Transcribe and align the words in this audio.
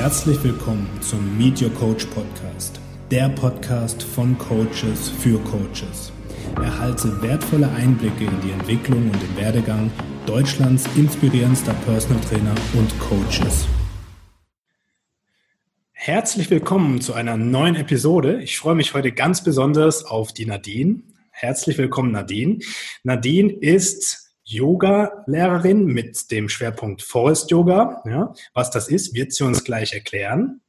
Herzlich 0.00 0.42
willkommen 0.42 0.88
zum 1.02 1.36
Meet 1.36 1.60
Your 1.60 1.74
Coach 1.74 2.06
Podcast, 2.06 2.80
der 3.10 3.28
Podcast 3.28 4.02
von 4.02 4.36
Coaches 4.38 5.10
für 5.10 5.38
Coaches. 5.40 6.10
Erhalte 6.56 7.20
wertvolle 7.20 7.68
Einblicke 7.68 8.24
in 8.24 8.40
die 8.40 8.50
Entwicklung 8.50 9.10
und 9.10 9.22
den 9.22 9.36
Werdegang 9.36 9.92
Deutschlands 10.24 10.88
inspirierendster 10.96 11.74
Personal 11.84 12.18
Trainer 12.22 12.54
und 12.72 12.98
Coaches. 12.98 13.68
Herzlich 15.92 16.48
willkommen 16.48 17.02
zu 17.02 17.12
einer 17.12 17.36
neuen 17.36 17.76
Episode. 17.76 18.40
Ich 18.40 18.56
freue 18.56 18.76
mich 18.76 18.94
heute 18.94 19.12
ganz 19.12 19.44
besonders 19.44 20.06
auf 20.06 20.32
die 20.32 20.46
Nadine. 20.46 21.02
Herzlich 21.30 21.76
willkommen, 21.76 22.12
Nadine. 22.12 22.60
Nadine 23.04 23.52
ist 23.52 24.29
Yoga-Lehrerin 24.50 25.86
mit 25.86 26.30
dem 26.30 26.48
Schwerpunkt 26.48 27.02
Forest 27.02 27.50
Yoga. 27.50 28.02
Ja, 28.04 28.34
was 28.52 28.70
das 28.70 28.88
ist, 28.88 29.14
wird 29.14 29.32
sie 29.32 29.44
uns 29.44 29.64
gleich 29.64 29.92
erklären. 29.92 30.60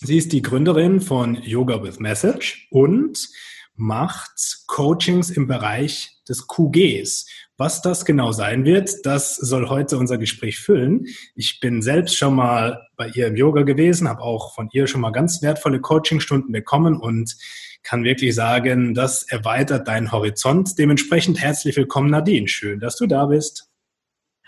Sie 0.00 0.18
ist 0.18 0.32
die 0.32 0.42
Gründerin 0.42 1.00
von 1.00 1.36
Yoga 1.42 1.82
with 1.82 1.98
Message 1.98 2.68
und 2.70 3.28
macht 3.74 4.64
Coachings 4.66 5.30
im 5.30 5.46
Bereich 5.46 6.18
des 6.28 6.46
QGs. 6.46 7.26
Was 7.56 7.82
das 7.82 8.04
genau 8.04 8.32
sein 8.32 8.64
wird, 8.64 8.90
das 9.04 9.36
soll 9.36 9.68
heute 9.68 9.96
unser 9.96 10.18
Gespräch 10.18 10.58
füllen. 10.58 11.06
Ich 11.34 11.60
bin 11.60 11.82
selbst 11.82 12.16
schon 12.16 12.34
mal 12.34 12.86
bei 12.96 13.08
ihr 13.08 13.28
im 13.28 13.36
Yoga 13.36 13.62
gewesen, 13.62 14.08
habe 14.08 14.22
auch 14.22 14.54
von 14.54 14.68
ihr 14.72 14.86
schon 14.86 15.00
mal 15.00 15.12
ganz 15.12 15.40
wertvolle 15.40 15.80
Coachingstunden 15.80 16.52
bekommen 16.52 16.96
und 16.96 17.36
kann 17.84 18.02
wirklich 18.02 18.34
sagen, 18.34 18.94
das 18.94 19.22
erweitert 19.24 19.86
deinen 19.86 20.10
Horizont. 20.10 20.78
Dementsprechend 20.78 21.40
herzlich 21.40 21.76
willkommen, 21.76 22.10
Nadine. 22.10 22.48
Schön, 22.48 22.80
dass 22.80 22.96
du 22.96 23.06
da 23.06 23.26
bist. 23.26 23.70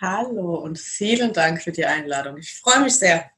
Hallo 0.00 0.56
und 0.56 0.78
vielen 0.78 1.32
Dank 1.32 1.62
für 1.62 1.72
die 1.72 1.84
Einladung. 1.84 2.38
Ich 2.38 2.54
freue 2.54 2.82
mich 2.82 2.96
sehr. 2.96 3.30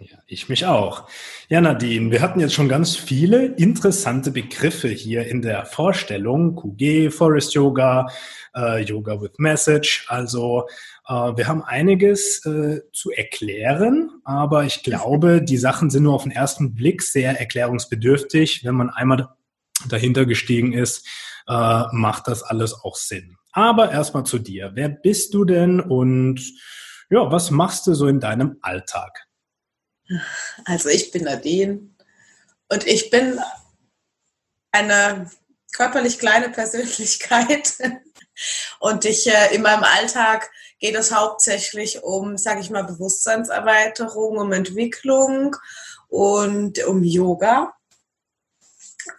Ja, 0.00 0.16
ich 0.26 0.48
mich 0.48 0.64
auch. 0.64 1.08
Ja, 1.48 1.60
Nadine, 1.60 2.10
wir 2.10 2.22
hatten 2.22 2.40
jetzt 2.40 2.54
schon 2.54 2.68
ganz 2.68 2.96
viele 2.96 3.44
interessante 3.44 4.30
Begriffe 4.30 4.88
hier 4.88 5.26
in 5.26 5.42
der 5.42 5.66
Vorstellung. 5.66 6.56
QG, 6.56 7.12
Forest 7.12 7.54
Yoga, 7.54 8.06
äh, 8.56 8.82
Yoga 8.82 9.20
with 9.20 9.32
Message. 9.38 10.06
Also 10.08 10.66
wir 11.06 11.48
haben 11.48 11.62
einiges 11.62 12.44
äh, 12.46 12.80
zu 12.92 13.10
erklären, 13.10 14.10
aber 14.24 14.64
ich 14.64 14.82
glaube, 14.82 15.42
die 15.42 15.58
Sachen 15.58 15.90
sind 15.90 16.04
nur 16.04 16.14
auf 16.14 16.22
den 16.22 16.32
ersten 16.32 16.74
Blick 16.74 17.02
sehr 17.02 17.38
erklärungsbedürftig. 17.38 18.64
Wenn 18.64 18.74
man 18.74 18.90
einmal 18.90 19.28
dahinter 19.88 20.24
gestiegen 20.24 20.72
ist, 20.72 21.06
äh, 21.46 21.82
macht 21.92 22.28
das 22.28 22.42
alles 22.42 22.72
auch 22.72 22.96
Sinn. 22.96 23.36
Aber 23.52 23.92
erstmal 23.92 24.24
zu 24.24 24.38
dir. 24.38 24.72
Wer 24.74 24.88
bist 24.88 25.34
du 25.34 25.44
denn 25.44 25.80
und 25.80 26.40
ja, 27.10 27.30
was 27.30 27.50
machst 27.50 27.86
du 27.86 27.94
so 27.94 28.06
in 28.06 28.20
deinem 28.20 28.58
Alltag? 28.62 29.26
Also 30.64 30.88
ich 30.88 31.10
bin 31.10 31.24
Nadine 31.24 31.80
und 32.68 32.86
ich 32.86 33.10
bin 33.10 33.38
eine 34.72 35.30
körperlich 35.72 36.18
kleine 36.18 36.48
Persönlichkeit 36.48 37.74
und 38.80 39.04
ich 39.04 39.26
äh, 39.26 39.54
in 39.54 39.62
meinem 39.62 39.84
Alltag 39.84 40.50
geht 40.78 40.94
es 40.94 41.12
hauptsächlich 41.12 42.02
um, 42.02 42.36
sage 42.36 42.60
ich 42.60 42.70
mal, 42.70 42.84
Bewusstseinserweiterung, 42.84 44.38
um 44.38 44.52
Entwicklung 44.52 45.56
und 46.08 46.84
um 46.84 47.02
Yoga. 47.02 47.74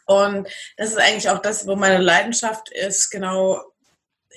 Und 0.05 0.47
das 0.77 0.89
ist 0.89 0.99
eigentlich 0.99 1.30
auch 1.30 1.39
das, 1.39 1.67
wo 1.67 1.75
meine 1.75 1.97
Leidenschaft 1.97 2.69
ist, 2.72 3.09
genau 3.09 3.61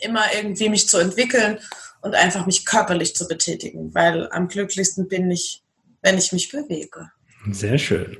immer 0.00 0.24
irgendwie 0.34 0.68
mich 0.68 0.88
zu 0.88 0.98
entwickeln 0.98 1.58
und 2.00 2.14
einfach 2.14 2.46
mich 2.46 2.64
körperlich 2.64 3.14
zu 3.14 3.26
betätigen, 3.26 3.94
weil 3.94 4.30
am 4.30 4.48
glücklichsten 4.48 5.08
bin 5.08 5.30
ich, 5.30 5.62
wenn 6.02 6.18
ich 6.18 6.32
mich 6.32 6.50
bewege. 6.50 7.10
Sehr 7.50 7.78
schön. 7.78 8.18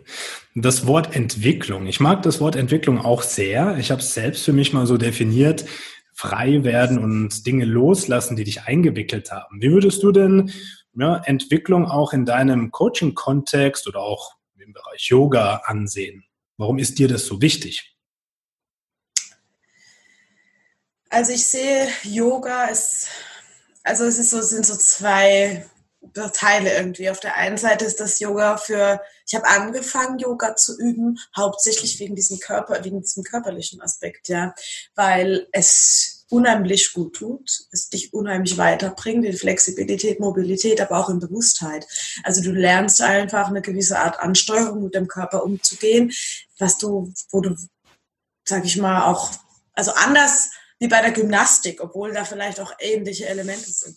Das 0.54 0.86
Wort 0.86 1.14
Entwicklung. 1.14 1.86
Ich 1.86 2.00
mag 2.00 2.22
das 2.22 2.40
Wort 2.40 2.56
Entwicklung 2.56 2.98
auch 3.00 3.22
sehr. 3.22 3.76
Ich 3.78 3.90
habe 3.90 4.00
es 4.00 4.14
selbst 4.14 4.44
für 4.44 4.52
mich 4.52 4.72
mal 4.72 4.86
so 4.86 4.96
definiert 4.96 5.64
frei 6.18 6.64
werden 6.64 6.98
und 6.98 7.46
Dinge 7.46 7.64
loslassen, 7.64 8.34
die 8.34 8.42
dich 8.42 8.62
eingewickelt 8.62 9.30
haben. 9.30 9.62
Wie 9.62 9.70
würdest 9.70 10.02
du 10.02 10.10
denn 10.10 10.52
ja, 10.94 11.18
Entwicklung 11.18 11.86
auch 11.86 12.12
in 12.12 12.26
deinem 12.26 12.72
Coaching-Kontext 12.72 13.86
oder 13.86 14.00
auch 14.00 14.34
im 14.58 14.72
Bereich 14.72 15.10
Yoga 15.10 15.62
ansehen? 15.66 16.24
Warum 16.56 16.78
ist 16.80 16.98
dir 16.98 17.06
das 17.06 17.24
so 17.24 17.40
wichtig? 17.40 17.96
Also 21.08 21.32
ich 21.32 21.46
sehe 21.46 21.86
Yoga 22.02 22.64
ist, 22.64 23.10
also 23.84 24.02
es 24.02 24.18
ist 24.18 24.30
so, 24.30 24.42
sind 24.42 24.66
so 24.66 24.74
zwei 24.74 25.70
Teile 26.32 26.74
irgendwie. 26.74 27.10
Auf 27.10 27.20
der 27.20 27.36
einen 27.36 27.58
Seite 27.58 27.84
ist 27.84 28.00
das 28.00 28.18
Yoga 28.18 28.56
für, 28.56 29.00
ich 29.26 29.34
habe 29.34 29.46
angefangen, 29.46 30.18
Yoga 30.18 30.56
zu 30.56 30.78
üben, 30.78 31.18
hauptsächlich 31.36 31.98
wegen 32.00 32.14
diesem 32.14 32.38
Körper, 32.38 32.84
wegen 32.84 33.00
diesem 33.00 33.24
körperlichen 33.24 33.80
Aspekt, 33.80 34.28
ja, 34.28 34.54
weil 34.94 35.48
es 35.52 36.26
unheimlich 36.30 36.92
gut 36.92 37.16
tut, 37.16 37.50
es 37.72 37.88
dich 37.88 38.12
unheimlich 38.12 38.58
weiterbringt 38.58 39.24
in 39.24 39.36
Flexibilität, 39.36 40.20
Mobilität, 40.20 40.80
aber 40.80 40.98
auch 40.98 41.08
in 41.08 41.20
Bewusstheit. 41.20 41.86
Also 42.22 42.42
du 42.42 42.52
lernst 42.52 43.00
einfach 43.00 43.48
eine 43.48 43.62
gewisse 43.62 43.98
Art 43.98 44.20
Ansteuerung 44.20 44.84
mit 44.84 44.94
dem 44.94 45.08
Körper 45.08 45.42
umzugehen, 45.42 46.12
was 46.58 46.76
du, 46.78 47.12
wo 47.30 47.40
du, 47.40 47.56
sag 48.44 48.64
ich 48.64 48.76
mal, 48.76 49.06
auch, 49.10 49.30
also 49.72 49.92
anders 49.92 50.50
wie 50.78 50.88
bei 50.88 51.00
der 51.00 51.12
Gymnastik, 51.12 51.80
obwohl 51.82 52.12
da 52.12 52.24
vielleicht 52.24 52.60
auch 52.60 52.72
ähnliche 52.78 53.26
Elemente 53.26 53.70
sind. 53.70 53.96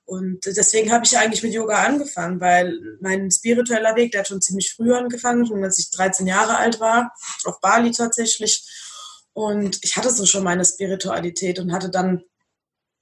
Und 0.05 0.45
deswegen 0.45 0.91
habe 0.91 1.05
ich 1.05 1.17
eigentlich 1.17 1.43
mit 1.43 1.53
Yoga 1.53 1.81
angefangen, 1.83 2.41
weil 2.41 2.77
mein 2.99 3.31
spiritueller 3.31 3.95
Weg, 3.95 4.11
der 4.11 4.19
hat 4.19 4.27
schon 4.27 4.41
ziemlich 4.41 4.73
früh 4.73 4.93
angefangen, 4.93 5.45
schon 5.45 5.63
als 5.63 5.79
ich 5.79 5.91
13 5.91 6.27
Jahre 6.27 6.57
alt 6.57 6.81
war, 6.81 7.13
auf 7.45 7.61
Bali 7.61 7.91
tatsächlich. 7.91 8.65
Und 9.33 9.79
ich 9.83 9.95
hatte 9.97 10.11
so 10.11 10.25
schon 10.25 10.43
meine 10.43 10.63
Spiritualität 10.63 11.59
und 11.59 11.73
hatte 11.73 11.89
dann 11.89 12.23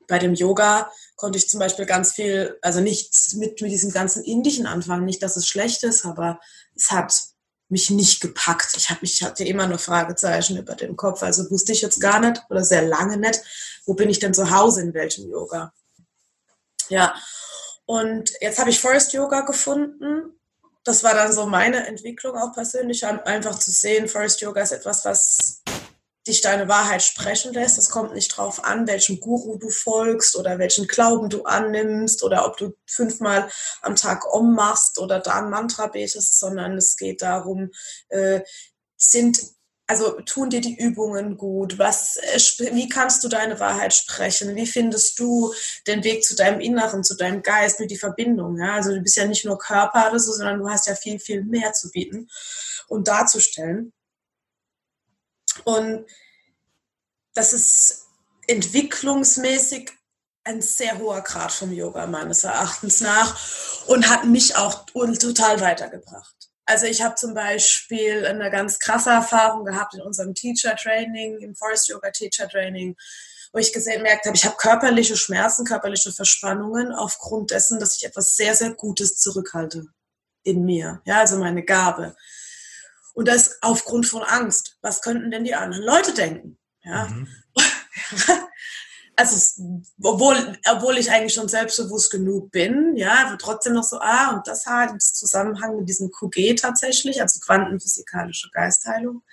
bei 0.08 0.20
dem 0.20 0.34
Yoga 0.34 0.92
konnte 1.16 1.38
ich 1.38 1.50
zum 1.50 1.60
Beispiel 1.60 1.86
ganz 1.86 2.12
viel, 2.12 2.58
also 2.62 2.82
nichts 2.82 3.34
mit, 3.34 3.62
mit 3.62 3.72
diesem 3.72 3.92
ganzen 3.92 4.24
Indischen 4.24 4.66
anfangen. 4.66 5.06
Nicht, 5.06 5.24
dass 5.24 5.38
es 5.38 5.48
schlecht 5.48 5.84
ist, 5.84 6.06
aber 6.06 6.40
es 6.76 6.92
hat 6.92 7.14
mich 7.70 7.90
nicht 7.90 8.22
gepackt. 8.22 8.76
Ich, 8.76 8.90
hab, 8.90 9.02
ich 9.02 9.24
hatte 9.24 9.46
immer 9.46 9.68
nur 9.68 9.78
Fragezeichen 9.78 10.58
über 10.58 10.76
dem 10.76 10.98
Kopf. 10.98 11.24
Also 11.24 11.50
wusste 11.50 11.72
ich 11.72 11.82
jetzt 11.82 12.02
gar 12.02 12.20
nicht 12.20 12.44
oder 12.50 12.64
sehr 12.64 12.82
lange 12.82 13.18
nicht, 13.18 13.42
wo 13.86 13.94
bin 13.94 14.10
ich 14.10 14.20
denn 14.20 14.34
zu 14.34 14.52
Hause 14.52 14.82
in 14.82 14.94
welchem 14.94 15.30
Yoga. 15.30 15.74
Ja, 16.90 17.16
und 17.86 18.32
jetzt 18.42 18.60
habe 18.60 18.70
ich 18.70 18.80
Forest 18.80 19.14
Yoga 19.14 19.42
gefunden. 19.42 20.38
Das 20.84 21.04
war 21.04 21.14
dann 21.14 21.32
so 21.32 21.46
meine 21.46 21.88
Entwicklung 21.88 22.36
auch 22.36 22.54
persönlich, 22.54 23.06
einfach 23.06 23.58
zu 23.60 23.72
sehen, 23.72 24.10
Forest 24.10 24.42
Yoga 24.42 24.62
ist 24.62 24.72
etwas, 24.72 25.06
was 25.06 25.62
dich 26.28 26.42
deine 26.42 26.68
Wahrheit 26.68 27.02
sprechen 27.02 27.54
lässt. 27.54 27.78
Es 27.78 27.90
kommt 27.90 28.14
nicht 28.14 28.36
drauf 28.36 28.64
an, 28.64 28.88
welchem 28.88 29.20
Guru 29.20 29.58
du 29.58 29.70
folgst 29.70 30.36
oder 30.36 30.60
welchen 30.60 30.88
Glauben 30.88 31.30
du 31.30 31.44
annimmst 31.44 32.24
oder 32.24 32.46
ob 32.46 32.58
du 32.58 32.74
fünfmal 32.86 33.50
am 33.82 33.96
Tag 33.96 34.32
Om 34.32 34.54
machst 34.54 35.00
oder 35.00 35.20
da 35.20 35.40
ein 35.40 35.50
Mantra 35.50 35.88
betest, 35.88 36.40
sondern 36.40 36.78
es 36.78 36.96
geht 36.96 37.22
darum, 37.22 37.72
äh, 38.10 38.42
sind 38.98 39.40
also 39.92 40.22
tun 40.22 40.50
dir 40.50 40.62
die 40.62 40.78
Übungen 40.78 41.36
gut? 41.36 41.78
Was, 41.78 42.16
äh, 42.16 42.74
wie 42.74 42.88
kannst 42.88 43.26
du 43.26 43.28
deine 43.28 43.60
Wahrheit 43.60 43.94
sprechen? 43.94 44.56
Wie 44.56 44.66
findest 44.66 45.20
du 45.20 45.54
den 45.86 46.06
Weg 46.06 46.24
zu 46.24 46.34
deinem 46.36 46.62
Inneren, 46.62 47.04
zu 47.04 47.16
deinem 47.16 47.42
Geist, 47.42 47.82
mit 47.82 47.92
die 47.92 47.98
Verbindung? 47.98 48.58
Ja? 48.58 48.76
Also 48.76 48.94
du 48.94 49.02
bist 49.02 49.18
ja 49.18 49.26
nicht 49.26 49.44
nur 49.44 49.58
Körper 49.58 50.10
oder 50.10 50.20
so, 50.20 50.32
sondern 50.32 50.60
du 50.60 50.70
hast 50.70 50.88
ja 50.88 50.96
viel, 50.96 51.20
viel 51.20 51.44
mehr 51.44 51.74
zu 51.74 51.92
bieten 51.92 52.30
und 52.88 53.10
darzustellen. 53.10 53.92
Und 55.64 56.06
das 57.34 57.54
ist 57.54 58.08
entwicklungsmäßig 58.48 59.92
ein 60.44 60.62
sehr 60.62 60.98
hoher 60.98 61.22
Grad 61.22 61.52
vom 61.52 61.72
Yoga 61.72 62.08
meines 62.08 62.44
Erachtens 62.44 63.02
nach 63.02 63.38
und 63.88 64.10
hat 64.10 64.26
mich 64.26 64.56
auch 64.56 64.86
total 64.86 65.62
weitergebracht. 65.62 66.36
Also 66.66 66.86
ich 66.86 67.02
habe 67.02 67.16
zum 67.16 67.34
Beispiel 67.34 68.26
eine 68.26 68.50
ganz 68.50 68.80
krasse 68.80 69.10
Erfahrung 69.10 69.66
gehabt 69.66 69.94
in 69.94 70.02
unserem 70.02 70.34
Teacher 70.34 70.76
Training, 70.76 71.40
im 71.40 71.56
Forest 71.56 71.90
Yoga 71.90 72.12
Teacher 72.12 72.48
Training, 72.48 72.96
wo 73.52 73.60
ich 73.60 73.74
gemerkt 73.74 74.26
habe, 74.26 74.36
ich 74.36 74.46
habe 74.46 74.56
körperliche 74.56 75.18
Schmerzen, 75.18 75.66
körperliche 75.66 76.12
Verspannungen 76.12 76.94
aufgrund 76.94 77.52
dessen, 77.52 77.80
dass 77.80 77.98
ich 77.98 78.06
etwas 78.06 78.36
sehr, 78.36 78.56
sehr 78.56 78.74
Gutes 78.74 79.18
zurückhalte 79.18 79.88
in 80.44 80.64
mir. 80.64 81.02
Ja, 81.06 81.20
also 81.20 81.38
meine 81.38 81.64
Gabe. 81.64 82.16
Und 83.14 83.28
das 83.28 83.58
aufgrund 83.62 84.06
von 84.06 84.24
Angst. 84.24 84.78
Was 84.82 85.02
könnten 85.02 85.32
denn 85.32 85.44
die 85.44 85.56
anderen 85.56 85.84
Leute 85.84 86.14
denken? 86.14 86.58
Ja. 86.84 87.08
Mhm. 87.08 87.28
also 89.16 89.64
obwohl, 90.02 90.58
obwohl 90.70 90.98
ich 90.98 91.12
eigentlich 91.12 91.34
schon 91.34 91.50
selbstbewusst 91.50 92.12
genug 92.12 92.52
bin, 92.52 92.96
ja, 92.96 93.28
aber 93.28 93.38
trotzdem 93.38 93.74
noch 93.74 93.84
so, 93.84 94.00
ah, 94.00 94.32
und 94.36 94.48
das 94.48 94.66
hat 94.66 94.92
im 94.92 95.00
Zusammenhang 95.00 95.78
mit 95.78 95.90
diesem 95.90 96.12
QG 96.12 96.56
tatsächlich, 96.56 97.22
also 97.22 97.40
quantenphysikalische 97.40 98.50
Geistheilung. 98.52 99.24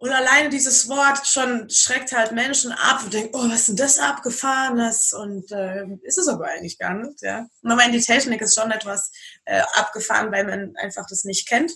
Und 0.00 0.10
alleine 0.12 0.48
dieses 0.48 0.88
Wort 0.88 1.26
schon 1.26 1.68
schreckt 1.70 2.12
halt 2.12 2.30
Menschen 2.30 2.70
ab 2.70 3.02
und 3.02 3.12
denkt, 3.12 3.34
oh, 3.34 3.48
was 3.48 3.60
ist 3.60 3.68
denn 3.70 3.76
das 3.76 3.98
Abgefahrenes? 3.98 5.12
Und 5.12 5.50
äh, 5.50 5.86
ist 6.02 6.18
es 6.18 6.28
aber 6.28 6.46
eigentlich 6.46 6.78
gar 6.78 6.94
nicht, 6.94 7.20
ja. 7.20 7.48
Und 7.62 7.70
ich 7.70 7.76
meine, 7.76 7.92
die 7.92 8.04
Technik 8.04 8.40
ist 8.40 8.54
schon 8.54 8.70
etwas 8.70 9.10
äh, 9.44 9.60
abgefahren, 9.74 10.30
weil 10.30 10.44
man 10.44 10.76
einfach 10.76 11.04
das 11.08 11.24
nicht 11.24 11.48
kennt. 11.48 11.72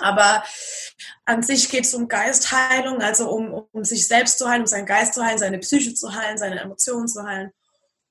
Aber 0.00 0.44
an 1.24 1.42
sich 1.42 1.68
geht 1.68 1.84
es 1.84 1.94
um 1.94 2.08
Geistheilung, 2.08 3.02
also 3.02 3.30
um, 3.30 3.66
um 3.72 3.84
sich 3.84 4.08
selbst 4.08 4.38
zu 4.38 4.48
heilen, 4.48 4.62
um 4.62 4.66
seinen 4.66 4.86
Geist 4.86 5.14
zu 5.14 5.24
heilen, 5.24 5.38
seine 5.38 5.58
Psyche 5.58 5.94
zu 5.94 6.14
heilen, 6.14 6.38
seine 6.38 6.60
Emotionen 6.60 7.08
zu 7.08 7.22
heilen. 7.22 7.52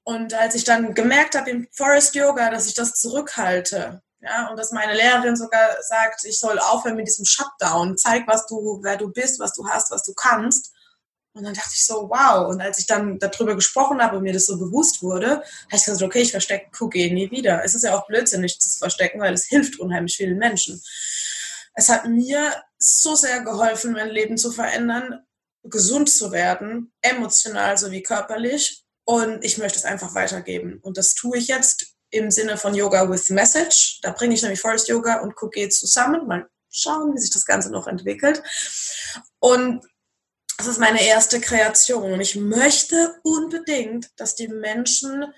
Und 0.04 0.34
als 0.34 0.56
ich 0.56 0.64
dann 0.64 0.94
gemerkt 0.94 1.36
habe 1.36 1.50
im 1.50 1.68
Forest 1.72 2.16
Yoga, 2.16 2.50
dass 2.50 2.68
ich 2.68 2.74
das 2.74 2.94
zurückhalte, 2.94 4.02
ja, 4.22 4.50
und 4.50 4.58
dass 4.58 4.72
meine 4.72 4.94
Lehrerin 4.94 5.36
sogar 5.36 5.82
sagt, 5.82 6.24
ich 6.24 6.40
soll 6.40 6.58
aufhören 6.60 6.96
mit 6.96 7.08
diesem 7.08 7.26
Shutdown, 7.26 7.98
zeig, 7.98 8.28
was 8.28 8.48
du, 8.48 8.80
wer 8.82 8.98
du 8.98 9.10
bist, 9.10 9.40
was 9.40 9.54
du 9.54 9.68
hast, 9.68 9.92
was 9.92 10.04
du 10.04 10.14
kannst. 10.14 10.74
Und 11.34 11.44
dann 11.44 11.54
dachte 11.54 11.72
ich 11.74 11.86
so, 11.86 12.10
wow. 12.10 12.48
Und 12.48 12.62
als 12.62 12.80
ich 12.80 12.88
dann 12.88 13.20
darüber 13.20 13.54
gesprochen 13.54 14.02
habe 14.02 14.18
und 14.18 14.24
mir 14.24 14.34
das 14.34 14.48
so 14.48 14.58
bewusst 14.58 15.04
wurde, 15.04 15.30
habe 15.30 15.44
ich 15.74 15.86
gesagt, 15.86 16.02
okay, 16.02 16.22
ich 16.22 16.32
verstecke 16.32 16.72
Cookie 16.80 17.12
nie 17.12 17.30
wieder. 17.30 17.64
Es 17.64 17.76
ist 17.76 17.84
ja 17.84 17.96
auch 17.96 18.08
blödsinnig 18.08 18.60
zu 18.60 18.70
verstecken, 18.80 19.20
weil 19.20 19.34
es 19.34 19.46
hilft 19.46 19.80
unheimlich 19.80 20.18
vielen 20.18 20.40
Menschen. 20.40 20.82
Es 21.78 21.90
hat 21.90 22.08
mir 22.08 22.64
so 22.80 23.14
sehr 23.14 23.42
geholfen, 23.42 23.94
mein 23.94 24.10
Leben 24.10 24.36
zu 24.36 24.52
verändern, 24.52 25.24
gesund 25.64 26.10
zu 26.10 26.32
werden, 26.32 26.92
emotional 27.02 27.78
sowie 27.78 28.02
körperlich. 28.02 28.84
Und 29.06 29.46
ich 29.46 29.60
möchte 29.60 29.78
es 29.78 29.86
einfach 29.86 30.16
weitergeben. 30.16 30.80
Und 30.82 30.98
das 30.98 31.14
tue 31.14 31.38
ich 31.38 31.48
jetzt 31.48 31.94
im 32.10 32.32
Sinne 32.32 32.58
von 32.58 32.74
Yoga 32.74 33.08
with 33.08 33.30
Message. 33.30 34.00
Da 34.02 34.12
bringe 34.12 34.34
ich 34.34 34.42
nämlich 34.42 34.60
Forest 34.60 34.88
Yoga 34.88 35.22
und 35.22 35.36
Cookie 35.40 35.70
zusammen. 35.70 36.26
Mal 36.26 36.50
schauen, 36.72 37.14
wie 37.14 37.20
sich 37.20 37.30
das 37.30 37.46
Ganze 37.46 37.72
noch 37.72 37.86
entwickelt. 37.86 38.42
Und 39.38 39.86
das 40.58 40.66
ist 40.66 40.80
meine 40.80 41.06
erste 41.06 41.40
Kreation. 41.40 42.12
Und 42.12 42.22
ich 42.22 42.36
möchte 42.36 43.20
unbedingt, 43.22 44.10
dass 44.20 44.34
die 44.34 44.48
Menschen 44.48 45.32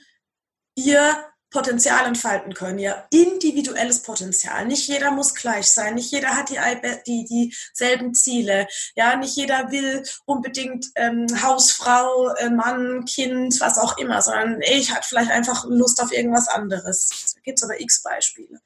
ihr 0.76 1.29
Potenzial 1.52 2.06
entfalten 2.06 2.54
können, 2.54 2.80
ja, 2.80 3.08
individuelles 3.12 4.04
Potenzial. 4.04 4.66
Nicht 4.66 4.88
jeder 4.88 5.12
muss 5.12 5.34
gleich 5.34 5.68
sein, 5.68 5.96
nicht 5.96 6.12
jeder 6.12 6.36
hat 6.36 6.50
die, 6.50 6.60
die 7.08 7.26
dieselben 7.74 8.14
Ziele, 8.14 8.68
ja, 8.96 9.16
nicht 9.16 9.36
jeder 9.36 9.72
will 9.72 10.04
unbedingt 10.26 10.88
ähm, 10.96 11.28
Hausfrau, 11.42 12.30
äh, 12.36 12.50
Mann, 12.50 13.06
Kind, 13.06 13.60
was 13.60 13.78
auch 13.78 13.98
immer, 13.98 14.22
sondern 14.22 14.62
ich 14.62 14.92
hatte 14.92 15.08
vielleicht 15.08 15.32
einfach 15.32 15.66
Lust 15.66 16.02
auf 16.02 16.12
irgendwas 16.12 16.48
anderes. 16.48 17.10
Da 17.36 17.42
gibt 17.42 17.60
es 17.60 17.64
aber 17.64 17.80
x 17.80 18.04
Beispiele. 18.04 18.60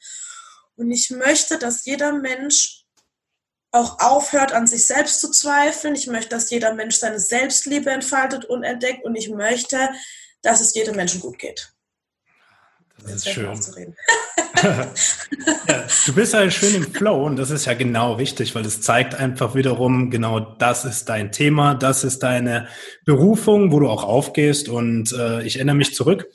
Und 0.76 0.92
ich 0.92 1.10
möchte, 1.12 1.58
dass 1.58 1.86
jeder 1.86 2.12
Mensch 2.12 2.84
auch 3.72 4.00
aufhört, 4.00 4.54
an 4.54 4.68
sich 4.68 4.86
selbst 4.86 5.20
zu 5.20 5.32
zweifeln. 5.32 5.96
Ich 5.96 6.08
möchte, 6.08 6.30
dass 6.30 6.50
jeder 6.50 6.74
Mensch 6.74 6.96
seine 6.98 7.20
Selbstliebe 7.20 7.90
entfaltet 7.90 8.46
und 8.46 8.64
entdeckt. 8.64 9.04
Und 9.04 9.16
ich 9.16 9.30
möchte, 9.30 9.90
dass 10.42 10.62
es 10.62 10.76
jedem 10.76 10.96
Menschen 10.96 11.22
gut 11.22 11.40
geht. 11.40 11.74
Das 13.02 13.16
ist 13.16 13.30
schön. 13.30 13.50
ja, 14.64 15.84
du 16.06 16.14
bist 16.14 16.34
halt 16.34 16.54
schön 16.54 16.76
im 16.76 16.84
Flow 16.84 17.26
und 17.26 17.36
das 17.36 17.50
ist 17.50 17.66
ja 17.66 17.74
genau 17.74 18.18
wichtig, 18.18 18.56
weil 18.56 18.66
es 18.66 18.82
zeigt 18.82 19.16
einfach 19.16 19.56
wiederum, 19.56 20.10
genau 20.10 20.40
das 20.40 20.86
ist 20.86 21.10
dein 21.10 21.32
Thema, 21.32 21.76
das 21.76 22.04
ist 22.04 22.24
deine 22.24 22.68
Berufung, 23.06 23.72
wo 23.72 23.80
du 23.80 23.90
auch 23.90 24.04
aufgehst. 24.04 24.70
Und 24.70 25.12
äh, 25.12 25.44
ich 25.44 25.58
erinnere 25.58 25.76
mich 25.76 25.96
zurück, 25.96 26.28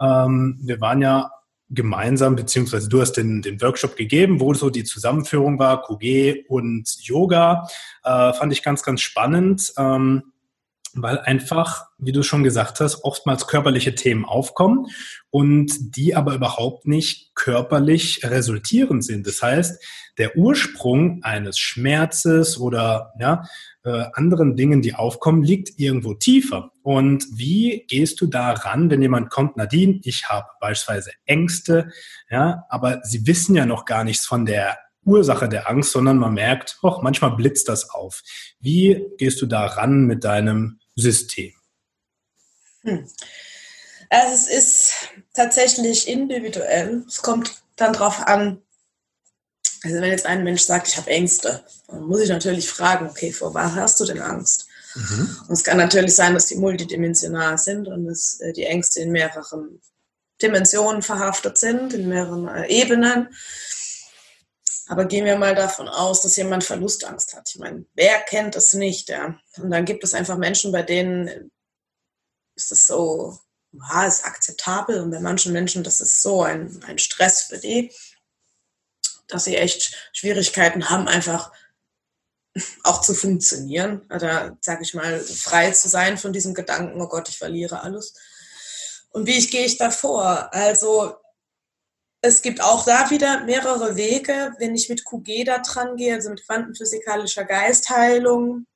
ähm, 0.00 0.58
wir 0.62 0.80
waren 0.80 1.00
ja 1.00 1.30
gemeinsam, 1.68 2.36
beziehungsweise 2.36 2.88
du 2.88 3.00
hast 3.00 3.12
den, 3.12 3.42
den 3.42 3.60
Workshop 3.60 3.96
gegeben, 3.96 4.40
wo 4.40 4.54
so 4.54 4.70
die 4.70 4.84
Zusammenführung 4.84 5.58
war, 5.58 5.82
QG 5.82 6.44
und 6.48 6.88
Yoga. 7.00 7.68
Äh, 8.04 8.32
fand 8.32 8.52
ich 8.52 8.62
ganz, 8.62 8.82
ganz 8.82 9.00
spannend. 9.00 9.72
Ähm, 9.76 10.32
weil 11.02 11.18
einfach, 11.18 11.86
wie 11.98 12.12
du 12.12 12.22
schon 12.22 12.42
gesagt 12.42 12.80
hast, 12.80 13.04
oftmals 13.04 13.46
körperliche 13.46 13.94
Themen 13.94 14.24
aufkommen 14.24 14.86
und 15.30 15.96
die 15.96 16.14
aber 16.14 16.34
überhaupt 16.34 16.86
nicht 16.86 17.34
körperlich 17.34 18.20
resultierend 18.24 19.04
sind. 19.04 19.26
Das 19.26 19.42
heißt, 19.42 19.82
der 20.18 20.36
Ursprung 20.36 21.22
eines 21.22 21.58
Schmerzes 21.58 22.58
oder 22.58 23.12
ja, 23.20 23.44
äh, 23.84 24.06
anderen 24.14 24.56
Dingen, 24.56 24.82
die 24.82 24.94
aufkommen, 24.94 25.42
liegt 25.42 25.78
irgendwo 25.78 26.14
tiefer. 26.14 26.72
Und 26.82 27.24
wie 27.32 27.84
gehst 27.88 28.20
du 28.20 28.26
da 28.26 28.52
ran, 28.52 28.90
wenn 28.90 29.02
jemand 29.02 29.30
kommt, 29.30 29.56
Nadine, 29.56 30.00
ich 30.04 30.28
habe 30.28 30.46
beispielsweise 30.60 31.12
Ängste, 31.24 31.90
ja, 32.30 32.64
aber 32.68 33.00
sie 33.04 33.26
wissen 33.26 33.54
ja 33.54 33.66
noch 33.66 33.84
gar 33.84 34.04
nichts 34.04 34.26
von 34.26 34.46
der 34.46 34.78
Ursache 35.04 35.48
der 35.48 35.70
Angst, 35.70 35.92
sondern 35.92 36.18
man 36.18 36.34
merkt, 36.34 36.78
oh, 36.82 36.98
manchmal 37.00 37.36
blitzt 37.36 37.68
das 37.68 37.90
auf. 37.90 38.22
Wie 38.58 39.06
gehst 39.18 39.40
du 39.40 39.46
da 39.46 39.64
ran 39.66 40.06
mit 40.06 40.24
deinem 40.24 40.80
System? 40.96 41.52
Hm. 42.82 43.08
Also 44.08 44.34
es 44.34 44.46
ist 44.48 44.94
tatsächlich 45.34 46.08
individuell. 46.08 47.04
Es 47.06 47.22
kommt 47.22 47.62
dann 47.76 47.92
darauf 47.92 48.20
an, 48.26 48.62
also 49.82 49.96
wenn 49.96 50.10
jetzt 50.10 50.26
ein 50.26 50.44
Mensch 50.44 50.62
sagt, 50.62 50.88
ich 50.88 50.96
habe 50.96 51.10
Ängste, 51.10 51.64
dann 51.88 52.04
muss 52.04 52.20
ich 52.20 52.28
natürlich 52.28 52.68
fragen, 52.68 53.08
okay, 53.08 53.32
vor 53.32 53.54
was 53.54 53.72
hast 53.74 54.00
du 54.00 54.04
denn 54.04 54.20
Angst? 54.20 54.66
Mhm. 54.94 55.36
Und 55.48 55.52
es 55.52 55.64
kann 55.64 55.76
natürlich 55.76 56.14
sein, 56.14 56.34
dass 56.34 56.46
die 56.46 56.56
multidimensional 56.56 57.58
sind 57.58 57.86
und 57.88 58.06
dass 58.06 58.40
äh, 58.40 58.52
die 58.52 58.64
Ängste 58.64 59.00
in 59.00 59.12
mehreren 59.12 59.80
Dimensionen 60.40 61.02
verhaftet 61.02 61.58
sind, 61.58 61.92
in 61.92 62.08
mehreren 62.08 62.48
äh, 62.48 62.66
Ebenen. 62.68 63.28
Aber 64.88 65.06
gehen 65.06 65.24
wir 65.24 65.36
mal 65.36 65.54
davon 65.54 65.88
aus, 65.88 66.22
dass 66.22 66.36
jemand 66.36 66.62
Verlustangst 66.62 67.34
hat. 67.34 67.50
Ich 67.50 67.58
meine, 67.58 67.84
wer 67.94 68.20
kennt 68.20 68.54
das 68.54 68.72
nicht? 68.72 69.08
Ja? 69.08 69.38
Und 69.56 69.70
dann 69.70 69.84
gibt 69.84 70.04
es 70.04 70.14
einfach 70.14 70.36
Menschen, 70.36 70.70
bei 70.70 70.82
denen 70.82 71.50
ist 72.54 72.70
das 72.70 72.86
so, 72.86 73.38
ja, 73.72 74.06
ist 74.06 74.24
akzeptabel. 74.24 75.00
Und 75.00 75.10
bei 75.10 75.20
manchen 75.20 75.52
Menschen, 75.52 75.82
das 75.82 76.00
ist 76.00 76.22
so 76.22 76.42
ein, 76.42 76.82
ein 76.86 76.98
Stress 76.98 77.42
für 77.42 77.58
die, 77.58 77.92
dass 79.26 79.44
sie 79.44 79.56
echt 79.56 80.10
Schwierigkeiten 80.12 80.88
haben, 80.88 81.08
einfach 81.08 81.52
auch 82.84 83.00
zu 83.00 83.12
funktionieren. 83.14 84.02
Oder, 84.14 84.56
sag 84.60 84.80
ich 84.82 84.94
mal, 84.94 85.20
frei 85.20 85.72
zu 85.72 85.88
sein 85.88 86.16
von 86.16 86.32
diesem 86.32 86.54
Gedanken, 86.54 87.00
oh 87.00 87.08
Gott, 87.08 87.28
ich 87.28 87.38
verliere 87.38 87.82
alles. 87.82 88.14
Und 89.10 89.26
wie 89.26 89.36
ich, 89.36 89.50
gehe 89.50 89.64
ich 89.64 89.78
da 89.78 89.90
vor? 89.90 90.54
Also 90.54 91.16
es 92.26 92.42
gibt 92.42 92.60
auch 92.60 92.84
da 92.84 93.10
wieder 93.10 93.44
mehrere 93.44 93.96
Wege, 93.96 94.52
wenn 94.58 94.74
ich 94.74 94.88
mit 94.88 95.04
QG 95.04 95.44
da 95.44 95.58
dran 95.58 95.96
gehe, 95.96 96.14
also 96.14 96.30
mit 96.30 96.44
quantenphysikalischer 96.44 97.44
Geistheilung, 97.44 98.66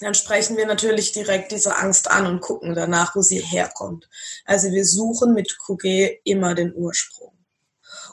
dann 0.00 0.14
sprechen 0.14 0.56
wir 0.56 0.66
natürlich 0.66 1.12
direkt 1.12 1.50
diese 1.50 1.76
Angst 1.76 2.10
an 2.10 2.26
und 2.26 2.40
gucken 2.40 2.74
danach, 2.74 3.16
wo 3.16 3.22
sie 3.22 3.40
herkommt. 3.40 4.08
Also 4.44 4.70
wir 4.70 4.84
suchen 4.84 5.34
mit 5.34 5.58
QG 5.58 6.20
immer 6.24 6.54
den 6.54 6.72
Ursprung 6.74 7.32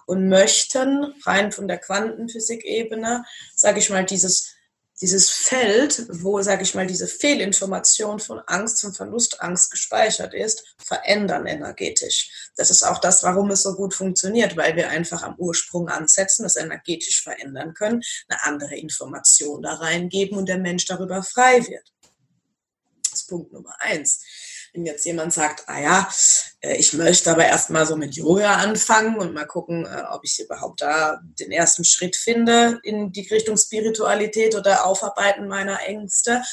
und 0.07 0.29
möchten 0.29 1.13
rein 1.25 1.51
von 1.51 1.67
der 1.67 1.77
Quantenphysik-Ebene, 1.77 3.25
sage 3.53 3.79
ich 3.79 3.89
mal, 3.89 4.05
dieses 4.05 4.55
dieses 5.01 5.29
Feld, 5.29 6.05
wo, 6.09 6.41
sage 6.41 6.63
ich 6.63 6.73
mal, 6.73 6.87
diese 6.87 7.07
Fehlinformation 7.07 8.19
von 8.19 8.39
Angst 8.47 8.83
und 8.85 8.95
Verlustangst 8.95 9.71
gespeichert 9.71 10.33
ist, 10.33 10.75
verändern 10.77 11.47
energetisch. 11.47 12.44
Das 12.55 12.69
ist 12.69 12.83
auch 12.83 12.99
das, 12.99 13.23
warum 13.23 13.51
es 13.51 13.63
so 13.63 13.75
gut 13.75 13.93
funktioniert, 13.93 14.55
weil 14.55 14.75
wir 14.75 14.89
einfach 14.89 15.23
am 15.23 15.35
Ursprung 15.37 15.89
ansetzen, 15.89 16.43
das 16.43 16.55
energetisch 16.55 17.21
verändern 17.21 17.73
können, 17.73 18.01
eine 18.27 18.43
andere 18.43 18.75
Information 18.75 19.61
da 19.61 19.73
reingeben 19.73 20.37
und 20.37 20.47
der 20.47 20.57
Mensch 20.57 20.85
darüber 20.85 21.21
frei 21.23 21.65
wird. 21.67 21.91
Das 23.11 23.21
ist 23.21 23.27
Punkt 23.27 23.51
Nummer 23.53 23.75
eins. 23.79 24.23
Wenn 24.73 24.85
jetzt 24.85 25.05
jemand 25.05 25.31
sagt, 25.31 25.63
ah 25.67 25.79
ja, 25.79 26.09
äh, 26.59 26.75
ich 26.75 26.91
möchte 26.93 27.31
aber 27.31 27.45
erstmal 27.45 27.85
so 27.85 27.95
mit 27.95 28.15
Yoga 28.15 28.55
anfangen 28.55 29.17
und 29.17 29.33
mal 29.33 29.45
gucken, 29.45 29.85
äh, 29.85 30.03
ob 30.11 30.25
ich 30.25 30.41
überhaupt 30.41 30.81
da 30.81 31.21
den 31.39 31.51
ersten 31.51 31.85
Schritt 31.85 32.17
finde 32.17 32.79
in 32.83 33.13
die 33.13 33.25
Richtung 33.27 33.55
Spiritualität 33.55 34.53
oder 34.53 34.85
Aufarbeiten 34.85 35.47
meiner 35.47 35.81
Ängste, 35.85 36.43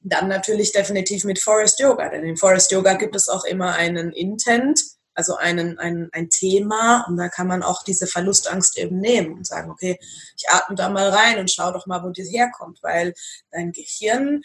dann 0.00 0.26
natürlich 0.26 0.72
definitiv 0.72 1.22
mit 1.22 1.38
Forest 1.38 1.78
Yoga. 1.78 2.08
Denn 2.08 2.24
in 2.24 2.36
Forest 2.36 2.72
Yoga 2.72 2.94
gibt 2.94 3.14
es 3.14 3.28
auch 3.28 3.44
immer 3.44 3.74
einen 3.74 4.12
Intent, 4.12 4.80
also 5.18 5.34
einen, 5.34 5.80
ein, 5.80 6.08
ein 6.12 6.30
Thema 6.30 7.04
und 7.08 7.16
da 7.16 7.28
kann 7.28 7.48
man 7.48 7.64
auch 7.64 7.82
diese 7.82 8.06
Verlustangst 8.06 8.78
eben 8.78 9.00
nehmen 9.00 9.32
und 9.32 9.44
sagen, 9.48 9.68
okay, 9.68 9.98
ich 10.36 10.48
atme 10.48 10.76
da 10.76 10.88
mal 10.88 11.08
rein 11.08 11.40
und 11.40 11.50
schau 11.50 11.72
doch 11.72 11.86
mal, 11.86 12.04
wo 12.04 12.10
die 12.10 12.22
herkommt, 12.22 12.78
weil 12.82 13.14
dein 13.50 13.72
Gehirn 13.72 14.42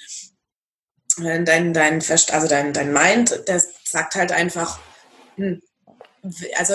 dein, 1.20 1.74
dein, 1.76 2.02
also 2.02 2.48
dein, 2.48 2.74
dein 2.74 2.92
Mind, 2.92 3.48
der 3.48 3.62
sagt 3.84 4.16
halt 4.16 4.32
einfach, 4.32 4.80
hm, 5.36 5.62
also 6.58 6.74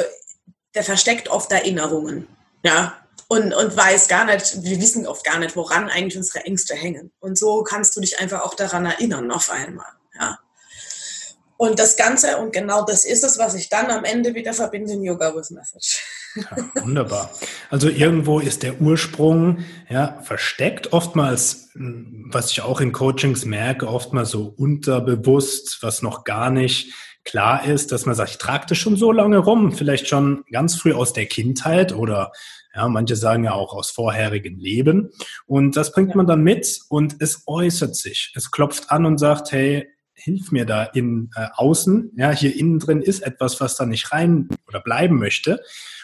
der 0.77 0.85
versteckt 0.85 1.29
oft 1.29 1.51
Erinnerungen, 1.51 2.29
ja, 2.63 2.97
und, 3.27 3.53
und 3.53 3.77
weiß 3.77 4.07
gar 4.07 4.27
nicht, 4.27 4.63
wir 4.63 4.81
wissen 4.81 5.09
oft 5.09 5.25
gar 5.25 5.41
nicht, 5.41 5.57
woran 5.57 5.91
eigentlich 5.91 6.17
unsere 6.17 6.45
Ängste 6.45 6.77
hängen. 6.77 7.11
Und 7.19 7.37
so 7.37 7.65
kannst 7.65 7.97
du 7.97 8.01
dich 8.01 8.21
einfach 8.21 8.43
auch 8.43 8.55
daran 8.55 8.87
erinnern 8.87 9.33
auf 9.33 9.51
einmal. 9.51 9.98
Und 11.59 11.81
das 11.81 11.97
Ganze, 11.97 12.39
und 12.39 12.53
genau 12.53 12.85
das 12.85 13.05
ist 13.05 13.25
es, 13.25 13.37
was 13.37 13.57
ich 13.57 13.69
dann 13.69 13.91
am 13.91 14.05
Ende 14.05 14.33
wieder 14.37 14.55
verbinde 14.55 14.93
in 14.93 15.03
Yoga 15.03 15.35
with 15.35 15.51
Message. 15.51 16.05
Ja, 16.37 16.85
wunderbar. 16.85 17.31
Also 17.69 17.89
irgendwo 17.89 18.39
ist 18.39 18.63
der 18.63 18.81
Ursprung 18.81 19.65
ja 19.91 20.21
versteckt, 20.23 20.93
oftmals, 20.93 21.71
was 21.75 22.53
ich 22.53 22.61
auch 22.61 22.81
in 22.81 22.93
Coachings 22.93 23.45
merke, 23.45 23.89
oftmals 23.89 24.31
so 24.31 24.55
unterbewusst, 24.57 25.79
was 25.83 26.01
noch 26.01 26.23
gar 26.23 26.51
nicht 26.51 26.95
klar 27.25 27.67
ist, 27.67 27.91
dass 27.91 28.07
man 28.07 28.15
sagt, 28.15 28.31
ich 28.31 28.39
trage 28.39 28.67
das 28.69 28.79
schon 28.79 28.97
so 28.97 29.11
lange 29.11 29.39
rum, 29.39 29.73
vielleicht 29.73 30.07
schon 30.07 30.45
ganz 30.53 30.77
früh 30.77 30.93
aus 30.93 31.13
der 31.13 31.27
Kindheit 31.27 31.93
oder 31.93 32.31
ja, 32.73 32.87
manche 32.87 33.17
sagen 33.17 33.43
ja 33.43 33.53
auch 33.53 33.75
aus 33.75 33.91
vorherigen 33.91 34.61
Leben. 34.61 35.11
Und 35.47 35.77
das 35.77 35.91
bringt 35.91 36.15
man 36.15 36.29
dann 36.29 36.43
mit 36.43 36.83
und 36.89 37.17
es 37.19 37.43
äußert 37.47 37.97
sich. 37.97 38.33
Es 38.37 38.53
klopft 38.53 38.93
an 38.93 39.07
und 39.07 39.19
sagt, 39.19 39.51
hey, 39.51 39.89
hilf 40.19 40.53
mir 40.53 40.65
da 40.65 40.85
in 40.85 41.31
äh, 41.35 41.47
außen. 41.55 42.13
Ja, 42.17 42.31
hier 42.31 42.55
innen 42.55 42.79
drin 42.79 43.01
ist 43.01 43.21
etwas, 43.21 43.61
was 43.61 43.77
da 43.77 43.87
nicht 43.87 44.13
rein 44.13 44.49
oder 44.67 44.81
bleiben 44.81 45.19
möchte. 45.19 45.61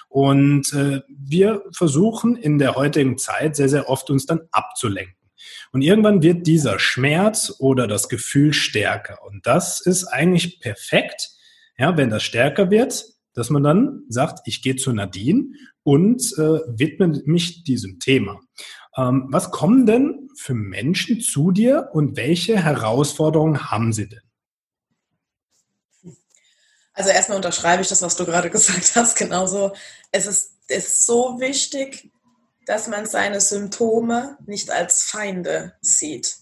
Und 0.09 0.73
äh, 0.73 1.00
wir 1.09 1.62
versuchen 1.73 2.37
in 2.37 2.59
der 2.59 2.76
heutigen 2.76 3.18
Zeit 3.18 3.56
sehr, 3.56 3.68
sehr 3.68 3.88
oft 3.88 4.11
uns 4.11 4.26
dann 4.26 4.42
abzulenken. 4.52 5.16
Und 5.73 5.83
irgendwann 5.83 6.23
wird 6.23 6.47
dieser 6.47 6.78
Schmerz 6.78 7.54
oder 7.59 7.87
das 7.88 8.09
Gefühl 8.09 8.52
stärker. 8.52 9.18
Und 9.26 9.47
das 9.47 9.80
ist 9.80 10.04
eigentlich 10.04 10.61
perfekt, 10.61 11.30
ja, 11.76 11.97
wenn 11.97 12.11
das 12.11 12.23
stärker 12.23 12.71
wird, 12.71 13.04
dass 13.35 13.50
man 13.50 13.64
dann 13.64 14.02
sagt, 14.09 14.47
ich 14.47 14.62
gehe 14.62 14.76
zu 14.76 14.92
Nadine 14.92 15.47
und 15.83 16.23
äh, 16.38 16.61
widme 16.68 17.21
mich 17.26 17.64
diesem 17.64 17.99
Thema. 17.99 18.40
Ähm, 18.97 19.26
was 19.30 19.50
kommen 19.50 19.87
denn 19.87 20.24
für 20.36 20.54
Menschen 20.54 21.20
zu 21.20 21.50
dir 21.50 21.90
und 21.92 22.16
welche 22.16 22.62
Herausforderungen 22.62 23.70
haben 23.70 23.92
sie 23.92 24.08
denn? 24.08 24.20
Also 26.94 27.10
erstmal 27.10 27.36
unterschreibe 27.36 27.82
ich 27.82 27.88
das, 27.88 28.02
was 28.02 28.16
du 28.16 28.24
gerade 28.24 28.50
gesagt 28.50 28.94
hast, 28.94 29.16
genauso. 29.16 29.72
Es 30.12 30.26
ist, 30.26 30.52
ist 30.68 31.04
so 31.04 31.40
wichtig, 31.40 32.10
dass 32.66 32.88
man 32.88 33.06
seine 33.06 33.40
Symptome 33.40 34.38
nicht 34.46 34.70
als 34.70 35.02
Feinde 35.02 35.74
sieht. 35.80 36.36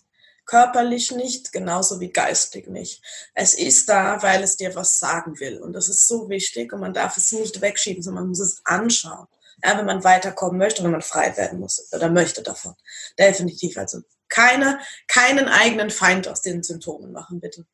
Körperlich 0.44 1.12
nicht, 1.12 1.52
genauso 1.52 2.00
wie 2.00 2.10
geistig 2.10 2.68
nicht. 2.68 3.02
Es 3.34 3.54
ist 3.54 3.88
da, 3.88 4.22
weil 4.22 4.42
es 4.42 4.56
dir 4.56 4.74
was 4.74 4.98
sagen 4.98 5.40
will. 5.40 5.58
Und 5.58 5.72
das 5.72 5.88
ist 5.88 6.06
so 6.06 6.28
wichtig 6.28 6.72
und 6.72 6.80
man 6.80 6.92
darf 6.92 7.16
es 7.16 7.32
nicht 7.32 7.60
wegschieben, 7.60 8.02
sondern 8.02 8.24
man 8.24 8.28
muss 8.30 8.40
es 8.40 8.60
anschauen. 8.64 9.26
Ja, 9.64 9.78
wenn 9.78 9.86
man 9.86 10.04
weiterkommen 10.04 10.58
möchte, 10.58 10.82
wenn 10.82 10.90
man 10.90 11.02
frei 11.02 11.36
werden 11.36 11.60
muss 11.60 11.92
oder 11.92 12.08
möchte 12.10 12.42
davon. 12.42 12.74
Definitiv. 13.18 13.78
Also 13.78 14.02
keine, 14.28 14.80
keinen 15.06 15.48
eigenen 15.48 15.90
Feind 15.90 16.26
aus 16.26 16.42
den 16.42 16.62
Symptomen 16.62 17.12
machen, 17.12 17.40
bitte. 17.40 17.66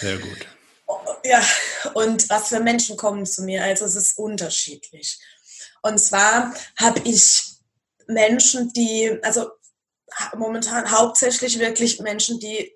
Sehr 0.00 0.18
gut. 0.18 0.46
Ja, 1.24 1.42
und 1.94 2.30
was 2.30 2.48
für 2.48 2.60
Menschen 2.60 2.96
kommen 2.96 3.26
zu 3.26 3.42
mir? 3.42 3.64
Also 3.64 3.84
es 3.84 3.96
ist 3.96 4.18
unterschiedlich. 4.18 5.18
Und 5.82 5.98
zwar 5.98 6.54
habe 6.78 7.00
ich 7.04 7.56
Menschen, 8.06 8.72
die, 8.72 9.18
also 9.22 9.50
momentan 10.36 10.90
hauptsächlich 10.90 11.58
wirklich 11.58 12.00
Menschen, 12.00 12.38
die 12.38 12.72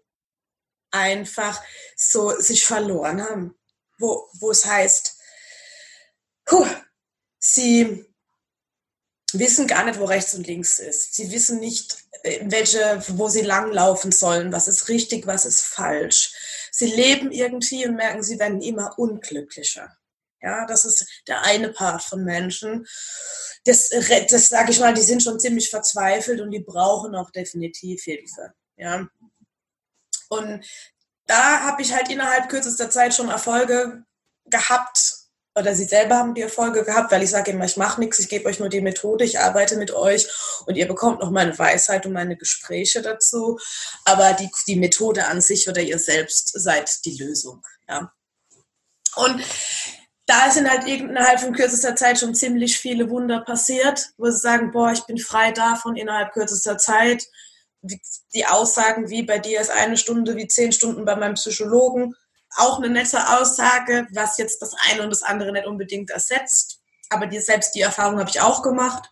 einfach 0.90 1.62
so 1.96 2.30
sich 2.40 2.66
verloren 2.66 3.22
haben. 3.22 3.54
Wo, 3.98 4.28
wo 4.34 4.50
es 4.50 4.64
heißt, 4.64 5.18
puh, 6.46 6.66
sie 7.38 8.09
wissen 9.38 9.66
gar 9.66 9.84
nicht, 9.84 9.98
wo 9.98 10.04
rechts 10.04 10.34
und 10.34 10.46
links 10.46 10.78
ist. 10.78 11.14
Sie 11.14 11.30
wissen 11.30 11.60
nicht, 11.60 11.98
welche, 12.42 13.02
wo 13.08 13.28
sie 13.28 13.42
langlaufen 13.42 14.12
sollen, 14.12 14.52
was 14.52 14.68
ist 14.68 14.88
richtig, 14.88 15.26
was 15.26 15.46
ist 15.46 15.62
falsch. 15.62 16.32
Sie 16.72 16.86
leben 16.86 17.30
irgendwie 17.30 17.86
und 17.86 17.96
merken, 17.96 18.22
sie 18.22 18.38
werden 18.38 18.60
immer 18.60 18.98
unglücklicher. 18.98 19.96
Ja, 20.42 20.64
das 20.66 20.84
ist 20.84 21.06
der 21.26 21.42
eine 21.42 21.68
Part 21.68 22.02
von 22.02 22.24
Menschen. 22.24 22.86
Das, 23.64 23.90
das 23.90 24.48
sage 24.48 24.70
ich 24.70 24.80
mal, 24.80 24.94
die 24.94 25.02
sind 25.02 25.22
schon 25.22 25.38
ziemlich 25.38 25.68
verzweifelt 25.68 26.40
und 26.40 26.50
die 26.50 26.60
brauchen 26.60 27.14
auch 27.14 27.30
definitiv 27.30 28.02
Hilfe. 28.02 28.54
Ja. 28.76 29.06
Und 30.30 30.64
da 31.26 31.60
habe 31.60 31.82
ich 31.82 31.92
halt 31.92 32.10
innerhalb 32.10 32.48
kürzester 32.48 32.90
Zeit 32.90 33.14
schon 33.14 33.28
Erfolge 33.28 34.04
gehabt, 34.46 35.19
oder 35.54 35.74
sie 35.74 35.84
selber 35.84 36.16
haben 36.16 36.34
die 36.34 36.42
Erfolge 36.42 36.84
gehabt, 36.84 37.10
weil 37.10 37.22
ich 37.22 37.30
sage 37.30 37.50
immer, 37.50 37.64
ich 37.64 37.76
mache 37.76 38.00
nichts, 38.00 38.20
ich 38.20 38.28
gebe 38.28 38.48
euch 38.48 38.60
nur 38.60 38.68
die 38.68 38.80
Methode, 38.80 39.24
ich 39.24 39.40
arbeite 39.40 39.76
mit 39.76 39.90
euch 39.92 40.28
und 40.66 40.76
ihr 40.76 40.86
bekommt 40.86 41.20
noch 41.20 41.30
meine 41.30 41.58
Weisheit 41.58 42.06
und 42.06 42.12
meine 42.12 42.36
Gespräche 42.36 43.02
dazu. 43.02 43.58
Aber 44.04 44.32
die, 44.34 44.48
die 44.68 44.76
Methode 44.76 45.26
an 45.26 45.40
sich 45.40 45.68
oder 45.68 45.80
ihr 45.80 45.98
selbst 45.98 46.52
seid 46.54 47.04
die 47.04 47.16
Lösung. 47.16 47.62
Ja. 47.88 48.12
Und 49.16 49.42
da 50.26 50.50
sind 50.50 50.70
halt 50.70 50.86
innerhalb 50.86 51.40
von 51.40 51.52
kürzester 51.52 51.96
Zeit 51.96 52.20
schon 52.20 52.36
ziemlich 52.36 52.78
viele 52.78 53.10
Wunder 53.10 53.40
passiert, 53.40 54.10
wo 54.16 54.30
sie 54.30 54.38
sagen, 54.38 54.70
boah, 54.70 54.92
ich 54.92 55.04
bin 55.06 55.18
frei 55.18 55.50
davon 55.50 55.96
innerhalb 55.96 56.32
kürzester 56.32 56.78
Zeit. 56.78 57.26
Die 57.82 58.46
Aussagen 58.46 59.10
wie 59.10 59.24
bei 59.24 59.40
dir 59.40 59.60
ist 59.60 59.70
eine 59.70 59.96
Stunde 59.96 60.36
wie 60.36 60.46
zehn 60.46 60.70
Stunden 60.70 61.04
bei 61.04 61.16
meinem 61.16 61.34
Psychologen 61.34 62.14
auch 62.56 62.78
eine 62.78 62.90
nette 62.90 63.38
Aussage, 63.38 64.06
was 64.12 64.38
jetzt 64.38 64.60
das 64.62 64.74
eine 64.90 65.02
und 65.02 65.10
das 65.10 65.22
andere 65.22 65.52
nicht 65.52 65.66
unbedingt 65.66 66.10
ersetzt. 66.10 66.80
Aber 67.10 67.26
die, 67.26 67.40
selbst 67.40 67.74
die 67.74 67.80
Erfahrung 67.80 68.18
habe 68.18 68.30
ich 68.30 68.40
auch 68.40 68.62
gemacht. 68.62 69.10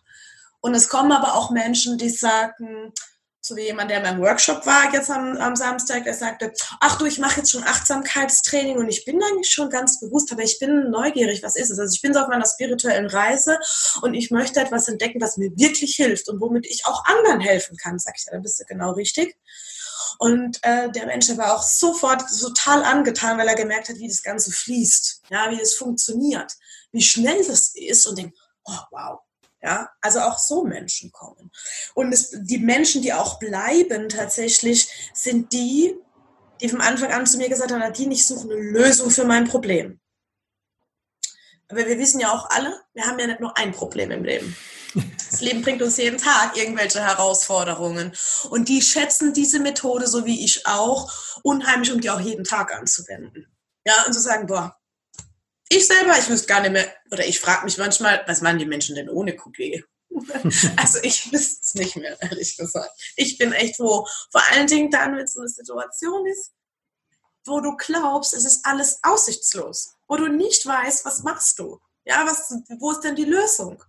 Und 0.61 0.75
es 0.75 0.89
kommen 0.89 1.11
aber 1.11 1.35
auch 1.35 1.51
Menschen, 1.51 1.97
die 1.97 2.09
sagen, 2.09 2.93
so 3.41 3.55
wie 3.55 3.63
jemand, 3.63 3.89
der 3.89 3.97
in 3.97 4.03
meinem 4.03 4.21
Workshop 4.21 4.65
war 4.65 4.93
jetzt 4.93 5.09
am, 5.09 5.37
am 5.37 5.55
Samstag, 5.55 6.03
der 6.03 6.13
sagte, 6.13 6.53
ach 6.81 6.97
du, 6.97 7.05
ich 7.05 7.19
mache 7.19 7.39
jetzt 7.39 7.51
schon 7.51 7.63
Achtsamkeitstraining 7.63 8.77
und 8.77 8.89
ich 8.89 9.05
bin 9.05 9.21
eigentlich 9.23 9.49
schon 9.49 9.69
ganz 9.69 9.99
bewusst, 9.99 10.31
aber 10.31 10.43
ich 10.43 10.59
bin 10.59 10.89
neugierig, 10.89 11.41
was 11.41 11.55
ist 11.55 11.69
es? 11.69 11.79
Also 11.79 11.93
ich 11.93 12.01
bin 12.01 12.13
so 12.13 12.19
auf 12.19 12.27
meiner 12.27 12.45
spirituellen 12.45 13.07
Reise 13.07 13.57
und 14.01 14.13
ich 14.13 14.29
möchte 14.29 14.59
etwas 14.59 14.87
entdecken, 14.89 15.21
was 15.21 15.37
mir 15.37 15.51
wirklich 15.55 15.95
hilft 15.95 16.29
und 16.29 16.41
womit 16.41 16.65
ich 16.67 16.85
auch 16.85 17.05
anderen 17.05 17.39
helfen 17.39 17.77
kann. 17.77 17.97
Sag 17.97 18.15
ich, 18.17 18.25
dann 18.29 18.41
bist 18.41 18.59
du 18.59 18.65
genau 18.65 18.91
richtig. 18.91 19.37
Und 20.17 20.59
äh, 20.63 20.89
der 20.91 21.05
Mensch 21.05 21.29
war 21.37 21.55
auch 21.55 21.63
sofort 21.63 22.23
total 22.39 22.83
angetan, 22.83 23.37
weil 23.37 23.47
er 23.47 23.55
gemerkt 23.55 23.89
hat, 23.89 23.97
wie 23.97 24.07
das 24.07 24.23
Ganze 24.23 24.51
fließt, 24.51 25.23
ja, 25.29 25.51
wie 25.51 25.57
das 25.57 25.75
funktioniert, 25.75 26.53
wie 26.91 27.01
schnell 27.01 27.45
das 27.45 27.73
ist 27.75 28.05
und 28.07 28.17
denkt, 28.17 28.37
oh 28.65 28.79
wow. 28.91 29.19
Ja, 29.61 29.89
also 29.99 30.21
auch 30.21 30.39
so 30.39 30.63
Menschen 30.63 31.11
kommen. 31.11 31.51
Und 31.93 32.13
es, 32.13 32.31
die 32.31 32.59
Menschen, 32.59 33.01
die 33.01 33.11
auch 33.11 33.39
bleiben 33.39 34.07
tatsächlich, 34.07 34.87
sind 35.13 35.51
die, 35.51 35.95
die 36.61 36.69
von 36.69 36.79
Anfang 36.79 37.11
an 37.11 37.25
zu 37.25 37.37
mir 37.37 37.49
gesagt 37.49 37.73
haben, 37.73 37.93
die 37.93 38.09
ich 38.09 38.25
suche 38.25 38.43
eine 38.43 38.55
Lösung 38.55 39.09
für 39.09 39.25
mein 39.25 39.49
Problem. 39.49 39.99
Aber 41.67 41.85
wir 41.85 41.99
wissen 41.99 42.21
ja 42.21 42.31
auch 42.31 42.49
alle, 42.49 42.81
wir 42.93 43.05
haben 43.05 43.19
ja 43.19 43.27
nicht 43.27 43.41
nur 43.41 43.55
ein 43.57 43.73
Problem 43.73 44.11
im 44.11 44.23
Leben. 44.23 44.55
Das 45.29 45.41
Leben 45.41 45.61
bringt 45.61 45.81
uns 45.81 45.97
jeden 45.97 46.17
Tag 46.17 46.57
irgendwelche 46.57 47.01
Herausforderungen. 47.01 48.13
Und 48.49 48.69
die 48.69 48.81
schätzen 48.81 49.33
diese 49.33 49.59
Methode, 49.59 50.07
so 50.07 50.25
wie 50.25 50.43
ich 50.43 50.65
auch, 50.65 51.11
unheimlich, 51.43 51.91
um 51.91 52.01
die 52.01 52.09
auch 52.09 52.19
jeden 52.19 52.43
Tag 52.43 52.73
anzuwenden. 52.73 53.47
Ja, 53.85 54.05
und 54.05 54.13
zu 54.13 54.19
sagen, 54.19 54.47
boah, 54.47 54.75
ich 55.69 55.85
selber, 55.85 56.17
ich 56.17 56.29
wüsste 56.29 56.47
gar 56.47 56.61
nicht 56.61 56.71
mehr, 56.71 56.91
oder 57.11 57.25
ich 57.25 57.39
frage 57.39 57.65
mich 57.65 57.77
manchmal, 57.77 58.23
was 58.27 58.41
machen 58.41 58.57
die 58.57 58.65
Menschen 58.65 58.95
denn 58.95 59.09
ohne 59.09 59.35
QG? 59.35 59.83
also 60.77 60.99
ich 61.03 61.31
wüsste 61.31 61.59
es 61.61 61.75
nicht 61.75 61.95
mehr, 61.95 62.17
ehrlich 62.21 62.57
gesagt. 62.57 62.91
Ich 63.15 63.37
bin 63.37 63.53
echt 63.53 63.77
froh. 63.77 64.07
Vor 64.31 64.41
allen 64.51 64.67
Dingen 64.67 64.89
dann, 64.89 65.15
wenn 65.15 65.25
es 65.25 65.33
so 65.33 65.41
eine 65.41 65.49
Situation 65.49 66.25
ist, 66.25 66.51
wo 67.45 67.61
du 67.61 67.75
glaubst, 67.77 68.33
es 68.33 68.45
ist 68.45 68.65
alles 68.65 68.99
aussichtslos, 69.03 69.95
wo 70.07 70.17
du 70.17 70.27
nicht 70.27 70.65
weißt, 70.65 71.05
was 71.05 71.23
machst 71.23 71.59
du? 71.59 71.79
Ja, 72.05 72.25
was, 72.25 72.51
wo 72.79 72.91
ist 72.91 73.01
denn 73.01 73.15
die 73.15 73.25
Lösung? 73.25 73.83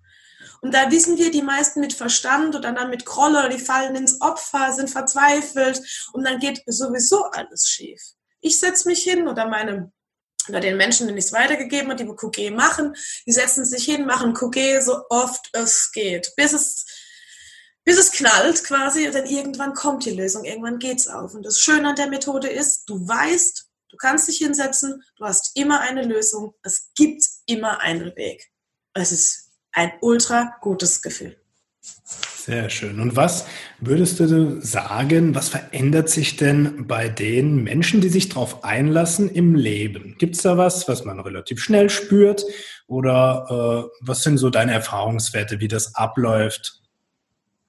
Und 0.62 0.74
da 0.74 0.90
wissen 0.90 1.16
wir, 1.16 1.30
die 1.30 1.42
meisten 1.42 1.80
mit 1.80 1.94
Verstand 1.94 2.54
oder 2.54 2.72
dann 2.72 2.90
mit 2.90 3.06
Krolle, 3.06 3.48
die 3.48 3.58
fallen 3.58 3.94
ins 3.94 4.20
Opfer, 4.20 4.72
sind 4.72 4.90
verzweifelt 4.90 5.80
und 6.12 6.24
dann 6.24 6.38
geht 6.38 6.62
sowieso 6.66 7.24
alles 7.24 7.68
schief. 7.68 8.00
Ich 8.40 8.60
setze 8.60 8.88
mich 8.88 9.02
hin 9.02 9.26
oder 9.26 9.46
meine 9.46 9.92
oder 10.48 10.60
den 10.60 10.76
Menschen, 10.76 11.06
denen 11.06 11.18
ich 11.18 11.26
es 11.26 11.32
weitergegeben 11.32 11.90
habe, 11.90 12.02
die 12.02 12.10
QG 12.10 12.50
machen, 12.50 12.94
die 13.26 13.32
setzen 13.32 13.64
sich 13.64 13.84
hin, 13.84 14.06
machen 14.06 14.34
QG 14.34 14.80
so 14.80 15.04
oft 15.10 15.48
es 15.52 15.92
geht, 15.92 16.32
bis 16.36 16.52
es, 16.52 16.86
bis 17.84 17.98
es 17.98 18.12
knallt 18.12 18.64
quasi 18.64 19.06
und 19.06 19.14
dann 19.14 19.26
irgendwann 19.26 19.74
kommt 19.74 20.04
die 20.04 20.10
Lösung, 20.10 20.44
irgendwann 20.44 20.78
geht's 20.78 21.08
auf. 21.08 21.34
Und 21.34 21.44
das 21.44 21.60
Schöne 21.60 21.90
an 21.90 21.96
der 21.96 22.08
Methode 22.08 22.48
ist, 22.48 22.88
du 22.88 23.06
weißt, 23.06 23.68
du 23.90 23.96
kannst 23.96 24.28
dich 24.28 24.38
hinsetzen, 24.38 25.02
du 25.16 25.24
hast 25.24 25.56
immer 25.56 25.80
eine 25.80 26.02
Lösung, 26.02 26.54
es 26.62 26.90
gibt 26.94 27.22
immer 27.46 27.80
einen 27.80 28.16
Weg. 28.16 28.50
Es 28.94 29.12
ist 29.12 29.49
ein 29.72 29.92
ultra 30.00 30.56
gutes 30.60 31.02
Gefühl. 31.02 31.36
Sehr 31.82 32.70
schön. 32.70 33.00
Und 33.00 33.16
was 33.16 33.46
würdest 33.78 34.18
du 34.20 34.60
sagen, 34.60 35.34
was 35.34 35.48
verändert 35.48 36.08
sich 36.08 36.36
denn 36.36 36.86
bei 36.86 37.08
den 37.08 37.62
Menschen, 37.62 38.00
die 38.00 38.08
sich 38.08 38.28
darauf 38.28 38.64
einlassen 38.64 39.30
im 39.30 39.54
Leben? 39.54 40.16
Gibt 40.18 40.36
es 40.36 40.42
da 40.42 40.56
was, 40.56 40.88
was 40.88 41.04
man 41.04 41.20
relativ 41.20 41.62
schnell 41.62 41.90
spürt? 41.90 42.44
Oder 42.86 43.90
äh, 43.90 43.98
was 44.00 44.22
sind 44.22 44.38
so 44.38 44.50
deine 44.50 44.72
Erfahrungswerte, 44.72 45.60
wie 45.60 45.68
das 45.68 45.94
abläuft? 45.94 46.80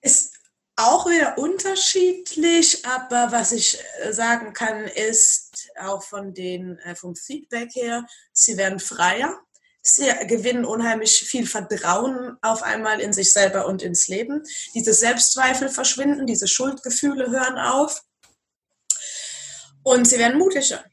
Ist 0.02 0.34
auch 0.78 1.06
wieder 1.06 1.38
unterschiedlich, 1.38 2.86
aber 2.86 3.32
was 3.32 3.52
ich 3.52 3.78
äh, 4.04 4.14
sagen 4.14 4.54
kann, 4.54 4.86
ist, 4.86 5.70
auch 5.80 6.02
von 6.04 6.34
den, 6.34 6.78
äh, 6.80 6.96
vom 6.96 7.16
Feedback 7.16 7.76
her, 7.76 8.06
sie 8.34 8.58
werden 8.58 8.80
freier, 8.80 9.40
sie 9.82 10.10
gewinnen 10.28 10.66
unheimlich 10.66 11.20
viel 11.20 11.48
Vertrauen 11.48 12.38
auf 12.42 12.64
einmal 12.64 13.00
in 13.00 13.14
sich 13.14 13.34
selber 13.34 13.66
und 13.66 13.82
ins 13.82 14.08
Leben. 14.08 14.44
Diese 14.76 14.94
Selbstzweifel 14.94 15.70
verschwinden, 15.70 16.28
diese 16.28 16.48
Schuldgefühle 16.48 17.32
hören 17.32 17.58
auf 17.58 18.02
und 19.84 20.08
sie 20.08 20.20
werden 20.20 20.38
mutiger 20.38 20.84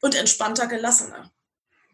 und 0.00 0.14
entspannter, 0.14 0.66
gelassener. 0.66 1.30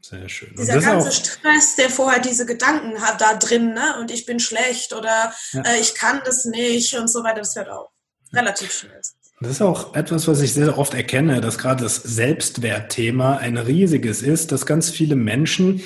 Sehr 0.00 0.28
schön. 0.28 0.54
Dieser 0.56 0.80
ganze 0.80 1.12
Stress, 1.12 1.76
der 1.76 1.88
vorher 1.88 2.20
diese 2.20 2.44
Gedanken 2.44 3.00
hat 3.00 3.20
da 3.20 3.34
drin, 3.34 3.72
ne? 3.72 3.98
und 4.00 4.10
ich 4.10 4.26
bin 4.26 4.40
schlecht 4.40 4.92
oder 4.92 5.32
ja. 5.52 5.62
äh, 5.62 5.80
ich 5.80 5.94
kann 5.94 6.20
das 6.24 6.44
nicht 6.44 6.94
und 6.94 7.08
so 7.08 7.22
weiter, 7.22 7.38
das 7.38 7.54
hört 7.54 7.68
auch 7.68 7.90
relativ 8.32 8.72
schnell. 8.72 9.00
Das 9.40 9.50
ist 9.50 9.62
auch 9.62 9.94
etwas, 9.94 10.26
was 10.26 10.40
ich 10.40 10.54
sehr 10.54 10.76
oft 10.78 10.94
erkenne, 10.94 11.40
dass 11.40 11.58
gerade 11.58 11.84
das 11.84 11.96
Selbstwertthema 11.96 13.36
ein 13.36 13.56
riesiges 13.56 14.22
ist, 14.22 14.52
dass 14.52 14.66
ganz 14.66 14.90
viele 14.90 15.16
Menschen 15.16 15.82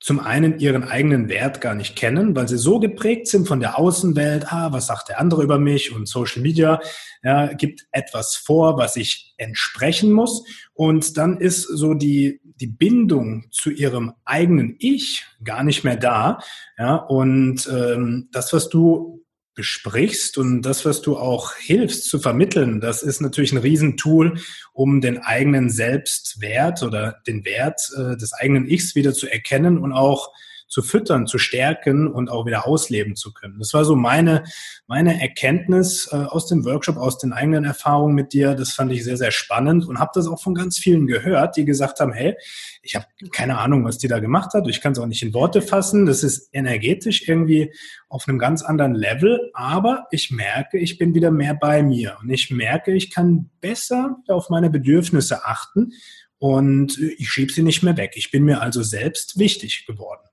zum 0.00 0.20
einen 0.20 0.58
ihren 0.58 0.84
eigenen 0.84 1.28
Wert 1.28 1.60
gar 1.60 1.74
nicht 1.74 1.96
kennen, 1.96 2.36
weil 2.36 2.48
sie 2.48 2.56
so 2.56 2.78
geprägt 2.78 3.26
sind 3.26 3.48
von 3.48 3.60
der 3.60 3.78
Außenwelt, 3.78 4.52
ah, 4.52 4.72
was 4.72 4.86
sagt 4.86 5.08
der 5.08 5.20
andere 5.20 5.42
über 5.42 5.58
mich 5.58 5.94
und 5.94 6.08
Social 6.08 6.42
Media 6.42 6.80
ja, 7.22 7.52
gibt 7.52 7.86
etwas 7.90 8.36
vor, 8.36 8.78
was 8.78 8.96
ich 8.96 9.34
entsprechen 9.38 10.12
muss. 10.12 10.44
Und 10.72 11.16
dann 11.16 11.38
ist 11.38 11.62
so 11.62 11.94
die, 11.94 12.40
die 12.60 12.68
Bindung 12.68 13.46
zu 13.50 13.70
ihrem 13.70 14.12
eigenen 14.24 14.76
Ich 14.78 15.26
gar 15.42 15.64
nicht 15.64 15.84
mehr 15.84 15.96
da. 15.96 16.38
Ja, 16.76 16.94
und 16.96 17.68
ähm, 17.72 18.28
das, 18.30 18.52
was 18.52 18.68
du 18.68 19.24
besprichst 19.58 20.38
und 20.38 20.62
das, 20.62 20.84
was 20.84 21.02
du 21.02 21.18
auch 21.18 21.52
hilfst 21.56 22.04
zu 22.04 22.20
vermitteln, 22.20 22.80
das 22.80 23.02
ist 23.02 23.20
natürlich 23.20 23.50
ein 23.50 23.58
Riesentool, 23.58 24.38
um 24.72 25.00
den 25.00 25.18
eigenen 25.18 25.68
Selbstwert 25.68 26.84
oder 26.84 27.20
den 27.26 27.44
Wert 27.44 27.80
äh, 27.98 28.16
des 28.16 28.34
eigenen 28.34 28.68
Ichs 28.68 28.94
wieder 28.94 29.12
zu 29.12 29.26
erkennen 29.26 29.78
und 29.78 29.92
auch 29.92 30.32
zu 30.68 30.82
füttern, 30.82 31.26
zu 31.26 31.38
stärken 31.38 32.06
und 32.06 32.30
auch 32.30 32.46
wieder 32.46 32.66
ausleben 32.66 33.16
zu 33.16 33.32
können. 33.32 33.58
Das 33.58 33.72
war 33.72 33.84
so 33.84 33.96
meine, 33.96 34.44
meine 34.86 35.20
Erkenntnis 35.20 36.08
äh, 36.12 36.16
aus 36.16 36.46
dem 36.46 36.64
Workshop, 36.64 36.98
aus 36.98 37.18
den 37.18 37.32
eigenen 37.32 37.64
Erfahrungen 37.64 38.14
mit 38.14 38.34
dir. 38.34 38.54
Das 38.54 38.72
fand 38.72 38.92
ich 38.92 39.02
sehr, 39.02 39.16
sehr 39.16 39.30
spannend 39.30 39.86
und 39.86 39.98
habe 39.98 40.10
das 40.14 40.26
auch 40.26 40.40
von 40.40 40.54
ganz 40.54 40.78
vielen 40.78 41.06
gehört, 41.06 41.56
die 41.56 41.64
gesagt 41.64 42.00
haben, 42.00 42.12
hey, 42.12 42.36
ich 42.82 42.94
habe 42.94 43.06
keine 43.32 43.58
Ahnung, 43.58 43.84
was 43.84 43.98
die 43.98 44.08
da 44.08 44.18
gemacht 44.18 44.52
hat. 44.52 44.68
Ich 44.68 44.80
kann 44.80 44.92
es 44.92 44.98
auch 44.98 45.06
nicht 45.06 45.22
in 45.22 45.32
Worte 45.32 45.62
fassen. 45.62 46.04
Das 46.04 46.22
ist 46.22 46.50
energetisch 46.52 47.26
irgendwie 47.26 47.72
auf 48.08 48.28
einem 48.28 48.38
ganz 48.38 48.62
anderen 48.62 48.94
Level, 48.94 49.50
aber 49.54 50.06
ich 50.10 50.30
merke, 50.30 50.78
ich 50.78 50.98
bin 50.98 51.14
wieder 51.14 51.30
mehr 51.30 51.54
bei 51.54 51.82
mir 51.82 52.16
und 52.22 52.30
ich 52.30 52.50
merke, 52.50 52.92
ich 52.92 53.10
kann 53.10 53.50
besser 53.60 54.16
auf 54.28 54.50
meine 54.50 54.70
Bedürfnisse 54.70 55.44
achten 55.44 55.92
und 56.38 56.98
ich 56.98 57.28
schiebe 57.28 57.52
sie 57.52 57.62
nicht 57.62 57.82
mehr 57.82 57.96
weg. 57.96 58.12
Ich 58.14 58.30
bin 58.30 58.44
mir 58.44 58.60
also 58.60 58.82
selbst 58.82 59.38
wichtig 59.38 59.86
geworden. 59.86 60.27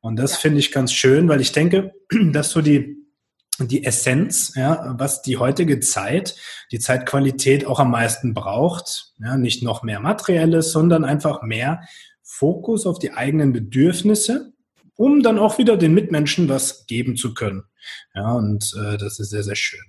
Und 0.00 0.16
das 0.16 0.32
ja. 0.32 0.38
finde 0.38 0.60
ich 0.60 0.72
ganz 0.72 0.92
schön, 0.92 1.28
weil 1.28 1.40
ich 1.40 1.52
denke, 1.52 1.92
dass 2.32 2.50
so 2.50 2.60
die, 2.60 2.96
die 3.58 3.84
Essenz, 3.84 4.52
ja, 4.54 4.94
was 4.98 5.22
die 5.22 5.36
heutige 5.36 5.80
Zeit, 5.80 6.36
die 6.70 6.78
Zeitqualität 6.78 7.66
auch 7.66 7.80
am 7.80 7.90
meisten 7.90 8.34
braucht, 8.34 9.12
ja, 9.18 9.36
nicht 9.36 9.62
noch 9.62 9.82
mehr 9.82 10.00
Materielles, 10.00 10.70
sondern 10.70 11.04
einfach 11.04 11.42
mehr 11.42 11.82
Fokus 12.22 12.86
auf 12.86 12.98
die 12.98 13.12
eigenen 13.12 13.52
Bedürfnisse, 13.52 14.52
um 14.94 15.22
dann 15.22 15.38
auch 15.38 15.58
wieder 15.58 15.76
den 15.76 15.94
Mitmenschen 15.94 16.48
was 16.48 16.86
geben 16.86 17.16
zu 17.16 17.34
können. 17.34 17.64
Ja, 18.14 18.32
und 18.32 18.74
äh, 18.78 18.96
das 18.98 19.18
ist 19.18 19.30
sehr, 19.30 19.42
sehr 19.42 19.56
schön. 19.56 19.84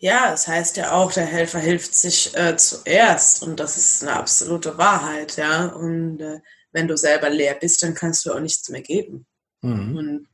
Ja, 0.00 0.32
es 0.32 0.44
das 0.44 0.48
heißt 0.48 0.76
ja 0.76 0.92
auch, 0.92 1.12
der 1.12 1.26
Helfer 1.26 1.58
hilft 1.58 1.92
sich 1.92 2.36
äh, 2.36 2.56
zuerst 2.56 3.42
und 3.42 3.58
das 3.58 3.76
ist 3.76 4.02
eine 4.02 4.14
absolute 4.14 4.78
Wahrheit, 4.78 5.36
ja. 5.36 5.66
Und 5.66 6.20
äh, 6.20 6.40
wenn 6.78 6.86
du 6.86 6.96
selber 6.96 7.28
leer 7.28 7.56
bist, 7.60 7.82
dann 7.82 7.94
kannst 7.94 8.24
du 8.24 8.32
auch 8.32 8.38
nichts 8.38 8.68
mehr 8.68 8.82
geben. 8.82 9.26
Mhm. 9.62 9.96
Und 9.96 10.28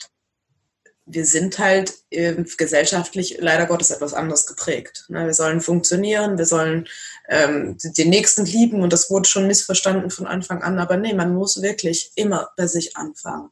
wir 1.07 1.25
sind 1.25 1.59
halt 1.59 1.95
äh, 2.11 2.35
gesellschaftlich 2.35 3.39
leider 3.41 3.67
Gottes 3.67 3.91
etwas 3.91 4.13
anders 4.13 4.47
geprägt. 4.47 5.07
Ne? 5.09 5.25
Wir 5.25 5.33
sollen 5.33 5.63
funktionieren, 5.63 6.37
wir 6.37 6.45
sollen 6.45 6.87
ähm, 7.31 7.79
den 7.83 8.11
Nächsten 8.11 8.45
lieben 8.45 8.83
und 8.83 8.93
das 8.93 9.11
wurde 9.11 9.29
schon 9.29 9.47
missverstanden 9.47 10.11
von 10.11 10.27
Anfang 10.27 10.63
an. 10.63 10.79
Aber 10.79 10.99
nee, 10.99 11.15
man 11.15 11.35
muss 11.35 11.63
wirklich 11.63 12.13
immer 12.15 12.51
bei 12.59 12.67
sich 12.67 12.97
anfangen. 12.97 13.49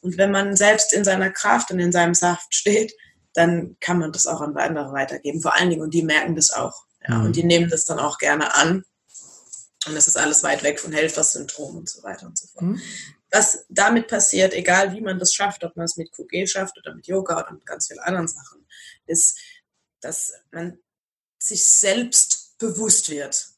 Und 0.00 0.16
wenn 0.16 0.30
man 0.30 0.56
selbst 0.56 0.94
in 0.94 1.04
seiner 1.04 1.30
Kraft 1.30 1.70
und 1.70 1.80
in 1.80 1.92
seinem 1.92 2.14
Saft 2.14 2.54
steht, 2.54 2.94
dann 3.34 3.76
kann 3.80 3.98
man 3.98 4.12
das 4.12 4.26
auch 4.26 4.40
an 4.40 4.56
andere 4.56 4.92
weitergeben. 4.92 5.42
Vor 5.42 5.54
allen 5.54 5.68
Dingen, 5.68 5.82
und 5.82 5.92
die 5.92 6.02
merken 6.02 6.34
das 6.34 6.50
auch. 6.50 6.84
Ja? 7.06 7.18
Mhm. 7.18 7.26
Und 7.26 7.36
die 7.36 7.44
nehmen 7.44 7.68
das 7.68 7.84
dann 7.84 7.98
auch 7.98 8.16
gerne 8.16 8.54
an 8.54 8.84
und 9.86 9.96
es 9.96 10.08
ist 10.08 10.16
alles 10.16 10.42
weit 10.42 10.62
weg 10.62 10.80
von 10.80 10.92
Helfersyndrom 10.92 11.76
und 11.76 11.88
so 11.88 12.02
weiter 12.02 12.26
und 12.26 12.38
so 12.38 12.46
fort. 12.48 12.62
Mhm. 12.62 12.80
Was 13.30 13.64
damit 13.68 14.08
passiert, 14.08 14.54
egal 14.54 14.92
wie 14.92 15.00
man 15.00 15.18
das 15.18 15.34
schafft, 15.34 15.64
ob 15.64 15.76
man 15.76 15.84
es 15.84 15.96
mit 15.96 16.12
QG 16.12 16.46
schafft 16.48 16.78
oder 16.78 16.94
mit 16.94 17.06
Yoga 17.06 17.38
oder 17.40 17.52
mit 17.52 17.66
ganz 17.66 17.88
vielen 17.88 18.00
anderen 18.00 18.28
Sachen, 18.28 18.66
ist, 19.06 19.38
dass 20.00 20.32
man 20.50 20.78
sich 21.38 21.68
selbst 21.68 22.56
bewusst 22.58 23.10
wird. 23.10 23.48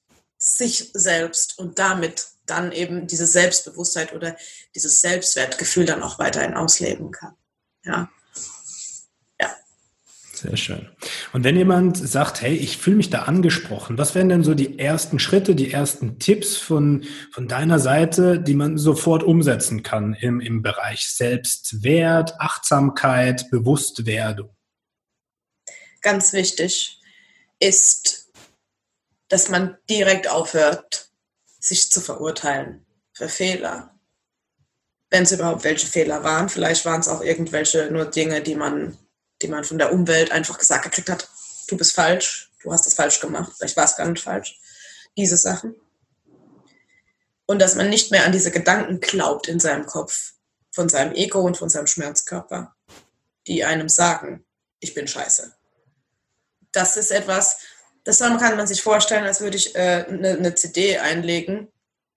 Sich 0.40 0.90
selbst 0.94 1.58
und 1.58 1.78
damit 1.78 2.28
dann 2.46 2.72
eben 2.72 3.06
diese 3.06 3.26
Selbstbewusstheit 3.26 4.12
oder 4.12 4.36
dieses 4.74 5.00
Selbstwertgefühl 5.00 5.84
dann 5.84 6.02
auch 6.02 6.18
weiterhin 6.18 6.54
ausleben 6.54 7.10
kann. 7.10 7.36
Ja. 7.84 8.10
Sehr 10.40 10.56
schön. 10.56 10.88
Und 11.32 11.42
wenn 11.42 11.56
jemand 11.56 11.96
sagt, 11.96 12.42
hey, 12.42 12.54
ich 12.54 12.78
fühle 12.78 12.94
mich 12.94 13.10
da 13.10 13.22
angesprochen, 13.22 13.98
was 13.98 14.14
wären 14.14 14.28
denn 14.28 14.44
so 14.44 14.54
die 14.54 14.78
ersten 14.78 15.18
Schritte, 15.18 15.56
die 15.56 15.72
ersten 15.72 16.20
Tipps 16.20 16.56
von, 16.56 17.04
von 17.32 17.48
deiner 17.48 17.80
Seite, 17.80 18.38
die 18.38 18.54
man 18.54 18.78
sofort 18.78 19.24
umsetzen 19.24 19.82
kann 19.82 20.14
im, 20.14 20.38
im 20.38 20.62
Bereich 20.62 21.08
Selbstwert, 21.08 22.40
Achtsamkeit, 22.40 23.50
Bewusstwerdung? 23.50 24.54
Ganz 26.02 26.32
wichtig 26.32 27.00
ist, 27.58 28.30
dass 29.26 29.48
man 29.48 29.76
direkt 29.90 30.30
aufhört, 30.30 31.10
sich 31.58 31.90
zu 31.90 32.00
verurteilen 32.00 32.86
für 33.12 33.28
Fehler. 33.28 33.98
Wenn 35.10 35.24
es 35.24 35.32
überhaupt 35.32 35.64
welche 35.64 35.88
Fehler 35.88 36.22
waren, 36.22 36.48
vielleicht 36.48 36.84
waren 36.84 37.00
es 37.00 37.08
auch 37.08 37.22
irgendwelche 37.22 37.90
nur 37.90 38.04
Dinge, 38.04 38.40
die 38.40 38.54
man 38.54 38.96
die 39.42 39.48
man 39.48 39.64
von 39.64 39.78
der 39.78 39.92
Umwelt 39.92 40.32
einfach 40.32 40.58
gesagt 40.58 40.84
gekriegt 40.84 41.10
hat, 41.10 41.28
du 41.68 41.76
bist 41.76 41.92
falsch, 41.92 42.50
du 42.62 42.72
hast 42.72 42.86
das 42.86 42.94
falsch 42.94 43.20
gemacht, 43.20 43.52
vielleicht 43.56 43.76
war 43.76 43.84
es 43.84 43.96
gar 43.96 44.06
nicht 44.06 44.22
falsch. 44.22 44.58
Diese 45.16 45.36
Sachen. 45.36 45.74
Und 47.46 47.60
dass 47.60 47.74
man 47.74 47.88
nicht 47.88 48.10
mehr 48.10 48.24
an 48.24 48.32
diese 48.32 48.50
Gedanken 48.50 49.00
glaubt 49.00 49.48
in 49.48 49.58
seinem 49.58 49.86
Kopf, 49.86 50.34
von 50.70 50.88
seinem 50.88 51.14
Ego 51.14 51.40
und 51.40 51.56
von 51.56 51.68
seinem 51.68 51.86
Schmerzkörper, 51.86 52.74
die 53.46 53.64
einem 53.64 53.88
sagen, 53.88 54.44
ich 54.80 54.94
bin 54.94 55.08
scheiße. 55.08 55.54
Das 56.72 56.96
ist 56.96 57.10
etwas, 57.10 57.58
das 58.04 58.18
kann 58.18 58.56
man 58.56 58.66
sich 58.66 58.82
vorstellen, 58.82 59.24
als 59.24 59.40
würde 59.40 59.56
ich 59.56 59.74
äh, 59.74 60.04
eine, 60.08 60.30
eine 60.30 60.54
CD 60.54 60.98
einlegen, 60.98 61.72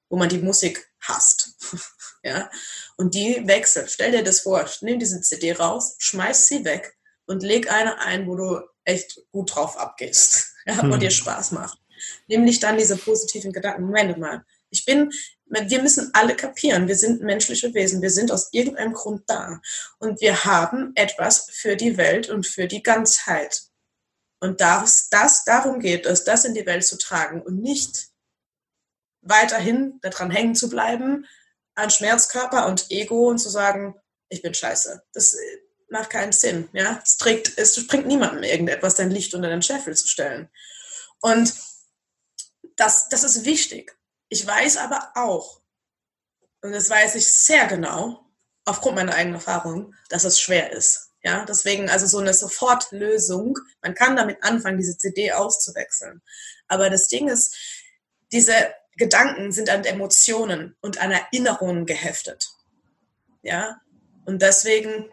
wo 0.09 0.17
man 0.17 0.29
die 0.29 0.39
Musik 0.39 0.91
hasst. 0.99 1.55
ja? 2.23 2.49
Und 2.97 3.15
die 3.15 3.47
wechselt. 3.47 3.89
Stell 3.89 4.11
dir 4.11 4.23
das 4.23 4.41
vor, 4.41 4.69
nimm 4.81 4.99
diese 4.99 5.21
CD 5.21 5.53
raus, 5.53 5.95
schmeiß 5.97 6.47
sie 6.47 6.65
weg 6.65 6.95
und 7.31 7.43
leg 7.43 7.71
eine 7.71 7.99
ein, 7.99 8.27
wo 8.27 8.35
du 8.35 8.61
echt 8.83 9.21
gut 9.31 9.55
drauf 9.55 9.77
abgehst 9.77 10.53
ja, 10.65 10.81
hm. 10.81 10.91
und 10.91 11.01
dir 11.01 11.11
Spaß 11.11 11.51
macht. 11.51 11.79
Nämlich 12.27 12.59
dann 12.59 12.77
diese 12.77 12.97
positiven 12.97 13.53
Gedanken. 13.53 13.83
Moment 13.83 14.17
mal, 14.17 14.43
ich 14.69 14.85
bin, 14.85 15.11
wir 15.45 15.81
müssen 15.81 16.09
alle 16.13 16.35
kapieren, 16.35 16.87
wir 16.87 16.95
sind 16.95 17.21
menschliche 17.21 17.73
Wesen, 17.73 18.01
wir 18.01 18.09
sind 18.09 18.31
aus 18.31 18.49
irgendeinem 18.51 18.93
Grund 18.93 19.23
da 19.27 19.61
und 19.99 20.19
wir 20.21 20.45
haben 20.45 20.91
etwas 20.95 21.49
für 21.51 21.75
die 21.75 21.97
Welt 21.97 22.29
und 22.29 22.47
für 22.47 22.67
die 22.67 22.83
Ganzheit. 22.83 23.63
Und 24.39 24.59
das, 24.59 25.09
das, 25.09 25.43
darum 25.43 25.79
geht 25.79 26.05
es, 26.05 26.23
das 26.23 26.45
in 26.45 26.53
die 26.53 26.65
Welt 26.65 26.85
zu 26.85 26.97
tragen 26.97 27.41
und 27.41 27.61
nicht 27.61 28.07
weiterhin 29.21 29.99
daran 30.01 30.31
hängen 30.31 30.55
zu 30.55 30.69
bleiben, 30.69 31.27
an 31.75 31.91
Schmerzkörper 31.91 32.65
und 32.67 32.89
Ego 32.89 33.29
und 33.29 33.37
zu 33.37 33.49
sagen, 33.49 33.95
ich 34.29 34.41
bin 34.41 34.53
scheiße. 34.53 35.03
Das, 35.13 35.37
macht 35.91 36.09
keinen 36.09 36.31
Sinn. 36.31 36.69
Ja? 36.73 37.01
Es, 37.03 37.17
trägt, 37.17 37.57
es 37.57 37.87
bringt 37.87 38.07
niemandem 38.07 38.43
irgendetwas, 38.43 38.95
dein 38.95 39.11
Licht 39.11 39.33
unter 39.33 39.49
den 39.49 39.61
Scheffel 39.61 39.95
zu 39.95 40.07
stellen. 40.07 40.49
Und 41.19 41.53
das, 42.77 43.09
das 43.09 43.23
ist 43.23 43.45
wichtig. 43.45 43.95
Ich 44.29 44.47
weiß 44.47 44.77
aber 44.77 45.11
auch, 45.15 45.61
und 46.61 46.71
das 46.71 46.89
weiß 46.89 47.15
ich 47.15 47.31
sehr 47.31 47.67
genau, 47.67 48.25
aufgrund 48.65 48.95
meiner 48.95 49.13
eigenen 49.13 49.35
Erfahrung, 49.35 49.93
dass 50.09 50.23
es 50.23 50.39
schwer 50.39 50.71
ist. 50.71 51.09
Ja, 51.23 51.45
deswegen 51.45 51.89
also 51.89 52.07
so 52.07 52.17
eine 52.17 52.33
Sofortlösung. 52.33 53.57
Man 53.81 53.93
kann 53.93 54.15
damit 54.15 54.43
anfangen, 54.43 54.77
diese 54.77 54.97
CD 54.97 55.31
auszuwechseln. 55.33 56.21
Aber 56.67 56.89
das 56.89 57.09
Ding 57.09 57.27
ist, 57.27 57.55
diese 58.31 58.73
Gedanken 58.95 59.51
sind 59.51 59.69
an 59.69 59.83
Emotionen 59.83 60.75
und 60.81 60.99
an 60.99 61.11
Erinnerungen 61.11 61.85
geheftet. 61.85 62.49
Ja, 63.43 63.81
und 64.25 64.41
deswegen 64.41 65.11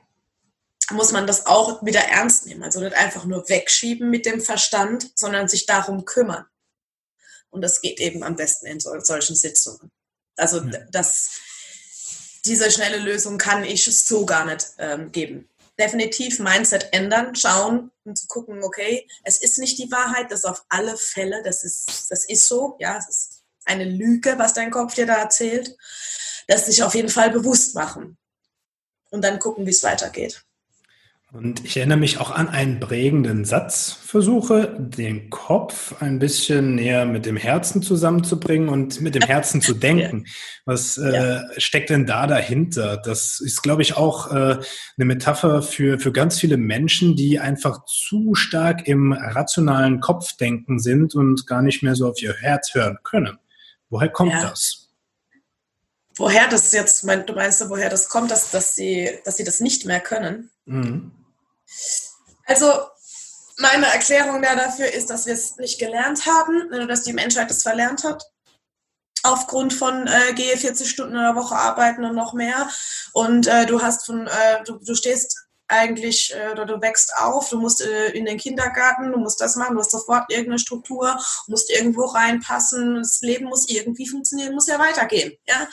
muss 0.91 1.13
man 1.13 1.27
das 1.27 1.47
auch 1.47 1.85
wieder 1.85 2.01
ernst 2.01 2.47
nehmen. 2.47 2.63
Also 2.63 2.81
nicht 2.81 2.95
einfach 2.95 3.25
nur 3.25 3.49
wegschieben 3.49 4.11
mit 4.11 4.27
dem 4.27 4.41
Verstand, 4.41 5.11
sondern 5.15 5.49
sich 5.49 5.67
darum 5.67 6.05
kümmern. 6.05 6.47
Und 7.51 7.63
das 7.63 7.81
geht 7.81 8.01
eben 8.01 8.23
am 8.23 8.37
besten 8.37 8.67
in 8.67 8.81
sol 8.81 9.05
solchen 9.05 9.37
Sitzungen. 9.37 9.91
Also 10.37 10.61
ja. 10.61 10.79
das, 10.91 11.31
diese 12.45 12.71
schnelle 12.71 12.99
Lösung 12.99 13.39
kann 13.39 13.65
ich 13.65 13.85
so 13.85 14.25
gar 14.25 14.45
nicht 14.45 14.73
ähm, 14.79 15.13
geben. 15.13 15.49
Definitiv 15.79 16.41
Mindset 16.41 16.89
ändern, 16.93 17.35
schauen 17.35 17.91
und 18.05 18.17
zu 18.17 18.27
gucken, 18.27 18.63
okay, 18.65 19.09
es 19.23 19.39
ist 19.39 19.59
nicht 19.59 19.79
die 19.79 19.91
Wahrheit, 19.93 20.31
das 20.33 20.45
auf 20.45 20.65
alle 20.69 20.97
Fälle, 20.97 21.43
das 21.45 21.63
ist, 21.63 22.11
das 22.11 22.25
ist 22.25 22.49
so, 22.49 22.77
ja, 22.81 22.99
es 22.99 23.09
ist 23.09 23.43
eine 23.65 23.85
Lüge, 23.85 24.39
was 24.39 24.55
dein 24.55 24.71
Kopf 24.71 24.95
dir 24.95 25.07
da 25.07 25.15
erzählt. 25.15 25.77
Das 26.49 26.67
sich 26.67 26.83
auf 26.83 26.95
jeden 26.95 27.11
Fall 27.11 27.31
bewusst 27.31 27.75
machen 27.75 28.17
und 29.11 29.23
dann 29.23 29.39
gucken, 29.39 29.67
wie 29.67 29.71
es 29.71 29.83
weitergeht. 29.83 30.45
Und 31.31 31.63
ich 31.63 31.77
erinnere 31.77 31.99
mich 31.99 32.21
auch 32.21 32.31
an 32.31 32.49
einen 32.49 32.81
prägenden 32.81 33.45
Satz. 33.45 33.93
Versuche, 33.93 34.75
den 34.79 35.29
Kopf 35.29 36.01
ein 36.01 36.19
bisschen 36.19 36.77
näher 36.77 37.05
mit 37.05 37.27
dem 37.27 37.37
Herzen 37.37 37.83
zusammenzubringen 37.83 38.71
und 38.71 39.03
mit 39.03 39.15
dem 39.15 39.23
Herzen 39.23 39.61
zu 39.61 39.75
denken. 39.75 40.25
Was 40.65 40.97
äh, 40.97 41.41
steckt 41.59 41.91
denn 41.91 42.07
da 42.07 42.27
dahinter? 42.27 42.97
Das 42.97 43.41
ist, 43.41 43.63
glaube 43.63 43.83
ich, 43.83 43.95
auch 43.95 44.31
äh, 44.33 44.57
eine 44.57 45.05
Metapher 45.05 45.61
für, 45.61 45.99
für 45.99 46.13
ganz 46.13 46.41
viele 46.41 46.57
Menschen, 46.57 47.15
die 47.15 47.39
einfach 47.39 47.85
zu 47.85 48.35
stark 48.35 48.89
im 48.89 49.13
rationalen 49.13 50.01
Kopfdenken 50.01 50.79
sind 50.79 51.15
und 51.15 51.47
gar 51.47 51.61
nicht 51.61 51.83
mehr 51.83 51.95
so 51.95 52.09
auf 52.09 52.23
ihr 52.23 52.37
Herz 52.37 52.73
hören 52.73 52.97
können. 53.05 53.39
Woher 53.91 54.09
kommt 54.09 54.33
ja. 54.33 54.49
das? 54.49 54.89
Woher 56.17 56.49
das 56.49 56.73
jetzt, 56.73 57.03
du 57.05 57.33
meinst, 57.35 57.69
woher 57.69 57.91
das 57.91 58.09
kommt, 58.09 58.31
dass, 58.31 58.51
dass, 58.51 58.75
sie, 58.75 59.11
dass 59.27 59.37
sie 59.37 59.45
das 59.45 59.61
nicht 59.61 59.85
mehr 59.85 60.01
können? 60.01 60.51
Mhm. 60.65 61.18
Also, 62.47 62.73
meine 63.59 63.87
Erklärung 63.87 64.41
dafür 64.41 64.93
ist, 64.93 65.11
dass 65.11 65.27
wir 65.27 65.35
es 65.35 65.57
nicht 65.57 65.79
gelernt 65.79 66.27
haben, 66.27 66.69
ne, 66.71 66.87
dass 66.87 67.03
die 67.03 67.13
Menschheit 67.13 67.51
es 67.51 67.63
verlernt 67.63 68.05
hat. 68.05 68.23
Aufgrund 69.25 69.75
von 69.75 70.07
äh, 70.07 70.33
gehe 70.35 70.57
40 70.57 70.89
Stunden 70.89 71.17
in 71.17 71.23
der 71.23 71.35
Woche 71.35 71.57
arbeiten 71.57 72.05
und 72.05 72.15
noch 72.15 72.35
mehr. 72.35 72.69
Und 73.13 73.49
äh, 73.49 73.67
du 73.67 73.83
hast 73.83 74.07
von, 74.07 74.29
äh, 74.29 74.63
du, 74.65 74.79
du 74.79 74.95
stehst 74.95 75.49
eigentlich, 75.69 76.35
äh, 76.35 76.53
oder 76.53 76.65
du 76.65 76.81
wächst 76.81 77.13
auf, 77.17 77.51
du 77.51 77.61
musst 77.61 77.83
äh, 77.83 78.11
in 78.11 78.25
den 78.25 78.39
Kindergarten, 78.39 79.13
du 79.13 79.19
musst 79.19 79.41
das 79.41 79.57
machen, 79.57 79.75
du 79.75 79.81
hast 79.81 79.91
sofort 79.91 80.31
irgendeine 80.31 80.59
Struktur, 80.59 81.19
musst 81.47 81.71
irgendwo 81.71 82.05
reinpassen, 82.07 82.97
das 82.97 83.21
Leben 83.21 83.47
muss 83.47 83.69
irgendwie 83.69 84.09
funktionieren, 84.09 84.55
muss 84.55 84.67
ja 84.67 84.79
weitergehen. 84.79 85.33
Ja? 85.47 85.69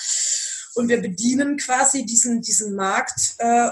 Und 0.74 0.90
wir 0.90 1.02
bedienen 1.02 1.58
quasi 1.58 2.06
diesen, 2.06 2.42
diesen 2.42 2.76
Markt, 2.76 3.36
äh, 3.38 3.70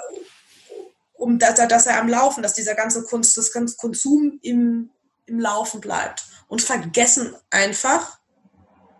um 1.24 1.40
dass, 1.40 1.56
dass 1.56 1.86
er 1.86 2.00
am 2.00 2.10
Laufen, 2.10 2.44
dass 2.44 2.54
dieser 2.54 2.76
ganze 2.76 3.04
Kunst, 3.04 3.38
das 3.38 3.54
ganze 3.54 3.78
Konsum 3.78 4.40
im, 4.42 4.92
im 5.26 5.40
Laufen 5.40 5.80
bleibt. 5.80 6.26
Und 6.50 6.62
vergessen 6.62 7.34
einfach, 7.50 8.20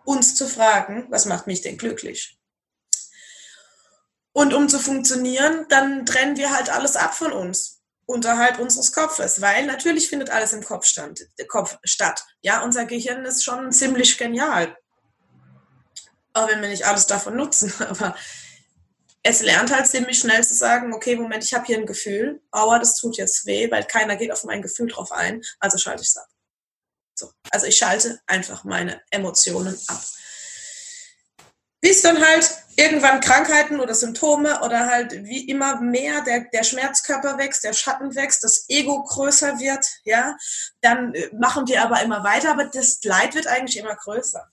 uns 0.06 0.34
zu 0.34 0.48
fragen, 0.48 1.06
was 1.10 1.26
macht 1.26 1.48
mich 1.48 1.62
denn 1.62 1.78
glücklich? 1.78 2.38
Und 4.32 4.54
um 4.54 4.70
zu 4.70 4.80
funktionieren, 4.80 5.66
dann 5.68 6.06
trennen 6.06 6.38
wir 6.38 6.56
halt 6.56 6.70
alles 6.70 6.96
ab 6.96 7.14
von 7.14 7.34
uns 7.34 7.82
unterhalb 8.06 8.58
unseres 8.58 8.94
Kopfes, 8.94 9.42
weil 9.42 9.66
natürlich 9.66 10.10
findet 10.10 10.30
alles 10.30 10.54
im 10.54 10.64
Kopf, 10.64 10.86
stand, 10.86 11.28
Kopf 11.50 11.78
statt. 11.84 12.24
Ja, 12.42 12.64
unser 12.64 12.86
Gehirn 12.86 13.26
ist 13.26 13.44
schon 13.44 13.72
ziemlich 13.72 14.18
genial. 14.18 14.78
Auch 16.34 16.48
wenn 16.48 16.62
wir 16.62 16.70
nicht 16.70 16.86
alles 16.86 17.06
davon 17.06 17.36
nutzen, 17.36 17.74
aber 17.90 18.16
es 19.24 19.42
lernt 19.42 19.74
halt 19.74 19.88
ziemlich 19.88 20.20
schnell 20.20 20.44
zu 20.44 20.54
sagen, 20.54 20.94
okay, 20.94 21.16
Moment, 21.16 21.44
ich 21.44 21.54
habe 21.54 21.66
hier 21.66 21.78
ein 21.78 21.86
Gefühl, 21.86 22.42
aua, 22.52 22.80
das 22.80 22.96
tut 22.96 23.18
jetzt 23.18 23.46
weh, 23.46 23.72
weil 23.72 23.86
keiner 23.86 24.16
geht 24.16 24.32
auf 24.32 24.44
mein 24.44 24.62
Gefühl 24.62 24.88
drauf 24.88 25.12
ein, 25.12 25.42
also 25.60 25.78
schalte 25.78 26.02
ich 26.02 26.10
es 26.10 26.18
ab. 26.18 26.28
So, 27.16 27.32
also 27.52 27.66
ich 27.66 27.78
schalte 27.78 28.20
einfach 28.28 28.64
meine 28.64 29.02
Emotionen 29.12 29.80
ab 29.88 30.04
bis 31.84 32.02
dann 32.02 32.26
halt 32.26 32.50
irgendwann 32.78 33.20
Krankheiten 33.20 33.82
oder 33.82 33.94
Symptome 33.94 34.62
oder 34.62 34.88
halt 34.88 35.12
wie 35.26 35.50
immer 35.50 35.82
mehr 35.82 36.22
der, 36.22 36.46
der 36.46 36.64
Schmerzkörper 36.64 37.38
wächst, 37.38 37.66
der 37.66 37.74
Schatten 37.74 38.16
wächst, 38.16 38.42
das 38.42 38.66
Ego 38.70 39.04
größer 39.04 39.60
wird, 39.60 39.86
ja, 40.06 40.38
dann 40.80 41.14
äh, 41.14 41.30
machen 41.38 41.68
wir 41.68 41.84
aber 41.84 42.02
immer 42.02 42.24
weiter, 42.24 42.52
aber 42.52 42.66
das 42.66 43.04
Leid 43.04 43.36
wird 43.36 43.48
eigentlich 43.48 43.78
immer 43.78 43.96
größer. 43.98 44.48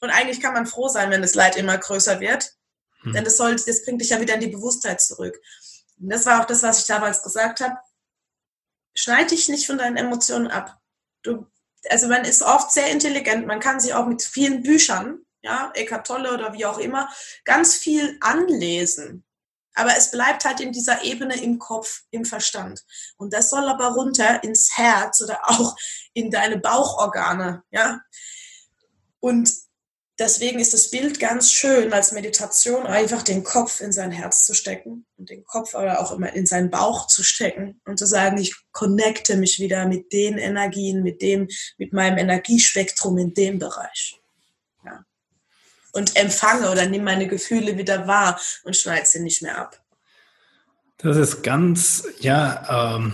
Und 0.00 0.10
eigentlich 0.10 0.40
kann 0.40 0.54
man 0.54 0.66
froh 0.66 0.88
sein, 0.88 1.10
wenn 1.10 1.22
das 1.22 1.36
Leid 1.36 1.56
immer 1.56 1.78
größer 1.78 2.18
wird, 2.18 2.52
hm. 3.02 3.12
denn 3.12 3.24
das, 3.24 3.36
soll, 3.36 3.56
das 3.56 3.84
bringt 3.84 4.00
dich 4.00 4.10
ja 4.10 4.20
wieder 4.20 4.34
in 4.34 4.40
die 4.40 4.48
Bewusstheit 4.48 5.00
zurück. 5.00 5.40
Und 6.00 6.10
das 6.10 6.26
war 6.26 6.40
auch 6.40 6.46
das, 6.46 6.62
was 6.62 6.80
ich 6.80 6.86
damals 6.86 7.22
gesagt 7.22 7.60
habe. 7.60 7.76
Schneid 8.94 9.30
dich 9.30 9.48
nicht 9.48 9.66
von 9.66 9.78
deinen 9.78 9.96
Emotionen 9.96 10.48
ab. 10.48 10.78
Du, 11.22 11.46
also 11.88 12.08
man 12.08 12.24
ist 12.24 12.42
oft 12.42 12.72
sehr 12.72 12.90
intelligent, 12.90 13.46
man 13.46 13.60
kann 13.60 13.80
sich 13.80 13.94
auch 13.94 14.06
mit 14.06 14.22
vielen 14.22 14.62
Büchern 14.62 15.24
ja, 15.42 15.70
Eckart 15.74 16.06
Tolle 16.06 16.32
oder 16.32 16.52
wie 16.52 16.64
auch 16.64 16.78
immer, 16.78 17.08
ganz 17.44 17.76
viel 17.76 18.16
anlesen. 18.20 19.24
Aber 19.74 19.96
es 19.96 20.10
bleibt 20.10 20.44
halt 20.44 20.60
in 20.60 20.72
dieser 20.72 21.02
Ebene 21.02 21.40
im 21.40 21.58
Kopf, 21.58 22.02
im 22.10 22.24
Verstand. 22.24 22.84
Und 23.16 23.32
das 23.32 23.50
soll 23.50 23.66
aber 23.68 23.88
runter 23.88 24.44
ins 24.44 24.76
Herz 24.76 25.20
oder 25.22 25.40
auch 25.48 25.76
in 26.12 26.30
deine 26.30 26.58
Bauchorgane, 26.58 27.62
ja. 27.70 28.00
Und 29.20 29.50
deswegen 30.18 30.58
ist 30.58 30.74
das 30.74 30.90
Bild 30.90 31.20
ganz 31.20 31.50
schön 31.52 31.92
als 31.92 32.12
Meditation, 32.12 32.86
einfach 32.86 33.22
den 33.22 33.44
Kopf 33.44 33.80
in 33.80 33.92
sein 33.92 34.10
Herz 34.10 34.44
zu 34.44 34.54
stecken 34.54 35.06
und 35.16 35.30
den 35.30 35.44
Kopf 35.44 35.74
aber 35.74 36.00
auch 36.00 36.12
immer 36.12 36.32
in 36.32 36.46
seinen 36.46 36.70
Bauch 36.70 37.06
zu 37.06 37.22
stecken 37.22 37.80
und 37.84 37.98
zu 37.98 38.06
sagen, 38.06 38.38
ich 38.38 38.54
connecte 38.72 39.36
mich 39.36 39.58
wieder 39.58 39.86
mit 39.86 40.12
den 40.12 40.38
Energien, 40.38 41.02
mit 41.02 41.22
dem, 41.22 41.48
mit 41.78 41.92
meinem 41.92 42.18
Energiespektrum 42.18 43.18
in 43.18 43.34
dem 43.34 43.58
Bereich 43.58 44.22
und 45.92 46.16
empfange 46.16 46.70
oder 46.70 46.86
nehme 46.86 47.04
meine 47.04 47.28
Gefühle 47.28 47.76
wieder 47.78 48.06
wahr 48.06 48.40
und 48.64 48.76
schneide 48.76 49.06
sie 49.06 49.20
nicht 49.20 49.42
mehr 49.42 49.58
ab. 49.58 49.80
Das 50.98 51.16
ist 51.16 51.42
ganz, 51.42 52.04
ja, 52.20 52.96
ähm, 52.96 53.12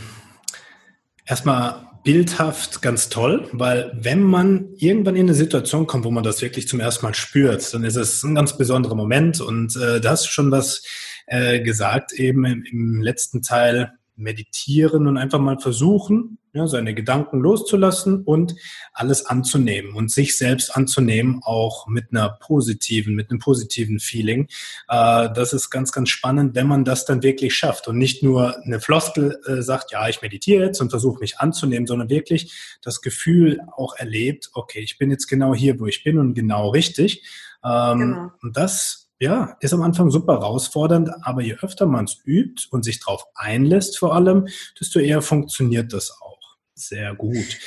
erstmal 1.24 1.87
bildhaft 2.04 2.80
ganz 2.82 3.08
toll, 3.08 3.48
weil 3.52 3.92
wenn 3.94 4.22
man 4.22 4.68
irgendwann 4.76 5.16
in 5.16 5.26
eine 5.26 5.34
Situation 5.34 5.86
kommt, 5.86 6.04
wo 6.04 6.10
man 6.10 6.24
das 6.24 6.40
wirklich 6.40 6.68
zum 6.68 6.80
ersten 6.80 7.04
Mal 7.04 7.14
spürt, 7.14 7.72
dann 7.74 7.84
ist 7.84 7.96
es 7.96 8.22
ein 8.22 8.34
ganz 8.34 8.56
besonderer 8.56 8.94
Moment. 8.94 9.40
Und 9.40 9.76
äh, 9.76 10.00
da 10.00 10.10
hast 10.10 10.26
du 10.26 10.30
schon 10.30 10.50
was 10.50 10.82
äh, 11.26 11.60
gesagt 11.60 12.12
eben 12.12 12.44
im, 12.44 12.64
im 12.64 13.02
letzten 13.02 13.42
Teil, 13.42 13.97
meditieren 14.18 15.06
und 15.06 15.16
einfach 15.16 15.38
mal 15.38 15.58
versuchen, 15.58 16.38
ja, 16.52 16.66
seine 16.66 16.94
Gedanken 16.94 17.40
loszulassen 17.40 18.22
und 18.24 18.54
alles 18.92 19.26
anzunehmen 19.26 19.94
und 19.94 20.10
sich 20.10 20.36
selbst 20.36 20.74
anzunehmen, 20.74 21.40
auch 21.44 21.86
mit 21.86 22.06
einer 22.10 22.30
positiven, 22.30 23.14
mit 23.14 23.30
einem 23.30 23.38
positiven 23.38 24.00
Feeling. 24.00 24.48
Äh, 24.88 25.28
das 25.32 25.52
ist 25.52 25.70
ganz, 25.70 25.92
ganz 25.92 26.08
spannend, 26.08 26.54
wenn 26.54 26.66
man 26.66 26.84
das 26.84 27.04
dann 27.04 27.22
wirklich 27.22 27.54
schafft 27.54 27.86
und 27.88 27.98
nicht 27.98 28.22
nur 28.22 28.62
eine 28.64 28.80
Floskel 28.80 29.40
äh, 29.46 29.62
sagt, 29.62 29.92
ja, 29.92 30.08
ich 30.08 30.22
meditiere 30.22 30.66
jetzt 30.66 30.80
und 30.80 30.90
versuche 30.90 31.20
mich 31.20 31.38
anzunehmen, 31.38 31.86
sondern 31.86 32.10
wirklich 32.10 32.78
das 32.82 33.00
Gefühl 33.00 33.60
auch 33.76 33.94
erlebt, 33.96 34.50
okay, 34.54 34.80
ich 34.80 34.98
bin 34.98 35.10
jetzt 35.10 35.26
genau 35.26 35.54
hier, 35.54 35.78
wo 35.78 35.86
ich 35.86 36.02
bin 36.02 36.18
und 36.18 36.34
genau 36.34 36.70
richtig. 36.70 37.24
Ähm, 37.64 37.98
genau. 37.98 38.30
Und 38.42 38.56
das 38.56 39.07
ja, 39.20 39.56
ist 39.60 39.74
am 39.74 39.82
Anfang 39.82 40.10
super 40.10 40.34
herausfordernd, 40.34 41.10
aber 41.22 41.42
je 41.42 41.54
öfter 41.54 41.86
man 41.86 42.04
es 42.04 42.18
übt 42.24 42.68
und 42.70 42.84
sich 42.84 43.00
darauf 43.00 43.24
einlässt 43.34 43.98
vor 43.98 44.14
allem, 44.14 44.48
desto 44.78 45.00
eher 45.00 45.22
funktioniert 45.22 45.92
das 45.92 46.12
auch 46.20 46.38
sehr 46.74 47.14
gut. 47.14 47.58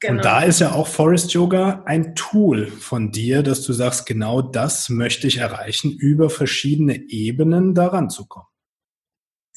Genau. 0.00 0.14
Und 0.14 0.24
da 0.24 0.42
ist 0.42 0.60
ja 0.60 0.72
auch 0.72 0.86
Forest 0.86 1.32
Yoga 1.32 1.82
ein 1.86 2.14
Tool 2.14 2.66
von 2.66 3.12
dir, 3.12 3.42
dass 3.42 3.62
du 3.62 3.72
sagst, 3.72 4.04
genau 4.04 4.42
das 4.42 4.90
möchte 4.90 5.26
ich 5.26 5.38
erreichen, 5.38 5.90
über 5.90 6.28
verschiedene 6.28 6.96
Ebenen 6.96 7.74
daran 7.74 8.10
zu 8.10 8.26
kommen. 8.26 8.46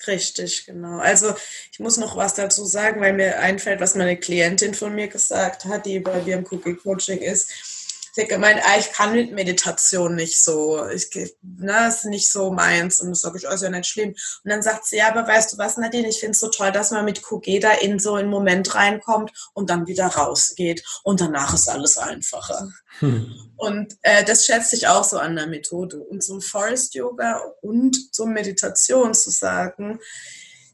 Richtig, 0.07 0.65
genau. 0.65 0.99
Also 0.99 1.33
ich 1.73 1.79
muss 1.79 1.97
noch 1.97 2.15
was 2.15 2.33
dazu 2.33 2.63
sagen, 2.63 3.01
weil 3.01 3.13
mir 3.13 3.39
einfällt, 3.39 3.81
was 3.81 3.95
meine 3.95 4.17
Klientin 4.17 4.73
von 4.73 4.95
mir 4.95 5.09
gesagt 5.09 5.65
hat, 5.65 5.85
die 5.85 5.99
bei 5.99 6.21
mir 6.21 6.37
im 6.37 6.45
Cookie 6.49 6.75
Coaching 6.75 7.17
ist 7.17 7.78
sie 8.13 8.21
hat 8.21 8.29
gemeint, 8.29 8.61
ah, 8.63 8.77
ich 8.79 8.91
kann 8.91 9.13
mit 9.13 9.31
Meditation 9.31 10.15
nicht 10.15 10.41
so, 10.41 10.85
ich, 10.87 11.09
ne, 11.41 11.87
ist 11.87 12.05
nicht 12.05 12.31
so 12.31 12.51
meins 12.51 12.99
und 13.01 13.09
das 13.09 13.21
sage 13.21 13.37
ich, 13.37 13.43
ist 13.43 13.63
ja 13.63 13.69
nicht 13.69 13.87
schlimm. 13.87 14.09
Und 14.09 14.51
dann 14.51 14.61
sagt 14.61 14.85
sie, 14.85 14.97
ja, 14.97 15.09
aber 15.09 15.27
weißt 15.27 15.53
du 15.53 15.57
was, 15.57 15.77
Nadine, 15.77 16.09
ich 16.09 16.19
finde 16.19 16.31
es 16.31 16.39
so 16.39 16.49
toll, 16.49 16.71
dass 16.71 16.91
man 16.91 17.05
mit 17.05 17.21
Kugeda 17.21 17.71
in 17.73 17.99
so 17.99 18.15
einen 18.15 18.29
Moment 18.29 18.75
reinkommt 18.75 19.31
und 19.53 19.69
dann 19.69 19.87
wieder 19.87 20.07
rausgeht 20.07 20.83
und 21.03 21.21
danach 21.21 21.53
ist 21.53 21.69
alles 21.69 21.97
einfacher. 21.97 22.69
Hm. 22.99 23.53
Und 23.57 23.97
äh, 24.01 24.23
das 24.23 24.45
schätze 24.45 24.75
ich 24.75 24.87
auch 24.87 25.03
so 25.03 25.17
an 25.17 25.35
der 25.35 25.47
Methode. 25.47 25.99
Und 25.99 26.23
zum 26.23 26.41
Forest 26.41 26.95
Yoga 26.95 27.41
und 27.61 28.13
zur 28.13 28.27
Meditation 28.27 29.13
zu 29.13 29.29
sagen, 29.29 29.99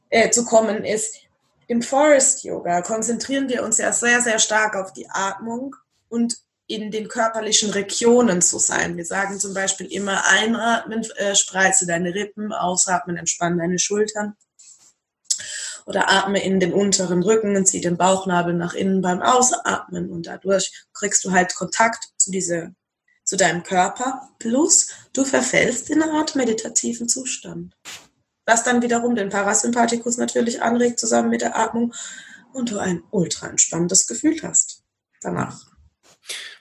äh, 0.09 0.29
zu 0.29 0.45
kommen 0.45 0.83
ist, 0.83 1.15
im 1.67 1.81
Forest 1.81 2.43
Yoga 2.43 2.81
konzentrieren 2.81 3.49
wir 3.49 3.63
uns 3.63 3.77
ja 3.77 3.91
sehr, 3.91 4.21
sehr 4.21 4.39
stark 4.39 4.75
auf 4.75 4.93
die 4.93 5.09
Atmung 5.09 5.75
und 6.09 6.37
in 6.67 6.91
den 6.91 7.07
körperlichen 7.07 7.69
Regionen 7.71 8.41
zu 8.41 8.57
sein. 8.59 8.97
Wir 8.97 9.05
sagen 9.05 9.39
zum 9.39 9.53
Beispiel 9.53 9.87
immer 9.87 10.25
einatmen, 10.27 11.03
äh, 11.17 11.35
spreize 11.35 11.85
deine 11.85 12.13
Rippen, 12.13 12.51
ausatmen, 12.51 13.17
entspann 13.17 13.57
deine 13.57 13.79
Schultern. 13.79 14.35
oder 15.85 16.09
atme 16.09 16.43
in 16.43 16.59
den 16.59 16.73
unteren 16.73 17.21
Rücken 17.21 17.55
und 17.55 17.67
zieh 17.67 17.79
den 17.79 17.95
Bauchnabel 17.95 18.55
nach 18.55 18.73
innen 18.73 19.01
beim 19.01 19.21
Ausatmen 19.21 20.09
und 20.09 20.25
dadurch 20.25 20.85
kriegst 20.93 21.23
du 21.23 21.31
halt 21.31 21.53
Kontakt 21.53 22.09
zu 22.17 22.31
diese, 22.31 22.73
zu 23.23 23.37
deinem 23.37 23.61
Körper. 23.61 24.27
Plus 24.39 24.87
du 25.13 25.23
verfällst 25.25 25.91
in 25.91 26.01
eine 26.01 26.13
Art 26.13 26.35
meditativen 26.35 27.07
Zustand. 27.07 27.75
Was 28.47 28.63
dann 28.63 28.81
wiederum 28.81 29.15
den 29.15 29.29
Parasympathikus 29.29 30.17
natürlich 30.17 30.63
anregt 30.63 30.99
zusammen 30.99 31.29
mit 31.29 31.41
der 31.41 31.55
Atmung 31.55 31.93
und 32.51 32.71
du 32.71 32.79
ein 32.79 33.03
ultra 33.11 33.47
entspanntes 33.47 34.07
Gefühl 34.07 34.41
hast 34.41 34.83
danach. 35.21 35.74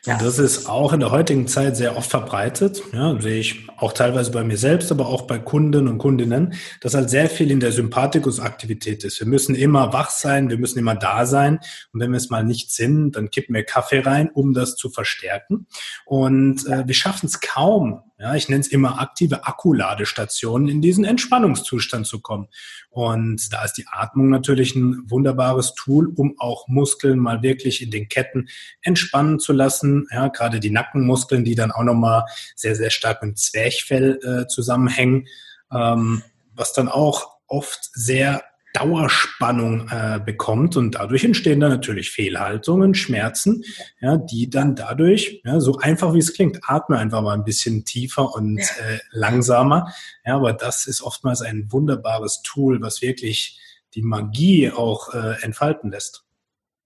Und 0.06 0.20
das 0.20 0.38
ist 0.38 0.68
auch 0.68 0.92
in 0.92 1.00
der 1.00 1.10
heutigen 1.10 1.46
Zeit 1.46 1.76
sehr 1.76 1.96
oft 1.96 2.10
verbreitet. 2.10 2.82
Ja, 2.92 3.18
sehe 3.20 3.40
ich 3.40 3.66
auch 3.78 3.92
teilweise 3.92 4.30
bei 4.32 4.44
mir 4.44 4.58
selbst, 4.58 4.92
aber 4.92 5.06
auch 5.06 5.22
bei 5.22 5.38
Kunden 5.38 5.88
und 5.88 5.96
Kundinnen, 5.96 6.54
dass 6.82 6.94
halt 6.94 7.08
sehr 7.08 7.30
viel 7.30 7.50
in 7.50 7.58
der 7.58 7.72
Sympathikus-Aktivität 7.72 9.02
ist. 9.04 9.18
Wir 9.20 9.26
müssen 9.26 9.54
immer 9.54 9.94
wach 9.94 10.10
sein, 10.10 10.50
wir 10.50 10.58
müssen 10.58 10.78
immer 10.78 10.94
da 10.94 11.24
sein. 11.24 11.58
Und 11.92 12.00
wenn 12.00 12.10
wir 12.10 12.18
es 12.18 12.28
mal 12.28 12.44
nicht 12.44 12.70
sind, 12.70 13.12
dann 13.12 13.30
kippen 13.30 13.54
wir 13.54 13.64
Kaffee 13.64 14.00
rein, 14.00 14.28
um 14.28 14.52
das 14.52 14.76
zu 14.76 14.90
verstärken. 14.90 15.66
Und 16.04 16.66
äh, 16.66 16.86
wir 16.86 16.94
schaffen 16.94 17.26
es 17.26 17.40
kaum, 17.40 18.02
ja, 18.24 18.34
ich 18.34 18.48
nenne 18.48 18.62
es 18.62 18.68
immer 18.68 19.02
aktive 19.02 19.44
Akkuladestationen, 19.44 20.68
in 20.68 20.80
diesen 20.80 21.04
Entspannungszustand 21.04 22.06
zu 22.06 22.20
kommen. 22.20 22.48
Und 22.88 23.52
da 23.52 23.62
ist 23.64 23.74
die 23.74 23.84
Atmung 23.86 24.30
natürlich 24.30 24.74
ein 24.74 25.10
wunderbares 25.10 25.74
Tool, 25.74 26.10
um 26.16 26.34
auch 26.38 26.66
Muskeln 26.66 27.18
mal 27.18 27.42
wirklich 27.42 27.82
in 27.82 27.90
den 27.90 28.08
Ketten 28.08 28.48
entspannen 28.80 29.40
zu 29.40 29.52
lassen. 29.52 30.06
Ja, 30.10 30.28
gerade 30.28 30.58
die 30.58 30.70
Nackenmuskeln, 30.70 31.44
die 31.44 31.54
dann 31.54 31.70
auch 31.70 31.82
nochmal 31.82 32.24
sehr, 32.56 32.74
sehr 32.74 32.88
stark 32.88 33.20
mit 33.22 33.32
dem 33.32 33.36
Zwerchfell 33.36 34.18
äh, 34.22 34.46
zusammenhängen, 34.46 35.26
ähm, 35.70 36.22
was 36.54 36.72
dann 36.72 36.88
auch 36.88 37.36
oft 37.46 37.90
sehr 37.92 38.42
Dauerspannung 38.74 39.88
äh, 39.88 40.20
bekommt 40.22 40.76
und 40.76 40.96
dadurch 40.96 41.24
entstehen 41.24 41.60
dann 41.60 41.70
natürlich 41.70 42.10
Fehlhaltungen, 42.10 42.94
Schmerzen, 42.94 43.64
ja, 44.00 44.16
die 44.16 44.50
dann 44.50 44.74
dadurch, 44.74 45.40
ja, 45.44 45.60
so 45.60 45.78
einfach 45.78 46.12
wie 46.12 46.18
es 46.18 46.34
klingt, 46.34 46.58
atme 46.66 46.98
einfach 46.98 47.22
mal 47.22 47.34
ein 47.34 47.44
bisschen 47.44 47.84
tiefer 47.84 48.34
und 48.34 48.58
äh, 48.58 48.98
langsamer. 49.12 49.94
Ja, 50.26 50.34
aber 50.34 50.52
das 50.52 50.86
ist 50.86 51.02
oftmals 51.02 51.40
ein 51.40 51.70
wunderbares 51.70 52.42
Tool, 52.42 52.82
was 52.82 53.00
wirklich 53.00 53.60
die 53.94 54.02
Magie 54.02 54.72
auch 54.72 55.14
äh, 55.14 55.40
entfalten 55.42 55.92
lässt. 55.92 56.24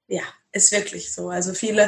Ja, 0.08 0.22
ist 0.52 0.72
wirklich 0.72 1.12
so. 1.12 1.30
Also 1.30 1.54
viele, 1.54 1.84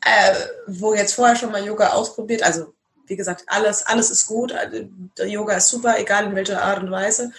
äh, 0.00 0.34
wo 0.66 0.94
jetzt 0.94 1.14
vorher 1.14 1.36
schon 1.36 1.52
mal 1.52 1.64
Yoga 1.64 1.90
ausprobiert, 1.90 2.42
also 2.42 2.72
wie 3.06 3.16
gesagt, 3.16 3.44
alles, 3.48 3.84
alles 3.84 4.10
ist 4.10 4.26
gut. 4.26 4.52
Also, 4.52 4.88
Yoga 5.24 5.56
ist 5.56 5.68
super, 5.68 5.98
egal 5.98 6.24
in 6.24 6.34
welcher 6.34 6.62
Art 6.62 6.82
und 6.82 6.90
Weise. 6.90 7.30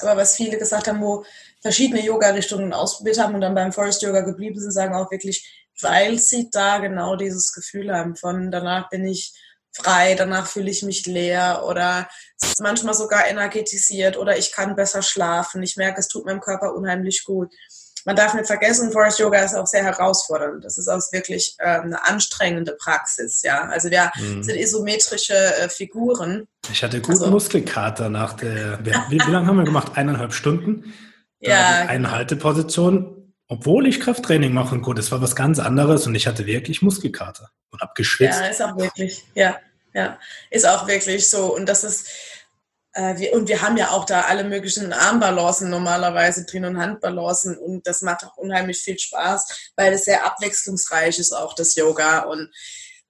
Aber 0.00 0.16
was 0.16 0.36
viele 0.36 0.58
gesagt 0.58 0.88
haben, 0.88 1.00
wo 1.00 1.24
verschiedene 1.62 2.04
Yoga-Richtungen 2.04 2.72
ausprobiert 2.72 3.18
haben 3.18 3.34
und 3.34 3.40
dann 3.40 3.54
beim 3.54 3.72
Forest 3.72 4.02
Yoga 4.02 4.20
geblieben 4.20 4.60
sind, 4.60 4.72
sagen 4.72 4.94
auch 4.94 5.10
wirklich, 5.10 5.66
weil 5.80 6.18
sie 6.18 6.48
da 6.50 6.78
genau 6.78 7.16
dieses 7.16 7.52
Gefühl 7.52 7.94
haben 7.94 8.16
von 8.16 8.50
danach 8.50 8.88
bin 8.88 9.04
ich 9.06 9.34
frei, 9.72 10.14
danach 10.14 10.46
fühle 10.46 10.70
ich 10.70 10.82
mich 10.82 11.06
leer 11.06 11.64
oder 11.66 12.08
manchmal 12.60 12.94
sogar 12.94 13.26
energetisiert 13.28 14.16
oder 14.16 14.38
ich 14.38 14.52
kann 14.52 14.76
besser 14.76 15.02
schlafen. 15.02 15.62
Ich 15.62 15.76
merke, 15.76 16.00
es 16.00 16.08
tut 16.08 16.24
meinem 16.24 16.40
Körper 16.40 16.74
unheimlich 16.74 17.24
gut. 17.24 17.52
Man 18.06 18.14
darf 18.14 18.34
nicht 18.34 18.46
vergessen, 18.46 18.92
Forest 18.92 19.18
Yoga 19.18 19.40
ist 19.40 19.54
auch 19.54 19.66
sehr 19.66 19.82
herausfordernd. 19.82 20.64
Das 20.64 20.78
ist 20.78 20.86
auch 20.86 21.00
wirklich 21.10 21.56
äh, 21.58 21.80
eine 21.80 22.06
anstrengende 22.06 22.72
Praxis. 22.72 23.42
Ja, 23.42 23.64
also 23.64 23.90
wir 23.90 24.12
mhm. 24.14 24.44
sind 24.44 24.56
isometrische 24.56 25.34
äh, 25.34 25.68
Figuren. 25.68 26.46
Ich 26.70 26.84
hatte 26.84 27.00
guten 27.00 27.12
also, 27.12 27.30
Muskelkater 27.30 28.08
nach 28.08 28.34
der. 28.34 28.78
Wie, 28.84 28.92
wie 29.10 29.18
lange 29.18 29.48
haben 29.48 29.56
wir 29.56 29.64
gemacht? 29.64 29.92
Eineinhalb 29.96 30.32
Stunden 30.32 30.94
ja, 31.40 31.86
eine 31.86 31.98
genau. 31.98 32.10
Halteposition, 32.10 33.34
obwohl 33.48 33.86
ich 33.86 34.00
Krafttraining 34.00 34.52
machen 34.52 34.82
konnte. 34.82 35.00
Das 35.00 35.12
war 35.12 35.22
was 35.22 35.36
ganz 35.36 35.58
anderes 35.58 36.06
und 36.06 36.14
ich 36.14 36.26
hatte 36.26 36.46
wirklich 36.46 36.82
Muskelkater 36.82 37.50
und 37.70 37.80
hab 37.80 37.94
geschwitzt. 37.94 38.40
Ja, 38.40 38.46
ist 38.46 38.62
auch 38.62 38.76
wirklich, 38.76 39.24
ja, 39.34 39.58
ja, 39.94 40.18
ist 40.50 40.66
auch 40.66 40.86
wirklich 40.88 41.28
so. 41.28 41.54
Und 41.54 41.68
das 41.68 41.84
ist, 41.84 42.08
äh, 42.92 43.16
wir, 43.18 43.34
und 43.34 43.48
wir 43.48 43.62
haben 43.62 43.76
ja 43.76 43.90
auch 43.90 44.04
da 44.04 44.22
alle 44.22 44.44
möglichen 44.44 44.92
Armbalancen 44.92 45.70
normalerweise 45.70 46.44
drin 46.44 46.64
und 46.64 46.78
Handbalancen 46.78 47.56
und 47.56 47.86
das 47.86 48.02
macht 48.02 48.24
auch 48.24 48.36
unheimlich 48.36 48.78
viel 48.78 48.98
Spaß, 48.98 49.72
weil 49.76 49.92
es 49.92 50.04
sehr 50.04 50.24
abwechslungsreich 50.26 51.18
ist, 51.18 51.32
auch 51.32 51.54
das 51.54 51.74
Yoga 51.76 52.20
und 52.20 52.50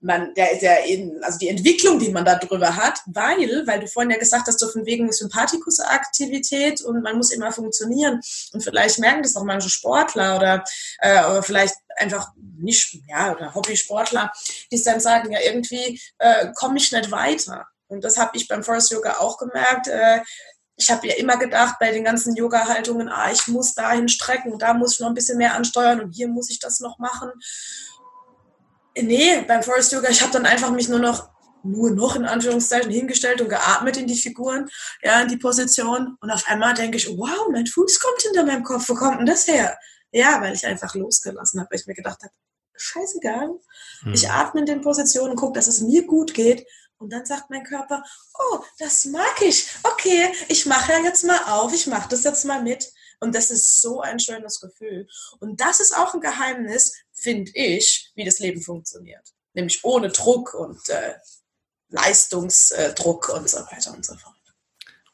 man, 0.01 0.35
der, 0.35 0.57
der, 0.61 0.79
also 1.23 1.39
die 1.39 1.49
Entwicklung, 1.49 1.99
die 1.99 2.11
man 2.11 2.25
da 2.25 2.37
drüber 2.37 2.77
hat, 2.77 3.01
weil, 3.07 3.67
weil 3.67 3.81
du 3.81 3.89
vorhin 3.89 4.11
ja 4.11 4.19
gesagt 4.19 4.47
hast, 4.47 4.61
so 4.61 4.69
von 4.69 4.85
wegen 4.87 5.11
Sympathikus-Aktivität 5.11 6.83
und 6.83 7.03
man 7.03 7.17
muss 7.17 7.33
immer 7.33 7.53
funktionieren. 7.53 8.21
Und 8.53 8.63
vielleicht 8.63 8.99
merken 8.99 9.23
das 9.23 9.37
auch 9.37 9.45
manche 9.45 9.71
Sportler 9.71 10.37
oder, 10.37 10.65
äh, 10.99 11.25
oder 11.25 11.43
vielleicht 11.43 11.75
einfach 11.97 12.33
nicht, 12.59 12.99
ja, 13.09 13.33
oder 13.33 13.55
Hobbysportler, 13.55 14.33
die 14.71 14.83
dann 14.83 15.01
sagen, 15.01 15.33
ja, 15.33 15.41
irgendwie 15.45 16.01
äh, 16.19 16.53
komme 16.55 16.77
ich 16.77 16.93
nicht 16.93 17.11
weiter. 17.11 17.67
Und 17.89 18.05
das 18.05 18.19
habe 18.19 18.37
ich 18.37 18.49
beim 18.49 18.65
Forest 18.65 18.91
Yoga 18.91 19.19
auch 19.19 19.39
gemerkt. 19.39 19.89
Äh, 19.89 20.21
ich 20.77 20.91
habe 20.91 21.07
ja 21.09 21.15
immer 21.15 21.39
gedacht 21.39 21.77
bei 21.81 21.91
den 21.91 22.05
ganzen 22.05 22.37
Yoga-Haltungen, 22.37 23.09
ah, 23.09 23.31
ich 23.33 23.47
muss 23.49 23.75
dahin 23.75 24.09
strecken, 24.09 24.59
da 24.59 24.75
muss 24.75 24.95
ich 24.95 25.01
noch 25.01 25.09
ein 25.09 25.15
bisschen 25.15 25.39
mehr 25.39 25.55
ansteuern 25.55 26.01
und 26.01 26.13
hier 26.13 26.29
muss 26.29 26.51
ich 26.51 26.59
das 26.59 26.81
noch 26.81 26.99
machen. 26.99 27.31
Nee, 29.03 29.43
beim 29.43 29.63
Forest 29.63 29.93
Yoga, 29.93 30.09
ich 30.09 30.23
habe 30.23 30.33
dann 30.33 30.47
einfach 30.47 30.71
mich 30.71 30.89
nur 30.89 30.99
noch, 30.99 31.31
nur 31.63 31.91
noch 31.91 32.17
in 32.17 32.25
Anführungszeichen 32.25 32.91
hingestellt 32.91 33.41
und 33.41 33.49
geatmet 33.49 33.97
in 33.97 34.07
die 34.07 34.17
Figuren, 34.17 34.69
ja, 35.03 35.21
in 35.21 35.29
die 35.29 35.37
Position. 35.37 36.17
Und 36.21 36.31
auf 36.31 36.45
einmal 36.47 36.75
denke 36.75 36.97
ich, 36.97 37.09
wow, 37.09 37.49
mein 37.51 37.67
Fuß 37.67 38.01
kommt 38.01 38.23
hinter 38.23 38.45
meinem 38.45 38.63
Kopf, 38.63 38.89
wo 38.89 38.95
kommt 38.95 39.19
denn 39.19 39.27
das 39.27 39.47
her? 39.47 39.77
Ja, 40.13 40.41
weil 40.41 40.55
ich 40.55 40.65
einfach 40.65 40.95
losgelassen 40.95 41.61
habe, 41.61 41.71
weil 41.71 41.81
ich 41.81 41.87
mir 41.87 41.95
gedacht 41.95 42.23
habe, 42.23 42.33
scheißegal. 42.75 43.51
Hm. 44.03 44.15
Ich 44.15 44.31
atme 44.31 44.61
in 44.61 44.67
den 44.67 44.81
Positionen 44.81 45.33
und 45.33 45.37
gucke, 45.37 45.55
dass 45.55 45.67
es 45.67 45.81
mir 45.81 46.07
gut 46.07 46.33
geht. 46.33 46.67
Und 46.99 47.13
dann 47.13 47.27
sagt 47.27 47.51
mein 47.51 47.65
Körper, 47.65 48.03
oh, 48.39 48.61
das 48.79 49.05
mag 49.07 49.43
ich. 49.43 49.69
Okay, 49.83 50.33
ich 50.49 50.65
mache 50.65 50.93
ja 50.93 51.01
jetzt 51.01 51.25
mal 51.25 51.39
auf, 51.47 51.75
ich 51.75 51.87
mache 51.87 52.09
das 52.09 52.25
jetzt 52.25 52.45
mal 52.45 52.63
mit. 52.63 52.91
Und 53.21 53.35
das 53.35 53.51
ist 53.51 53.81
so 53.81 54.01
ein 54.01 54.19
schönes 54.19 54.61
Gefühl. 54.61 55.07
Und 55.41 55.61
das 55.61 55.81
ist 55.81 55.97
auch 55.97 56.15
ein 56.15 56.21
Geheimnis, 56.21 56.95
finde 57.17 57.51
ich, 57.55 58.13
wie 58.15 58.25
das 58.25 58.39
Leben 58.39 58.61
funktioniert. 58.61 59.35
Nämlich 59.55 59.85
ohne 59.85 60.11
Druck 60.11 60.55
und 60.55 60.89
äh, 60.89 61.15
Leistungsdruck 61.89 63.31
und 63.31 63.49
so 63.49 63.59
weiter 63.59 63.93
und 63.95 64.05
so 64.05 64.15
fort. 64.15 64.36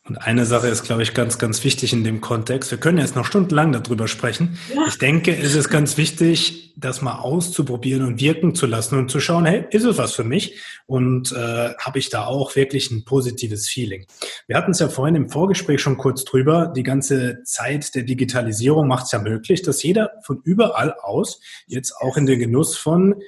Und 0.08 0.18
eine 0.18 0.46
Sache 0.46 0.66
ist, 0.66 0.82
glaube 0.82 1.04
ich, 1.04 1.14
ganz, 1.14 1.38
ganz 1.38 1.62
wichtig 1.62 1.92
in 1.92 2.02
dem 2.02 2.20
Kontext. 2.20 2.72
Wir 2.72 2.78
können 2.78 2.98
jetzt 2.98 3.14
noch 3.14 3.24
stundenlang 3.24 3.70
darüber 3.70 4.08
sprechen. 4.08 4.58
Ja. 4.74 4.84
Ich 4.88 4.98
denke, 4.98 5.36
es 5.36 5.54
ist 5.54 5.68
ganz 5.68 5.96
wichtig, 5.96 6.74
das 6.76 7.02
mal 7.02 7.20
auszuprobieren 7.20 8.04
und 8.04 8.20
wirken 8.20 8.56
zu 8.56 8.66
lassen 8.66 8.98
und 8.98 9.12
zu 9.12 9.20
schauen, 9.20 9.44
hey, 9.44 9.64
ist 9.70 9.84
es 9.84 9.98
was 9.98 10.12
für 10.12 10.24
mich? 10.24 10.60
Und 10.86 11.30
äh, 11.30 11.74
habe 11.78 12.00
ich 12.00 12.10
da 12.10 12.24
auch 12.24 12.56
wirklich 12.56 12.90
ein 12.90 13.04
positives 13.04 13.68
Feeling? 13.68 14.06
Wir 14.48 14.56
hatten 14.56 14.72
es 14.72 14.80
ja 14.80 14.88
vorhin 14.88 15.14
im 15.14 15.28
Vorgespräch 15.28 15.80
schon 15.80 15.98
kurz 15.98 16.24
drüber. 16.24 16.72
Die 16.74 16.82
ganze 16.82 17.44
Zeit 17.44 17.94
der 17.94 18.02
Digitalisierung 18.02 18.88
macht 18.88 19.04
es 19.04 19.12
ja 19.12 19.20
möglich, 19.20 19.62
dass 19.62 19.84
jeder 19.84 20.10
von 20.24 20.40
überall 20.42 20.96
aus 21.00 21.40
jetzt 21.66 21.94
auch 22.00 22.16
in 22.16 22.26
den 22.26 22.40
Genuss 22.40 22.76
von 22.76 23.22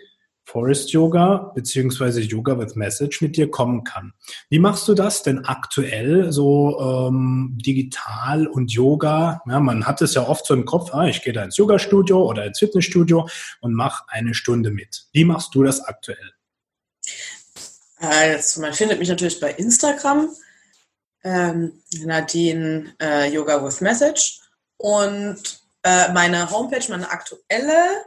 Forest 0.44 0.92
Yoga 0.92 1.52
beziehungsweise 1.54 2.20
Yoga 2.20 2.59
with 2.59 2.74
Message 2.76 3.22
mit 3.22 3.37
dir 3.37 3.50
kommen 3.50 3.83
kann. 3.85 4.12
Wie 4.50 4.59
machst 4.59 4.87
du 4.87 4.94
das 4.94 5.22
denn 5.22 5.44
aktuell 5.44 6.33
so 6.33 7.09
ähm, 7.09 7.57
digital 7.61 8.46
und 8.46 8.72
Yoga? 8.72 9.42
Ja, 9.48 9.61
man 9.61 9.87
hat 9.87 10.02
es 10.02 10.14
ja 10.14 10.26
oft 10.26 10.46
so 10.46 10.54
im 10.54 10.64
Kopf, 10.64 10.92
ah, 10.92 11.07
ich 11.07 11.22
gehe 11.22 11.33
da 11.33 11.42
ins 11.42 11.57
Yoga-Studio 11.57 12.28
oder 12.28 12.44
ins 12.44 12.59
Fitnessstudio 12.59 13.28
und 13.61 13.74
mache 13.74 14.04
eine 14.09 14.35
Stunde 14.35 14.70
mit. 14.70 15.07
Wie 15.12 15.24
machst 15.24 15.54
du 15.54 15.62
das 15.62 15.80
aktuell? 15.80 16.33
Also 17.98 18.61
man 18.61 18.74
findet 18.74 18.98
mich 18.98 19.09
natürlich 19.09 19.40
bei 19.40 19.52
Instagram, 19.52 20.28
ähm, 21.22 21.80
Nadine 22.04 22.94
äh, 23.00 23.33
Yoga 23.33 23.64
with 23.64 23.80
Message 23.80 24.40
und 24.76 25.38
äh, 25.83 26.12
meine 26.12 26.50
Homepage, 26.50 26.85
meine 26.90 27.11
aktuelle 27.11 28.04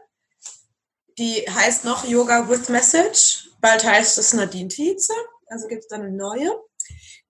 die 1.18 1.46
heißt 1.50 1.84
noch 1.84 2.06
Yoga 2.06 2.50
with 2.50 2.70
Message. 2.70 3.50
Bald 3.60 3.84
heißt 3.84 4.18
es 4.18 4.34
Nadine 4.34 4.70
Tietze. 4.70 5.14
Also 5.48 5.68
gibt 5.68 5.84
es 5.84 5.88
dann 5.88 6.02
eine 6.02 6.12
neue. 6.12 6.52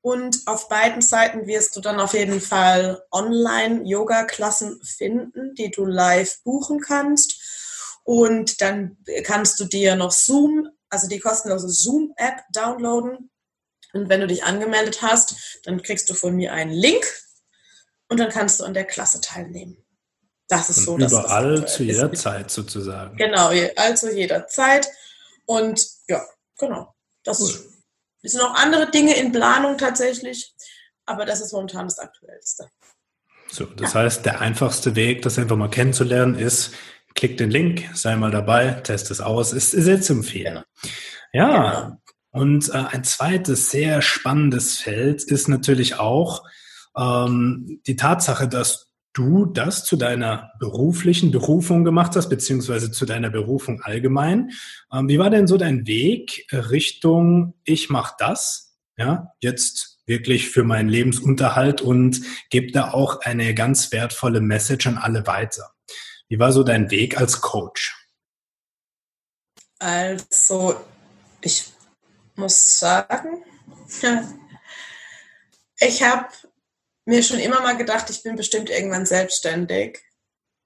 Und 0.02 0.42
auf 0.46 0.70
beiden 0.70 1.02
Seiten 1.02 1.48
wirst 1.48 1.76
du 1.76 1.82
dann 1.82 2.00
auf 2.00 2.14
jeden 2.14 2.40
Fall 2.40 3.04
Online-Yoga-Klassen 3.12 4.80
finden, 4.84 5.54
die 5.56 5.72
du 5.72 5.86
live 5.86 6.42
buchen 6.44 6.80
kannst. 6.80 8.00
Und 8.04 8.62
dann 8.62 8.98
kannst 9.24 9.60
du 9.60 9.66
dir 9.66 9.96
noch 9.96 10.12
Zoom, 10.12 10.70
also 10.90 11.08
die 11.08 11.20
kostenlose 11.20 11.70
Zoom-App 11.70 12.44
downloaden. 12.54 13.30
Und 13.94 14.10
wenn 14.10 14.22
du 14.22 14.28
dich 14.28 14.44
angemeldet 14.44 15.02
hast, 15.02 15.60
dann 15.64 15.82
kriegst 15.82 16.10
du 16.10 16.14
von 16.14 16.36
mir 16.36 16.54
einen 16.54 16.72
Link 16.72 17.06
und 18.08 18.20
dann 18.20 18.30
kannst 18.30 18.60
du 18.60 18.64
an 18.64 18.74
der 18.74 18.86
Klasse 18.86 19.20
teilnehmen. 19.22 19.84
Das 20.48 20.70
ist 20.70 20.88
und 20.88 21.02
so. 21.02 21.20
Überall 21.20 21.62
das 21.62 21.76
zu 21.76 21.84
jeder 21.84 22.12
ist. 22.12 22.22
Zeit 22.22 22.52
sozusagen. 22.52 23.18
Genau, 23.18 23.52
also 23.76 24.10
jeder 24.10 24.48
Zeit. 24.48 24.88
Und 25.46 25.86
ja, 26.08 26.24
genau. 26.58 26.94
Das 27.24 27.42
cool. 27.42 28.30
sind 28.30 28.42
auch 28.42 28.56
andere 28.56 28.90
Dinge 28.90 29.16
in 29.18 29.32
Planung 29.32 29.78
tatsächlich, 29.78 30.54
aber 31.06 31.26
das 31.26 31.42
ist 31.42 31.52
momentan 31.52 31.88
das 31.88 32.00
Aktuellste. 32.00 32.70
So, 33.50 33.66
das 33.66 33.94
ja. 33.94 34.02
heißt, 34.02 34.26
der 34.26 34.42
einfachste 34.42 34.96
Weg, 34.96 35.22
das 35.22 35.38
einfach 35.38 35.56
mal 35.56 35.70
kennenzulernen, 35.70 36.36
ist, 36.36 36.74
klick 37.16 37.38
den 37.38 37.52
Link, 37.52 37.90
sei 37.94 38.16
mal 38.16 38.32
dabei, 38.32 38.72
test 38.72 39.12
es 39.12 39.22
aus, 39.22 39.54
ist, 39.54 39.74
ist 39.74 39.88
jetzt 39.88 40.10
empfehlen. 40.10 40.64
Ja, 41.34 41.82
genau. 41.82 41.98
und 42.32 42.70
äh, 42.70 42.74
ein 42.74 43.04
zweites 43.04 43.70
sehr 43.70 44.02
spannendes 44.02 44.78
Feld 44.78 45.24
ist 45.24 45.48
natürlich 45.48 45.96
auch 45.96 46.44
ähm, 46.96 47.82
die 47.88 47.96
Tatsache, 47.96 48.48
dass 48.48 48.87
du 49.18 49.46
das 49.46 49.84
zu 49.84 49.96
deiner 49.96 50.52
beruflichen 50.60 51.32
Berufung 51.32 51.84
gemacht 51.84 52.16
hast, 52.16 52.30
beziehungsweise 52.30 52.92
zu 52.92 53.06
deiner 53.06 53.32
Berufung 53.32 53.82
allgemein. 53.82 54.52
Ähm, 54.94 55.10
wie 55.10 55.18
war 55.18 55.30
denn 55.30 55.48
so 55.48 55.58
dein 55.58 55.88
Weg 55.88 56.46
Richtung, 56.52 57.56
ich 57.64 57.90
mache 57.90 58.16
das, 58.20 58.78
ja, 58.96 59.34
jetzt 59.42 60.00
wirklich 60.06 60.50
für 60.50 60.64
meinen 60.64 60.88
Lebensunterhalt 60.88 61.82
und 61.82 62.22
gebe 62.50 62.72
da 62.72 62.92
auch 62.92 63.22
eine 63.22 63.54
ganz 63.54 63.92
wertvolle 63.92 64.40
Message 64.40 64.88
an 64.88 64.98
alle 64.98 65.26
weiter. 65.26 65.74
Wie 66.30 66.40
war 66.40 66.52
so 66.52 66.64
dein 66.64 66.92
Weg 66.92 67.20
als 67.20 67.42
Coach? 67.42 68.08
Also, 69.80 70.76
ich 71.42 71.66
muss 72.36 72.80
sagen, 72.80 73.44
ich 75.80 76.04
habe 76.04 76.28
mir 77.08 77.24
schon 77.24 77.40
immer 77.40 77.62
mal 77.62 77.78
gedacht, 77.78 78.10
ich 78.10 78.24
bin 78.24 78.36
bestimmt 78.36 78.70
irgendwann 78.70 79.06
selbstständig, 79.06 80.00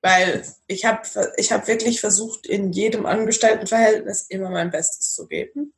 weil 0.02 0.46
ich 0.68 0.86
habe 0.86 1.08
ich 1.38 1.52
hab 1.52 1.68
wirklich 1.68 2.00
versucht, 2.00 2.48
in 2.48 2.72
jedem 2.72 3.06
Angestelltenverhältnis 3.06 4.26
immer 4.30 4.50
mein 4.50 4.72
Bestes 4.72 5.14
zu 5.14 5.28
geben. 5.28 5.74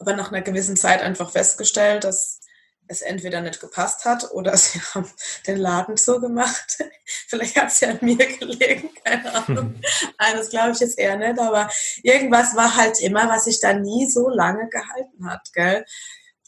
Aber 0.00 0.14
nach 0.14 0.32
einer 0.32 0.42
gewissen 0.42 0.76
Zeit 0.76 1.02
einfach 1.02 1.30
festgestellt, 1.30 2.04
dass 2.04 2.40
es 2.88 3.02
entweder 3.02 3.40
nicht 3.40 3.60
gepasst 3.60 4.04
hat 4.04 4.30
oder 4.32 4.56
sie 4.56 4.80
haben 4.80 5.10
den 5.46 5.58
Laden 5.58 5.96
zugemacht. 5.96 6.78
Vielleicht 7.28 7.56
hat 7.56 7.68
es 7.68 7.80
ja 7.80 7.90
an 7.90 7.98
mir 8.00 8.16
gelegen, 8.16 8.90
keine 9.04 9.34
Ahnung. 9.34 9.80
Nein, 10.18 10.36
das 10.36 10.50
glaube 10.50 10.72
ich 10.72 10.80
jetzt 10.80 10.98
eher 10.98 11.16
nicht, 11.16 11.38
aber 11.38 11.70
irgendwas 12.02 12.56
war 12.56 12.74
halt 12.74 13.00
immer, 13.00 13.28
was 13.28 13.44
sich 13.44 13.60
da 13.60 13.72
nie 13.72 14.10
so 14.10 14.28
lange 14.28 14.68
gehalten 14.68 15.30
hat, 15.30 15.52
gell? 15.52 15.84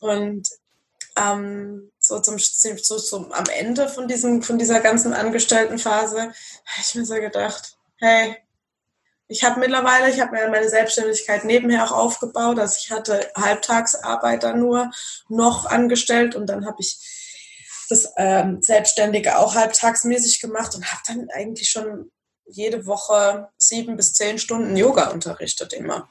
Und 0.01 0.49
ähm, 1.17 1.90
so 2.11 2.19
zum, 2.21 2.39
so 2.39 2.99
zum 2.99 3.33
am 3.33 3.45
Ende 3.47 3.89
von 3.89 4.09
diesem, 4.09 4.43
von 4.43 4.59
dieser 4.59 4.81
ganzen 4.81 5.15
Angestelltenphase, 5.15 6.21
habe 6.21 6.83
ich 6.83 6.95
mir 6.97 7.05
so 7.05 7.15
gedacht, 7.15 7.77
hey, 7.99 8.37
ich 9.29 9.45
habe 9.45 9.61
mittlerweile, 9.61 10.11
ich 10.11 10.21
habe 10.21 10.33
mir 10.33 10.49
meine 10.49 10.69
Selbstständigkeit 10.69 11.45
nebenher 11.45 11.85
auch 11.85 11.93
aufgebaut. 11.93 12.59
Also 12.59 12.77
ich 12.83 12.91
hatte 12.91 13.31
Halbtagsarbeiter 13.37 14.55
nur 14.55 14.91
noch 15.29 15.67
angestellt 15.67 16.35
und 16.35 16.47
dann 16.47 16.67
habe 16.67 16.79
ich 16.81 16.99
das 17.89 18.13
ähm, 18.17 18.61
Selbstständige 18.61 19.39
auch 19.39 19.55
halbtagsmäßig 19.55 20.41
gemacht 20.41 20.75
und 20.75 20.85
habe 20.91 21.03
dann 21.07 21.29
eigentlich 21.33 21.71
schon 21.71 22.11
jede 22.45 22.87
Woche 22.87 23.51
sieben 23.57 23.97
bis 23.97 24.15
zehn 24.15 24.39
Stunden 24.39 24.77
Yoga 24.77 25.11
unterrichtet 25.11 25.73
immer. 25.73 26.11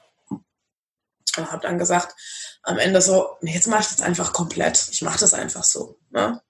Und 1.39 1.51
habe 1.51 1.61
dann 1.61 1.77
gesagt, 1.77 2.15
am 2.63 2.77
Ende 2.77 3.01
so, 3.01 3.37
jetzt 3.41 3.67
mache 3.67 3.81
ich 3.81 3.87
das 3.87 4.01
einfach 4.01 4.33
komplett. 4.33 4.89
Ich 4.91 5.01
mache 5.01 5.19
das 5.19 5.33
einfach 5.33 5.63
so. 5.63 5.97
Ne? 6.09 6.41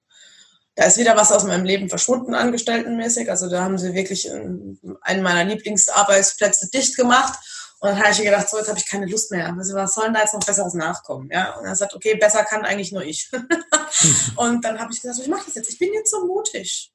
Da 0.75 0.85
ist 0.85 0.97
wieder 0.97 1.17
was 1.17 1.31
aus 1.31 1.43
meinem 1.43 1.65
Leben 1.65 1.89
verschwunden, 1.89 2.33
angestelltenmäßig. 2.33 3.29
Also 3.29 3.49
da 3.49 3.63
haben 3.63 3.77
sie 3.77 3.93
wirklich 3.93 4.31
einen 4.31 5.23
meiner 5.23 5.43
Lieblingsarbeitsplätze 5.43 6.69
dicht 6.69 6.95
gemacht. 6.95 7.37
Und 7.81 7.89
dann 7.89 7.99
habe 7.99 8.11
ich 8.11 8.21
gedacht, 8.21 8.49
so, 8.49 8.57
jetzt 8.57 8.67
habe 8.67 8.79
ich 8.79 8.89
keine 8.89 9.05
Lust 9.05 9.31
mehr. 9.31 9.53
Also, 9.57 9.73
was 9.73 9.93
soll 9.93 10.05
denn 10.05 10.13
da 10.13 10.19
jetzt 10.19 10.33
noch 10.33 10.45
Besseres 10.45 10.73
nachkommen? 10.73 11.29
Ja? 11.31 11.57
Und 11.57 11.65
er 11.65 11.75
sagt, 11.75 11.93
okay, 11.93 12.15
besser 12.15 12.43
kann 12.43 12.65
eigentlich 12.65 12.91
nur 12.91 13.03
ich. 13.03 13.31
und 14.35 14.65
dann 14.65 14.79
habe 14.79 14.91
ich 14.91 15.01
gesagt, 15.01 15.19
ich 15.19 15.29
mache 15.29 15.45
das 15.45 15.55
jetzt. 15.55 15.71
Ich 15.71 15.79
bin 15.79 15.93
jetzt 15.93 16.11
so 16.11 16.25
mutig. 16.25 16.91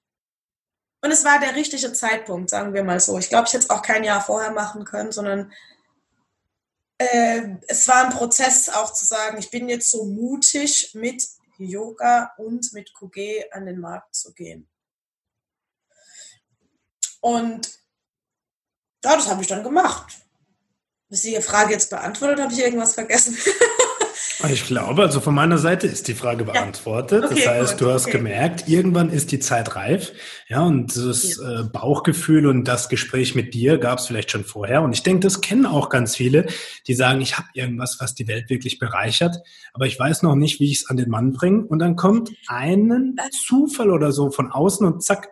Und 1.01 1.11
es 1.11 1.25
war 1.25 1.39
der 1.39 1.55
richtige 1.55 1.93
Zeitpunkt, 1.93 2.51
sagen 2.51 2.73
wir 2.73 2.85
mal 2.85 3.01
so. 3.01 3.19
Ich 3.19 3.29
glaube, 3.29 3.45
ich 3.47 3.53
hätte 3.53 3.65
es 3.65 3.71
auch 3.71 3.83
kein 3.83 4.05
Jahr 4.05 4.23
vorher 4.23 4.51
machen 4.51 4.85
können, 4.85 5.13
sondern 5.13 5.53
äh, 6.99 7.57
es 7.69 7.89
war 7.89 8.05
ein 8.05 8.13
Prozess 8.13 8.69
auch 8.69 8.93
zu 8.93 9.05
sagen, 9.05 9.39
ich 9.39 9.51
bin 9.51 9.69
jetzt 9.69 9.91
so 9.91 10.05
mutig 10.05 10.91
mit 10.95 11.27
Yoga 11.59 12.33
und 12.39 12.73
mit 12.73 12.93
QG 12.95 13.45
an 13.53 13.67
den 13.67 13.81
Markt 13.81 14.15
zu 14.15 14.33
gehen. 14.33 14.69
Und 17.21 17.81
ja, 19.03 19.17
das 19.17 19.29
habe 19.29 19.43
ich 19.43 19.49
dann 19.49 19.63
gemacht. 19.63 20.15
Ist 21.09 21.25
die 21.25 21.41
Frage 21.41 21.73
jetzt 21.73 21.91
beantwortet? 21.91 22.41
Habe 22.41 22.53
ich 22.53 22.59
irgendwas 22.59 22.95
vergessen? 22.95 23.37
Ich 24.51 24.67
glaube, 24.67 25.03
also 25.03 25.21
von 25.21 25.35
meiner 25.35 25.59
Seite 25.59 25.87
ist 25.87 26.09
die 26.09 26.15
Frage 26.15 26.45
beantwortet. 26.45 27.23
Ja. 27.23 27.31
Okay, 27.31 27.35
das 27.45 27.47
heißt, 27.47 27.73
gut, 27.73 27.81
du 27.81 27.93
hast 27.93 28.07
okay. 28.07 28.19
gemerkt, 28.19 28.69
irgendwann 28.69 29.11
ist 29.11 29.33
die 29.33 29.39
Zeit 29.39 29.77
reif. 29.77 30.13
Ja, 30.49 30.63
und 30.63 30.97
das 30.97 31.37
ja. 31.37 31.61
äh, 31.61 31.65
Bauchgefühl 31.65 32.47
und 32.47 32.65
das 32.65 32.89
Gespräch 32.89 33.35
mit 33.35 33.55
dir 33.55 33.79
gab 33.79 33.99
es 33.99 34.07
vielleicht 34.07 34.31
schon 34.31 34.45
vorher. 34.45 34.83
Und 34.83 34.93
ich 34.93 35.03
denke, 35.03 35.21
das 35.21 35.41
kennen 35.41 35.67
auch 35.67 35.89
ganz 35.89 36.17
viele, 36.17 36.47
die 36.87 36.95
sagen, 36.95 37.21
ich 37.21 37.37
habe 37.39 37.49
irgendwas, 37.55 37.99
was 38.01 38.15
die 38.15 38.29
Welt 38.29 38.51
wirklich 38.51 38.79
bereichert, 38.79 39.37
aber 39.73 39.87
ich 39.87 39.99
weiß 39.99 40.23
noch 40.23 40.35
nicht, 40.35 40.61
wie 40.61 40.71
ich 40.71 40.83
es 40.83 40.91
an 40.91 40.97
den 40.97 41.11
Mann 41.11 41.33
bringe. 41.33 41.65
Und 41.65 41.79
dann 41.79 41.97
kommt 41.97 42.31
einen 42.47 43.17
Zufall 43.47 43.91
oder 43.91 44.13
so 44.13 44.31
von 44.31 44.51
außen 44.51 44.87
und 44.87 45.03
zack, 45.03 45.29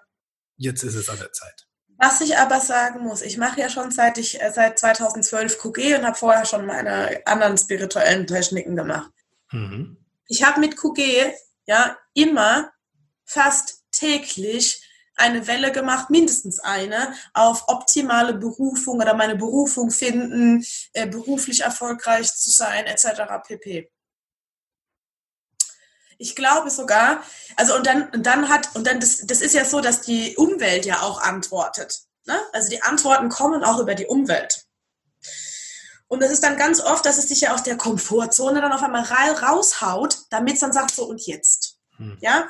jetzt 0.57 0.83
ist 0.83 0.95
es 0.95 1.09
an 1.09 1.19
der 1.19 1.33
Zeit. 1.33 1.67
Was 2.03 2.21
ich 2.21 2.37
aber 2.37 2.59
sagen 2.59 3.05
muss, 3.05 3.23
ich 3.23 3.39
mache 3.39 3.61
ja 3.61 3.69
schon 3.69 3.93
seit 3.93 4.19
ich 4.19 4.43
äh, 4.43 4.51
seit 4.53 4.77
2012 4.77 5.57
QG 5.57 5.99
und 5.99 6.05
habe 6.05 6.19
vorher 6.19 6.45
schon 6.45 6.67
meine 6.67 7.25
anderen 7.27 7.57
spirituellen 7.57 8.27
Techniken 8.27 8.75
gemacht. 8.75 9.13
Mhm. 9.53 9.97
Ich 10.27 10.43
habe 10.43 10.59
mit 10.59 10.77
QG 10.77 11.33
ja 11.65 11.97
immer 12.13 12.73
fast 13.25 13.85
täglich 13.93 14.83
eine 15.15 15.47
Welle 15.47 15.71
gemacht, 15.71 16.11
mindestens 16.11 16.59
eine, 16.59 17.15
auf 17.35 17.69
optimale 17.69 18.35
Berufung 18.35 18.97
oder 18.97 19.15
meine 19.15 19.37
Berufung 19.37 19.93
finden, 19.93 20.67
äh, 20.95 21.07
beruflich 21.07 21.61
erfolgreich 21.61 22.35
zu 22.35 22.51
sein, 22.51 22.87
etc. 22.87 23.47
pp. 23.47 23.92
Ich 26.23 26.37
glaube 26.37 26.71
sogar, 26.71 27.21
also 27.57 27.75
und 27.75 27.85
dann, 27.85 28.09
und 28.11 28.25
dann 28.25 28.49
hat, 28.49 28.77
und 28.77 28.87
dann, 28.87 29.01
das, 29.01 29.27
das 29.27 29.41
ist 29.41 29.55
ja 29.55 29.65
so, 29.65 29.81
dass 29.81 30.03
die 30.03 30.37
Umwelt 30.37 30.87
ja 30.87 31.03
auch 31.03 31.21
antwortet. 31.21 32.03
Ne? 32.27 32.39
Also 32.53 32.71
die 32.71 32.81
Antworten 32.81 33.29
kommen 33.29 33.65
auch 33.65 33.81
über 33.81 33.97
die 33.97 34.07
Umwelt. 34.07 34.65
Und 36.07 36.23
das 36.23 36.31
ist 36.31 36.45
dann 36.45 36.57
ganz 36.57 36.81
oft, 36.81 37.05
dass 37.05 37.19
es 37.19 37.29
sich 37.29 37.41
ja 37.41 37.55
aus 37.55 37.65
der 37.65 37.77
Komfortzone 37.77 38.61
dann 38.61 38.73
auf 38.73 38.85
einmal 38.85 39.03
raushaut, 39.03 40.17
damit 40.31 40.55
es 40.55 40.61
dann 40.61 40.73
sagt, 40.73 40.95
so 40.95 41.07
und 41.07 41.27
jetzt. 41.27 41.79
Hm. 41.97 42.19
Ja? 42.21 42.49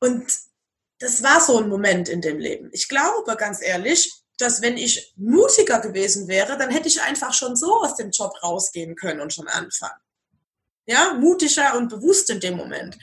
Und 0.00 0.30
das 0.98 1.22
war 1.22 1.40
so 1.40 1.56
ein 1.56 1.70
Moment 1.70 2.10
in 2.10 2.20
dem 2.20 2.38
Leben. 2.38 2.68
Ich 2.72 2.86
glaube 2.90 3.34
ganz 3.36 3.62
ehrlich, 3.62 4.12
dass 4.36 4.60
wenn 4.60 4.76
ich 4.76 5.14
mutiger 5.16 5.80
gewesen 5.80 6.28
wäre, 6.28 6.58
dann 6.58 6.70
hätte 6.70 6.88
ich 6.88 7.00
einfach 7.00 7.32
schon 7.32 7.56
so 7.56 7.80
aus 7.80 7.96
dem 7.96 8.10
Job 8.10 8.34
rausgehen 8.42 8.94
können 8.94 9.20
und 9.20 9.32
schon 9.32 9.48
anfangen 9.48 10.00
ja, 10.86 11.14
mutiger 11.14 11.76
und 11.76 11.88
bewusst 11.88 12.30
in 12.30 12.40
dem 12.40 12.56
Moment. 12.56 12.98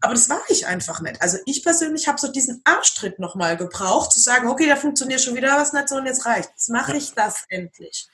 Aber 0.00 0.14
das 0.14 0.28
war 0.28 0.42
ich 0.48 0.66
einfach 0.66 1.00
nicht. 1.00 1.22
Also 1.22 1.38
ich 1.46 1.62
persönlich 1.62 2.06
habe 2.06 2.20
so 2.20 2.28
diesen 2.28 2.60
Arschtritt 2.64 3.18
nochmal 3.18 3.56
gebraucht, 3.56 4.12
zu 4.12 4.20
sagen, 4.20 4.48
okay, 4.48 4.66
da 4.66 4.76
funktioniert 4.76 5.20
schon 5.20 5.36
wieder 5.36 5.56
was 5.56 5.72
nicht 5.72 5.88
so 5.88 5.96
und 5.96 6.06
jetzt 6.06 6.26
reicht. 6.26 6.50
Jetzt 6.50 6.68
mache 6.68 6.96
ich 6.96 7.12
das 7.14 7.44
endlich. 7.48 8.08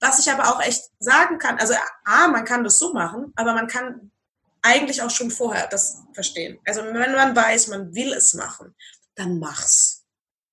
Was 0.00 0.18
ich 0.18 0.30
aber 0.30 0.48
auch 0.48 0.60
echt 0.60 0.82
sagen 0.98 1.38
kann, 1.38 1.58
also 1.58 1.74
A, 2.04 2.28
man 2.28 2.44
kann 2.44 2.64
das 2.64 2.78
so 2.78 2.92
machen, 2.92 3.32
aber 3.36 3.54
man 3.54 3.68
kann 3.68 4.10
eigentlich 4.60 5.02
auch 5.02 5.10
schon 5.10 5.30
vorher 5.30 5.66
das 5.68 6.02
verstehen. 6.12 6.58
Also 6.66 6.82
wenn 6.84 7.12
man 7.12 7.36
weiß, 7.36 7.68
man 7.68 7.94
will 7.94 8.12
es 8.12 8.34
machen, 8.34 8.74
dann 9.14 9.38
mach's. 9.38 10.02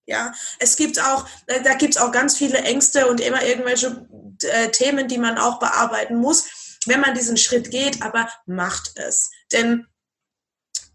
Ja, 0.06 0.34
es 0.60 0.76
gibt 0.76 1.02
auch, 1.02 1.28
äh, 1.48 1.62
da 1.62 1.74
gibt 1.76 1.96
es 1.96 2.02
auch 2.02 2.12
ganz 2.12 2.36
viele 2.36 2.60
Ängste 2.60 3.08
und 3.08 3.22
immer 3.22 3.44
irgendwelche 3.44 4.08
äh, 4.44 4.70
Themen, 4.70 5.08
die 5.08 5.18
man 5.18 5.38
auch 5.38 5.60
bearbeiten 5.60 6.16
muss 6.16 6.61
wenn 6.86 7.02
man 7.02 7.14
diesen 7.14 7.38
Schritt 7.38 7.72
geht, 7.72 8.02
aber 8.02 8.30
macht 8.46 8.94
es. 8.96 9.30
Denn 9.52 9.86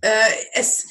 äh, 0.00 0.30
es, 0.54 0.88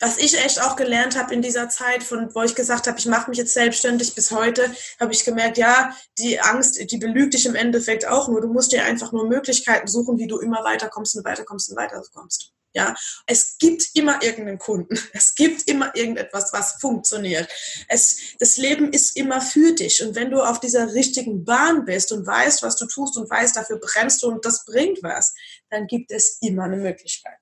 was 0.00 0.18
ich 0.18 0.38
echt 0.38 0.62
auch 0.62 0.76
gelernt 0.76 1.18
habe 1.18 1.34
in 1.34 1.42
dieser 1.42 1.68
Zeit, 1.68 2.02
von 2.02 2.32
wo 2.34 2.42
ich 2.42 2.54
gesagt 2.54 2.86
habe, 2.86 2.98
ich 2.98 3.06
mache 3.06 3.30
mich 3.30 3.38
jetzt 3.38 3.54
selbstständig 3.54 4.14
bis 4.14 4.30
heute, 4.30 4.72
habe 5.00 5.12
ich 5.12 5.24
gemerkt, 5.24 5.58
ja, 5.58 5.96
die 6.18 6.40
Angst, 6.40 6.78
die 6.90 6.98
belügt 6.98 7.34
dich 7.34 7.46
im 7.46 7.56
Endeffekt 7.56 8.06
auch 8.06 8.28
nur. 8.28 8.40
Du 8.40 8.48
musst 8.48 8.72
dir 8.72 8.84
einfach 8.84 9.12
nur 9.12 9.26
Möglichkeiten 9.26 9.88
suchen, 9.88 10.18
wie 10.18 10.28
du 10.28 10.38
immer 10.38 10.62
weiterkommst 10.64 11.16
und 11.16 11.24
weiterkommst 11.24 11.70
und 11.70 11.76
weiterkommst. 11.76 12.52
Ja, 12.74 12.94
es 13.26 13.56
gibt 13.58 13.88
immer 13.94 14.22
irgendeinen 14.22 14.58
Kunden. 14.58 14.98
Es 15.12 15.34
gibt 15.34 15.68
immer 15.68 15.94
irgendetwas, 15.96 16.52
was 16.52 16.80
funktioniert. 16.80 17.48
Es, 17.88 18.36
das 18.38 18.56
Leben 18.56 18.92
ist 18.92 19.16
immer 19.16 19.40
für 19.40 19.74
dich. 19.74 20.02
Und 20.02 20.14
wenn 20.14 20.30
du 20.30 20.42
auf 20.42 20.60
dieser 20.60 20.92
richtigen 20.94 21.44
Bahn 21.44 21.84
bist 21.84 22.12
und 22.12 22.26
weißt, 22.26 22.62
was 22.62 22.76
du 22.76 22.86
tust 22.86 23.16
und 23.16 23.28
weißt, 23.28 23.56
dafür 23.56 23.80
brennst 23.80 24.22
du 24.22 24.28
und 24.28 24.44
das 24.44 24.64
bringt 24.64 25.02
was, 25.02 25.34
dann 25.70 25.86
gibt 25.86 26.12
es 26.12 26.38
immer 26.40 26.64
eine 26.64 26.76
Möglichkeit. 26.76 27.38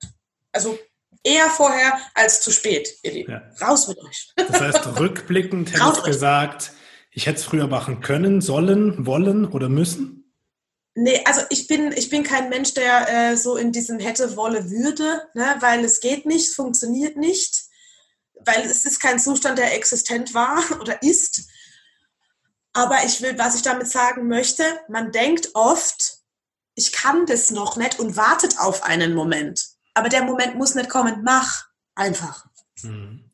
Also 0.51 0.79
eher 1.23 1.49
vorher 1.49 1.99
als 2.15 2.41
zu 2.41 2.51
spät, 2.51 2.89
ihr 3.03 3.11
Lieben. 3.11 3.31
Ja. 3.31 3.67
Raus 3.67 3.87
mit 3.87 3.99
euch. 3.99 4.31
Das 4.35 4.61
heißt, 4.61 4.87
rückblickend 4.99 5.73
hätte 5.73 5.93
ich 5.97 6.03
gesagt, 6.03 6.71
ich 7.11 7.25
hätte 7.25 7.39
es 7.39 7.43
früher 7.43 7.67
machen 7.67 8.01
können, 8.01 8.41
sollen, 8.41 9.05
wollen 9.05 9.45
oder 9.45 9.69
müssen? 9.69 10.16
Nee, 10.99 11.21
also 11.25 11.41
ich 11.51 11.67
bin, 11.67 11.91
ich 11.91 12.09
bin 12.09 12.23
kein 12.23 12.49
Mensch, 12.49 12.73
der 12.73 13.07
äh, 13.07 13.37
so 13.37 13.55
in 13.55 13.71
diesem 13.71 13.99
hätte, 13.99 14.35
wolle, 14.35 14.71
würde, 14.71 15.29
ne, 15.35 15.55
weil 15.59 15.85
es 15.85 15.99
geht 15.99 16.25
nicht, 16.25 16.47
es 16.47 16.55
funktioniert 16.55 17.17
nicht. 17.17 17.65
weil 18.39 18.61
es 18.65 18.83
ist 18.83 18.99
kein 18.99 19.19
Zustand, 19.19 19.59
der 19.59 19.75
existent 19.75 20.33
war 20.33 20.59
oder 20.81 21.03
ist. 21.03 21.49
Aber 22.73 23.05
ich 23.05 23.21
will, 23.21 23.37
was 23.37 23.55
ich 23.55 23.61
damit 23.61 23.87
sagen 23.87 24.27
möchte, 24.27 24.63
man 24.87 25.11
denkt 25.11 25.51
oft, 25.53 26.17
ich 26.73 26.91
kann 26.91 27.27
das 27.27 27.51
noch 27.51 27.77
nicht 27.77 27.99
und 27.99 28.17
wartet 28.17 28.57
auf 28.57 28.81
einen 28.81 29.13
Moment. 29.13 29.67
Aber 29.93 30.09
der 30.09 30.23
Moment 30.23 30.55
muss 30.55 30.73
nicht 30.73 30.89
kommen, 30.89 31.21
mach 31.23 31.67
einfach. 31.93 32.47
Mhm. 32.81 33.29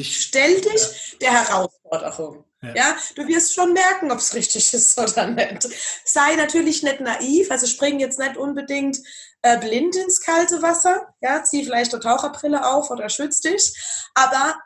Stell 0.00 0.60
dich 0.60 1.12
ja. 1.12 1.18
der 1.20 1.32
Herausforderung. 1.32 2.44
Ja. 2.64 2.74
ja. 2.74 2.96
du 3.14 3.26
wirst 3.26 3.54
schon 3.54 3.72
merken, 3.72 4.10
ob 4.10 4.18
es 4.18 4.34
richtig 4.34 4.72
ist 4.72 4.98
oder 4.98 5.26
nicht. 5.26 5.68
Sei 6.04 6.36
natürlich 6.36 6.82
nicht 6.82 7.00
naiv, 7.00 7.50
also 7.50 7.66
spring 7.66 8.00
jetzt 8.00 8.18
nicht 8.18 8.36
unbedingt 8.36 8.98
äh, 9.42 9.58
blind 9.58 9.96
ins 9.96 10.20
kalte 10.20 10.62
Wasser. 10.62 11.14
Ja, 11.20 11.44
zieh 11.44 11.64
vielleicht 11.64 11.92
eine 11.92 12.02
Taucherbrille 12.02 12.66
auf 12.66 12.90
oder 12.90 13.08
schütz 13.08 13.40
dich, 13.40 13.74
aber 14.14 14.56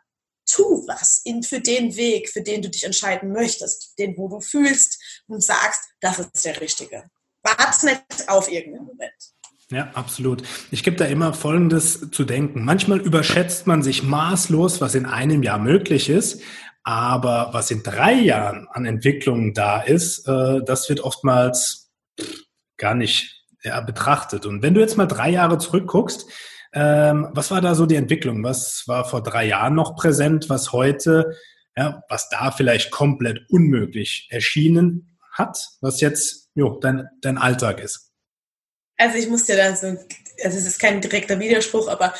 tu 0.46 0.84
was 0.86 1.20
in, 1.24 1.42
für 1.42 1.60
den 1.60 1.96
Weg, 1.96 2.30
für 2.30 2.42
den 2.42 2.62
du 2.62 2.70
dich 2.70 2.84
entscheiden 2.84 3.32
möchtest, 3.32 3.98
den, 3.98 4.16
wo 4.16 4.28
du 4.28 4.40
fühlst 4.40 5.22
und 5.26 5.42
sagst, 5.42 5.90
das 6.00 6.18
ist 6.18 6.44
der 6.44 6.60
richtige. 6.60 7.04
Warte 7.42 7.86
nicht 7.86 8.28
auf 8.28 8.50
irgendeinen 8.50 8.86
Moment. 8.86 9.12
Ja, 9.70 9.90
absolut. 9.92 10.42
Ich 10.70 10.82
gebe 10.82 10.96
da 10.96 11.04
immer 11.04 11.34
Folgendes 11.34 12.10
zu 12.10 12.24
denken. 12.24 12.64
Manchmal 12.64 13.00
überschätzt 13.00 13.66
man 13.66 13.82
sich 13.82 14.02
maßlos, 14.02 14.80
was 14.80 14.94
in 14.94 15.04
einem 15.04 15.42
Jahr 15.42 15.58
möglich 15.58 16.08
ist, 16.08 16.40
aber 16.88 17.50
was 17.52 17.70
in 17.70 17.82
drei 17.82 18.14
Jahren 18.14 18.66
an 18.70 18.86
Entwicklungen 18.86 19.52
da 19.52 19.82
ist, 19.82 20.26
äh, 20.26 20.60
das 20.64 20.88
wird 20.88 21.00
oftmals 21.00 21.90
gar 22.78 22.94
nicht 22.94 23.44
betrachtet. 23.84 24.46
Und 24.46 24.62
wenn 24.62 24.72
du 24.72 24.80
jetzt 24.80 24.96
mal 24.96 25.04
drei 25.04 25.28
Jahre 25.28 25.58
zurückguckst, 25.58 26.26
ähm, 26.72 27.28
was 27.32 27.50
war 27.50 27.60
da 27.60 27.74
so 27.74 27.84
die 27.84 27.96
Entwicklung? 27.96 28.42
Was 28.42 28.84
war 28.86 29.04
vor 29.04 29.22
drei 29.22 29.44
Jahren 29.44 29.74
noch 29.74 29.96
präsent, 29.96 30.48
was 30.48 30.72
heute, 30.72 31.36
ja, 31.76 32.02
was 32.08 32.30
da 32.30 32.52
vielleicht 32.52 32.90
komplett 32.90 33.40
unmöglich 33.50 34.28
erschienen 34.30 35.18
hat, 35.30 35.58
was 35.82 36.00
jetzt 36.00 36.48
jo, 36.54 36.78
dein, 36.80 37.06
dein 37.20 37.36
Alltag 37.36 37.80
ist? 37.80 38.12
Also 38.96 39.18
ich 39.18 39.28
muss 39.28 39.44
dir 39.44 39.58
dann 39.58 39.76
so, 39.76 39.88
also 39.88 40.56
es 40.56 40.66
ist 40.66 40.80
kein 40.80 41.02
direkter 41.02 41.38
Widerspruch, 41.38 41.88
aber 41.88 42.14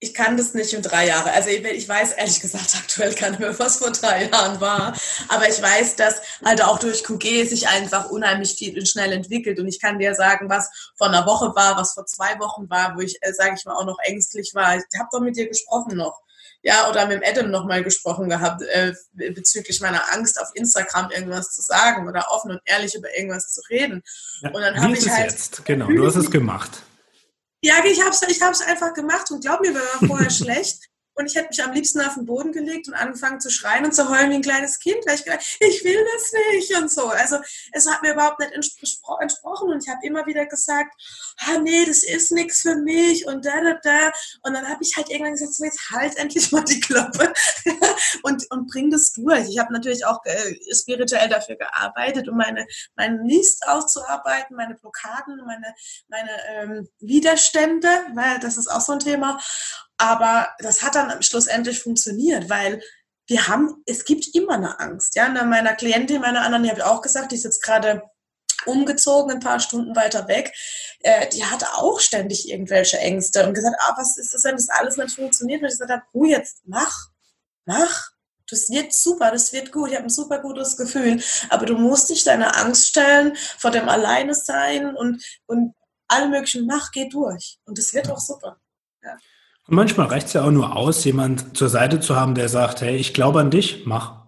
ich 0.00 0.14
kann 0.14 0.36
das 0.36 0.54
nicht 0.54 0.72
in 0.72 0.82
drei 0.82 1.06
Jahre. 1.06 1.32
Also 1.32 1.50
ich 1.50 1.88
weiß 1.88 2.12
ehrlich 2.12 2.40
gesagt 2.40 2.74
aktuell 2.78 3.14
gar 3.14 3.30
nicht 3.30 3.40
mehr, 3.40 3.58
was 3.58 3.78
vor 3.78 3.90
drei 3.90 4.26
Jahren 4.26 4.60
war. 4.60 4.96
Aber 5.28 5.48
ich 5.48 5.60
weiß, 5.60 5.96
dass 5.96 6.20
halt 6.44 6.62
auch 6.62 6.78
durch 6.78 7.02
QG 7.02 7.48
sich 7.48 7.68
einfach 7.68 8.10
unheimlich 8.10 8.54
viel 8.54 8.78
und 8.78 8.88
schnell 8.88 9.12
entwickelt. 9.12 9.58
Und 9.58 9.66
ich 9.66 9.80
kann 9.80 9.98
dir 9.98 10.14
sagen, 10.14 10.48
was 10.48 10.70
vor 10.96 11.08
einer 11.08 11.26
Woche 11.26 11.54
war, 11.56 11.76
was 11.76 11.94
vor 11.94 12.06
zwei 12.06 12.38
Wochen 12.38 12.70
war, 12.70 12.96
wo 12.96 13.00
ich, 13.00 13.18
äh, 13.22 13.32
sage 13.32 13.56
ich 13.58 13.64
mal, 13.64 13.74
auch 13.74 13.86
noch 13.86 13.98
ängstlich 14.04 14.52
war. 14.54 14.76
Ich 14.76 14.84
habe 14.98 15.08
doch 15.12 15.20
mit 15.20 15.36
dir 15.36 15.48
gesprochen 15.48 15.96
noch 15.96 16.22
ja, 16.62 16.90
oder 16.90 17.06
mit 17.06 17.26
Adam 17.26 17.50
nochmal 17.50 17.84
gesprochen 17.84 18.28
gehabt 18.28 18.62
äh, 18.62 18.92
bezüglich 19.12 19.80
meiner 19.80 20.12
Angst 20.12 20.40
auf 20.40 20.48
Instagram 20.54 21.10
irgendwas 21.10 21.52
zu 21.52 21.62
sagen 21.62 22.08
oder 22.08 22.26
offen 22.30 22.50
und 22.50 22.60
ehrlich 22.64 22.94
über 22.96 23.08
irgendwas 23.16 23.52
zu 23.52 23.60
reden. 23.70 24.02
Ja, 24.42 24.50
und 24.50 24.60
dann 24.60 24.80
habe 24.80 24.92
ich 24.92 25.08
halt 25.08 25.30
jetzt? 25.30 25.64
Genau, 25.64 25.86
du 25.86 26.04
hast 26.04 26.16
es 26.16 26.30
gemacht. 26.30 26.82
Ja, 27.60 27.84
ich 27.84 28.00
habe 28.00 28.10
es 28.10 28.22
ich 28.22 28.40
hab's 28.40 28.60
einfach 28.60 28.94
gemacht 28.94 29.30
und 29.30 29.42
glaub 29.42 29.60
mir, 29.60 29.72
mir 29.72 29.80
war 29.80 30.08
vorher 30.08 30.30
schlecht. 30.30 30.87
Und 31.18 31.26
ich 31.26 31.34
hätte 31.34 31.48
mich 31.48 31.62
am 31.64 31.72
liebsten 31.72 32.00
auf 32.00 32.14
den 32.14 32.26
Boden 32.26 32.52
gelegt 32.52 32.86
und 32.86 32.94
angefangen 32.94 33.40
zu 33.40 33.50
schreien 33.50 33.84
und 33.84 33.92
zu 33.92 34.08
heulen 34.08 34.30
wie 34.30 34.36
ein 34.36 34.42
kleines 34.42 34.78
Kind, 34.78 34.98
weil 35.04 35.16
ich 35.16 35.24
gedacht, 35.24 35.44
ich 35.58 35.82
will 35.82 36.06
das 36.14 36.32
nicht 36.52 36.76
und 36.76 36.90
so. 36.90 37.08
Also 37.08 37.38
es 37.72 37.90
hat 37.90 38.02
mir 38.02 38.12
überhaupt 38.12 38.38
nicht 38.38 38.52
entspro 38.52 39.18
entsprochen 39.20 39.68
und 39.68 39.82
ich 39.82 39.88
habe 39.88 39.98
immer 40.06 40.26
wieder 40.26 40.46
gesagt, 40.46 40.94
ah 41.38 41.58
nee, 41.58 41.84
das 41.84 42.04
ist 42.04 42.30
nichts 42.30 42.60
für 42.60 42.76
mich 42.76 43.26
und 43.26 43.44
da, 43.44 43.60
da, 43.60 43.74
da. 43.82 44.12
Und 44.44 44.54
dann 44.54 44.68
habe 44.68 44.78
ich 44.80 44.94
halt 44.96 45.10
irgendwann 45.10 45.32
gesagt, 45.32 45.54
so 45.54 45.64
jetzt 45.64 45.90
halt 45.90 46.16
endlich 46.18 46.52
mal 46.52 46.62
die 46.62 46.78
Klappe 46.78 47.32
und, 48.22 48.48
und 48.50 48.70
bring 48.70 48.88
das 48.90 49.12
durch. 49.12 49.48
Ich 49.48 49.58
habe 49.58 49.72
natürlich 49.72 50.06
auch 50.06 50.24
äh, 50.24 50.54
spirituell 50.72 51.28
dafür 51.28 51.56
gearbeitet, 51.56 52.28
um 52.28 52.36
meine, 52.36 52.64
meinen 52.94 53.24
Mist 53.24 53.66
auszuarbeiten, 53.66 54.54
meine 54.54 54.76
Blockaden, 54.76 55.42
meine, 55.44 55.74
meine 56.06 56.30
ähm, 56.50 56.88
Widerstände, 57.00 57.88
weil 58.14 58.38
das 58.38 58.56
ist 58.56 58.68
auch 58.68 58.80
so 58.80 58.92
ein 58.92 59.00
Thema. 59.00 59.40
Aber 59.98 60.48
das 60.60 60.82
hat 60.82 60.94
dann 60.94 61.22
schlussendlich 61.22 61.80
funktioniert, 61.82 62.48
weil 62.48 62.80
wir 63.26 63.46
haben, 63.46 63.82
es 63.84 64.04
gibt 64.04 64.34
immer 64.34 64.54
eine 64.54 64.80
Angst. 64.80 65.14
Ja, 65.14 65.26
und 65.26 65.50
meiner 65.50 65.74
Klientin, 65.74 66.20
meiner 66.20 66.42
anderen, 66.42 66.62
die 66.62 66.70
habe 66.70 66.80
ich 66.80 66.86
auch 66.86 67.02
gesagt, 67.02 67.32
die 67.32 67.36
ist 67.36 67.44
jetzt 67.44 67.62
gerade 67.62 68.02
umgezogen, 68.64 69.32
ein 69.32 69.40
paar 69.40 69.60
Stunden 69.60 69.94
weiter 69.94 70.28
weg, 70.28 70.52
äh, 71.00 71.28
die 71.28 71.44
hatte 71.44 71.66
auch 71.74 72.00
ständig 72.00 72.48
irgendwelche 72.48 72.98
Ängste 72.98 73.46
und 73.46 73.54
gesagt, 73.54 73.76
ah, 73.80 73.94
was 73.96 74.16
ist 74.16 74.34
das, 74.34 74.44
wenn 74.44 74.56
das 74.56 74.68
alles 74.68 74.96
nicht 74.96 75.14
funktioniert? 75.14 75.60
Und 75.62 75.68
ich 75.68 75.74
gesagt 75.74 75.90
habe, 75.90 76.02
oh, 76.12 76.24
jetzt 76.24 76.62
mach, 76.64 77.08
mach. 77.64 78.10
Das 78.50 78.70
wird 78.70 78.94
super, 78.94 79.30
das 79.30 79.52
wird 79.52 79.72
gut. 79.72 79.90
Ich 79.90 79.96
habe 79.96 80.06
ein 80.06 80.10
super 80.10 80.38
gutes 80.38 80.78
Gefühl. 80.78 81.22
Aber 81.50 81.66
du 81.66 81.76
musst 81.76 82.08
dich 82.08 82.24
deiner 82.24 82.56
Angst 82.56 82.88
stellen, 82.88 83.36
vor 83.58 83.70
dem 83.70 83.90
Alleine 83.90 84.34
sein 84.34 84.96
und, 84.96 85.22
und 85.44 85.74
alle 86.08 86.28
möglichen, 86.28 86.66
mach, 86.66 86.90
geh 86.92 87.10
durch. 87.10 87.58
Und 87.66 87.76
das 87.76 87.92
wird 87.92 88.10
auch 88.10 88.18
super. 88.18 88.58
Ja. 89.02 89.18
Und 89.68 89.76
manchmal 89.76 90.06
reicht 90.06 90.28
es 90.28 90.32
ja 90.32 90.44
auch 90.44 90.50
nur 90.50 90.76
aus, 90.76 91.04
jemand 91.04 91.56
zur 91.56 91.68
Seite 91.68 92.00
zu 92.00 92.16
haben, 92.16 92.34
der 92.34 92.48
sagt, 92.48 92.80
hey, 92.80 92.96
ich 92.96 93.12
glaube 93.12 93.40
an 93.40 93.50
dich, 93.50 93.82
mach. 93.84 94.26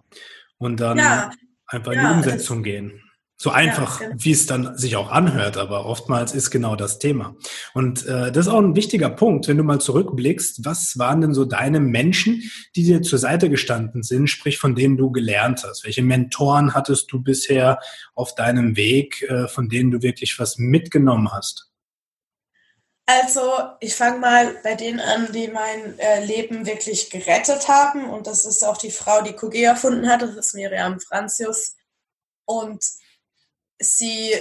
Und 0.59 0.79
dann 0.79 0.99
ja, 0.99 1.31
einfach 1.65 1.93
ja, 1.93 2.01
in 2.01 2.07
die 2.07 2.13
Umsetzung 2.13 2.61
gehen. 2.61 3.01
So 3.37 3.49
einfach, 3.49 3.99
ja, 3.99 4.09
genau. 4.09 4.23
wie 4.23 4.31
es 4.33 4.45
dann 4.45 4.77
sich 4.77 4.95
auch 4.97 5.09
anhört, 5.09 5.57
aber 5.57 5.87
oftmals 5.87 6.35
ist 6.35 6.51
genau 6.51 6.75
das 6.75 6.99
Thema. 6.99 7.35
Und 7.73 8.05
äh, 8.05 8.31
das 8.31 8.45
ist 8.45 8.53
auch 8.53 8.59
ein 8.59 8.75
wichtiger 8.75 9.09
Punkt, 9.09 9.47
wenn 9.47 9.57
du 9.57 9.63
mal 9.63 9.81
zurückblickst, 9.81 10.63
was 10.63 10.99
waren 10.99 11.21
denn 11.21 11.33
so 11.33 11.43
deine 11.45 11.79
Menschen, 11.79 12.43
die 12.75 12.83
dir 12.83 13.01
zur 13.01 13.17
Seite 13.17 13.49
gestanden 13.49 14.03
sind, 14.03 14.27
sprich 14.27 14.59
von 14.59 14.75
denen 14.75 14.95
du 14.95 15.11
gelernt 15.11 15.63
hast? 15.67 15.85
Welche 15.85 16.03
Mentoren 16.03 16.75
hattest 16.75 17.11
du 17.11 17.23
bisher 17.23 17.79
auf 18.13 18.35
deinem 18.35 18.75
Weg, 18.75 19.23
äh, 19.23 19.47
von 19.47 19.69
denen 19.69 19.89
du 19.89 20.03
wirklich 20.03 20.37
was 20.37 20.59
mitgenommen 20.59 21.31
hast? 21.31 21.70
Also, 23.05 23.51
ich 23.79 23.95
fange 23.95 24.19
mal 24.19 24.55
bei 24.63 24.75
denen 24.75 24.99
an, 24.99 25.31
die 25.31 25.47
mein 25.47 25.99
äh, 25.99 26.23
Leben 26.23 26.65
wirklich 26.65 27.09
gerettet 27.09 27.67
haben. 27.67 28.09
Und 28.09 28.27
das 28.27 28.45
ist 28.45 28.63
auch 28.63 28.77
die 28.77 28.91
Frau, 28.91 29.21
die 29.21 29.33
QG 29.33 29.63
erfunden 29.63 30.09
hat. 30.09 30.21
Das 30.21 30.35
ist 30.35 30.53
Miriam 30.53 30.99
Franzius. 30.99 31.75
Und 32.45 32.83
sie, 33.79 34.33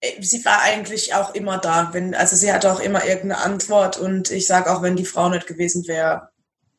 äh, 0.00 0.22
sie 0.22 0.44
war 0.44 0.62
eigentlich 0.62 1.14
auch 1.14 1.34
immer 1.34 1.58
da. 1.58 1.92
Wenn, 1.92 2.14
also, 2.14 2.36
sie 2.36 2.52
hatte 2.52 2.72
auch 2.72 2.80
immer 2.80 3.04
irgendeine 3.04 3.42
Antwort. 3.42 3.98
Und 3.98 4.30
ich 4.30 4.46
sage 4.46 4.72
auch, 4.72 4.82
wenn 4.82 4.96
die 4.96 5.06
Frau 5.06 5.28
nicht 5.28 5.46
gewesen 5.46 5.86
wäre, 5.86 6.30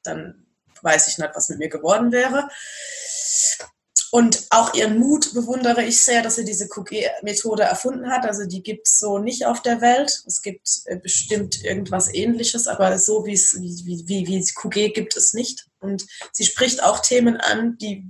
dann 0.03 0.47
weiß 0.81 1.07
ich 1.09 1.17
nicht, 1.17 1.35
was 1.35 1.49
mit 1.49 1.59
mir 1.59 1.69
geworden 1.69 2.11
wäre. 2.11 2.49
Und 4.13 4.45
auch 4.51 4.75
ihren 4.75 4.99
Mut 4.99 5.33
bewundere 5.33 5.83
ich 5.83 6.03
sehr, 6.03 6.21
dass 6.21 6.35
sie 6.35 6.45
diese 6.45 6.69
QG-Methode 6.69 7.63
erfunden 7.63 8.11
hat. 8.11 8.27
Also 8.27 8.45
die 8.45 8.61
gibt 8.61 8.87
es 8.87 8.99
so 8.99 9.17
nicht 9.17 9.47
auf 9.47 9.63
der 9.63 9.81
Welt. 9.81 10.21
Es 10.27 10.43
gibt 10.43 10.69
äh, 10.85 10.97
bestimmt 10.97 11.63
irgendwas 11.63 12.13
ähnliches, 12.13 12.67
aber 12.67 12.99
so 12.99 13.25
wie 13.25 13.33
es 13.33 13.59
wie, 13.59 14.05
wie, 14.05 14.27
wie 14.27 14.45
QG 14.45 14.93
gibt 14.93 15.17
es 15.17 15.33
nicht. 15.33 15.65
Und 15.79 16.05
sie 16.31 16.45
spricht 16.45 16.83
auch 16.83 16.99
Themen 16.99 17.37
an, 17.37 17.79
die 17.79 18.05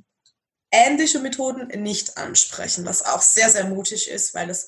ähnliche 0.71 1.19
Methoden 1.19 1.67
nicht 1.81 2.17
ansprechen, 2.17 2.85
was 2.85 3.05
auch 3.05 3.21
sehr, 3.21 3.49
sehr 3.49 3.69
mutig 3.69 4.09
ist, 4.09 4.33
weil 4.33 4.49
es 4.49 4.67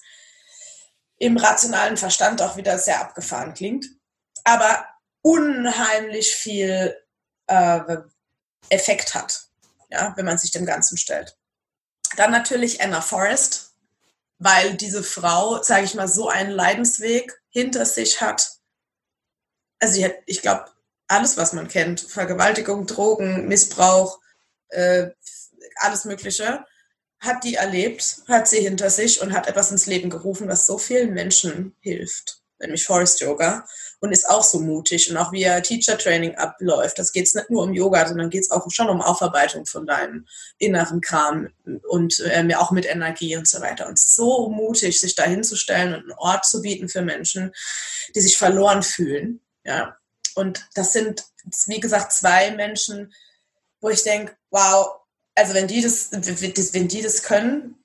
im 1.17 1.35
rationalen 1.35 1.97
Verstand 1.97 2.41
auch 2.41 2.55
wieder 2.55 2.79
sehr 2.79 3.01
abgefahren 3.01 3.53
klingt. 3.53 3.87
Aber 4.45 4.87
unheimlich 5.21 6.33
viel 6.33 6.95
äh, 7.47 7.97
Effekt 8.69 9.15
hat 9.15 9.44
ja, 9.95 10.13
wenn 10.15 10.25
man 10.25 10.37
sich 10.37 10.51
dem 10.51 10.65
Ganzen 10.65 10.97
stellt. 10.97 11.37
Dann 12.17 12.31
natürlich 12.31 12.81
Anna 12.81 13.01
Forrest, 13.01 13.73
weil 14.37 14.75
diese 14.75 15.03
Frau, 15.03 15.61
sage 15.63 15.85
ich 15.85 15.95
mal, 15.95 16.07
so 16.07 16.29
einen 16.29 16.51
Leidensweg 16.51 17.41
hinter 17.49 17.85
sich 17.85 18.21
hat. 18.21 18.51
Also 19.79 20.03
hat, 20.03 20.15
ich 20.25 20.41
glaube, 20.41 20.65
alles, 21.07 21.37
was 21.37 21.53
man 21.53 21.67
kennt, 21.67 22.01
Vergewaltigung, 22.01 22.85
Drogen, 22.85 23.47
Missbrauch, 23.47 24.19
äh, 24.69 25.07
alles 25.77 26.05
Mögliche, 26.05 26.65
hat 27.19 27.43
die 27.43 27.55
erlebt, 27.55 28.21
hat 28.27 28.47
sie 28.47 28.59
hinter 28.59 28.89
sich 28.89 29.21
und 29.21 29.33
hat 29.33 29.47
etwas 29.47 29.71
ins 29.71 29.85
Leben 29.85 30.09
gerufen, 30.09 30.47
was 30.47 30.65
so 30.65 30.77
vielen 30.77 31.13
Menschen 31.13 31.75
hilft, 31.79 32.41
nämlich 32.59 32.85
Forest 32.85 33.21
Yoga 33.21 33.67
und 34.05 34.11
ist 34.11 34.29
auch 34.29 34.43
so 34.43 34.59
mutig 34.59 35.09
und 35.09 35.17
auch 35.17 35.31
wie 35.31 35.43
er 35.43 35.61
Teacher 35.61 35.97
Training 35.97 36.35
abläuft. 36.35 36.99
Das 36.99 37.11
geht 37.11 37.25
es 37.25 37.35
nicht 37.35 37.49
nur 37.49 37.63
um 37.63 37.73
Yoga, 37.73 38.07
sondern 38.07 38.29
geht 38.29 38.43
es 38.43 38.51
auch 38.51 38.65
schon 38.71 38.89
um 38.89 39.01
Aufarbeitung 39.01 39.65
von 39.65 39.85
deinem 39.85 40.25
inneren 40.57 41.01
Kram 41.01 41.49
und 41.89 42.19
äh, 42.19 42.55
auch 42.55 42.71
mit 42.71 42.85
Energie 42.85 43.35
und 43.35 43.47
so 43.47 43.61
weiter. 43.61 43.87
Und 43.87 43.99
so 43.99 44.49
mutig, 44.49 44.99
sich 44.99 45.15
da 45.15 45.23
hinzustellen 45.23 45.95
und 45.95 46.01
einen 46.01 46.11
Ort 46.13 46.45
zu 46.45 46.61
bieten 46.61 46.87
für 46.87 47.01
Menschen, 47.01 47.51
die 48.15 48.21
sich 48.21 48.37
verloren 48.37 48.83
fühlen. 48.83 49.41
Ja. 49.63 49.97
Und 50.35 50.67
das 50.75 50.93
sind, 50.93 51.23
wie 51.65 51.79
gesagt, 51.79 52.11
zwei 52.11 52.51
Menschen, 52.51 53.13
wo 53.81 53.89
ich 53.89 54.03
denke, 54.03 54.35
wow, 54.51 54.99
also 55.33 55.53
wenn 55.53 55.67
die 55.67 55.81
das, 55.81 56.09
wenn 56.11 56.87
die 56.87 57.01
das 57.01 57.23
können, 57.23 57.83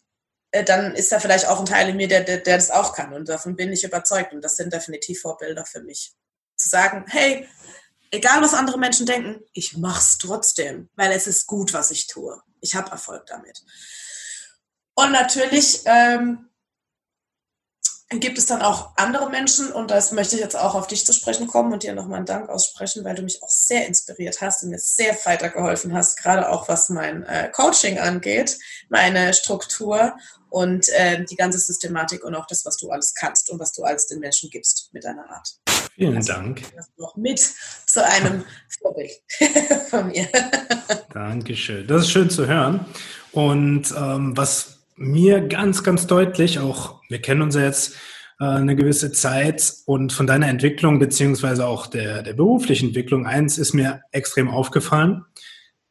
dann 0.51 0.95
ist 0.95 1.13
da 1.13 1.21
vielleicht 1.21 1.47
auch 1.47 1.61
ein 1.61 1.67
Teil 1.67 1.89
in 1.91 1.97
mir, 1.97 2.09
der, 2.09 2.23
der, 2.23 2.39
der 2.39 2.57
das 2.57 2.71
auch 2.71 2.95
kann. 2.95 3.13
Und 3.13 3.29
davon 3.29 3.57
bin 3.57 3.73
ich 3.73 3.85
überzeugt. 3.85 4.33
Und 4.33 4.43
das 4.43 4.57
sind 4.57 4.73
definitiv 4.73 5.21
Vorbilder 5.21 5.65
für 5.65 5.81
mich. 5.81 6.13
Zu 6.57 6.69
sagen, 6.69 7.05
hey, 7.09 7.49
egal 8.11 8.43
was 8.43 8.55
andere 8.55 8.79
Menschen 8.79 9.07
denken, 9.07 9.43
ich 9.53 9.77
mach's 9.77 10.19
trotzdem, 10.19 10.89
weil 10.97 11.13
es 11.13 11.27
ist 11.27 11.47
gut, 11.47 11.73
was 11.73 11.91
ich 11.91 12.07
tue. 12.07 12.41
Ich 12.61 12.75
habe 12.75 12.91
Erfolg 12.91 13.27
damit. 13.27 13.63
Und 14.95 15.13
natürlich 15.13 15.83
ähm, 15.87 16.50
gibt 18.19 18.39
es 18.39 18.47
dann 18.47 18.61
auch 18.61 18.91
andere 18.97 19.31
Menschen, 19.31 19.71
und 19.71 19.93
das 19.93 20.11
möchte 20.11 20.35
ich 20.35 20.43
jetzt 20.43 20.57
auch 20.57 20.75
auf 20.75 20.89
dich 20.89 21.07
zu 21.07 21.13
sprechen 21.13 21.47
kommen 21.47 21.73
und 21.73 21.85
dir 21.85 21.95
nochmal 21.95 22.17
einen 22.17 22.27
Dank 22.27 22.49
aussprechen, 22.49 23.05
weil 23.05 23.15
du 23.15 23.23
mich 23.23 23.41
auch 23.43 23.51
sehr 23.51 23.87
inspiriert 23.87 24.41
hast 24.41 24.65
und 24.65 24.71
mir 24.71 24.81
sehr 24.81 25.17
weitergeholfen 25.25 25.95
hast, 25.95 26.21
gerade 26.21 26.49
auch 26.49 26.69
was 26.69 26.89
mein 26.89 27.23
äh, 27.23 27.51
Coaching 27.53 28.01
angeht, 28.01 28.59
meine 28.89 29.33
Struktur 29.33 30.15
und 30.49 30.89
äh, 30.89 31.25
die 31.25 31.37
ganze 31.37 31.61
Systematik 31.61 32.25
und 32.25 32.35
auch 32.35 32.47
das, 32.47 32.67
was 32.67 32.77
du 32.79 32.91
alles 32.91 33.15
kannst 33.15 33.49
und 33.51 33.61
was 33.61 33.73
du 33.73 33.85
alles 33.85 34.09
den 34.09 34.19
Menschen 34.19 34.51
gibst 34.51 34.91
mit 34.93 35.05
deiner 35.05 35.31
Art. 35.31 35.49
Vielen 35.95 36.17
also, 36.17 36.33
Dank. 36.33 36.63
Noch 36.97 37.15
mit 37.15 37.39
zu 37.87 38.05
einem 38.05 38.45
Vorbild 38.83 39.13
von 39.89 40.09
mir. 40.09 40.29
Dankeschön. 41.13 41.87
Das 41.87 42.03
ist 42.03 42.11
schön 42.11 42.29
zu 42.29 42.49
hören. 42.49 42.87
Und 43.31 43.95
ähm, 43.97 44.37
was 44.37 44.81
mir 44.97 45.41
ganz, 45.47 45.85
ganz 45.85 46.09
deutlich, 46.09 46.59
auch 46.59 47.00
wir 47.11 47.21
kennen 47.21 47.43
uns 47.43 47.55
ja 47.55 47.63
jetzt 47.63 47.97
äh, 48.41 48.45
eine 48.45 48.77
gewisse 48.77 49.13
Zeit 49.13 49.75
und 49.85 50.13
von 50.13 50.27
deiner 50.27 50.49
Entwicklung 50.49 50.99
beziehungsweise 50.99 51.67
auch 51.67 51.87
der, 51.87 52.23
der 52.23 52.33
beruflichen 52.33 52.89
Entwicklung, 52.89 53.27
eins 53.27 53.59
ist 53.59 53.75
mir 53.75 54.01
extrem 54.13 54.49
aufgefallen. 54.49 55.25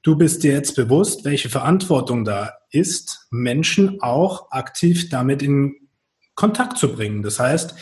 Du 0.01 0.15
bist 0.15 0.43
dir 0.43 0.53
jetzt 0.53 0.75
bewusst, 0.75 1.25
welche 1.25 1.49
Verantwortung 1.49 2.23
da 2.23 2.53
ist, 2.71 3.27
Menschen 3.31 4.01
auch 4.01 4.49
aktiv 4.51 5.09
damit 5.09 5.41
in 5.43 5.75
Kontakt 6.35 6.77
zu 6.77 6.93
bringen. 6.93 7.21
Das 7.21 7.39
heißt, 7.39 7.75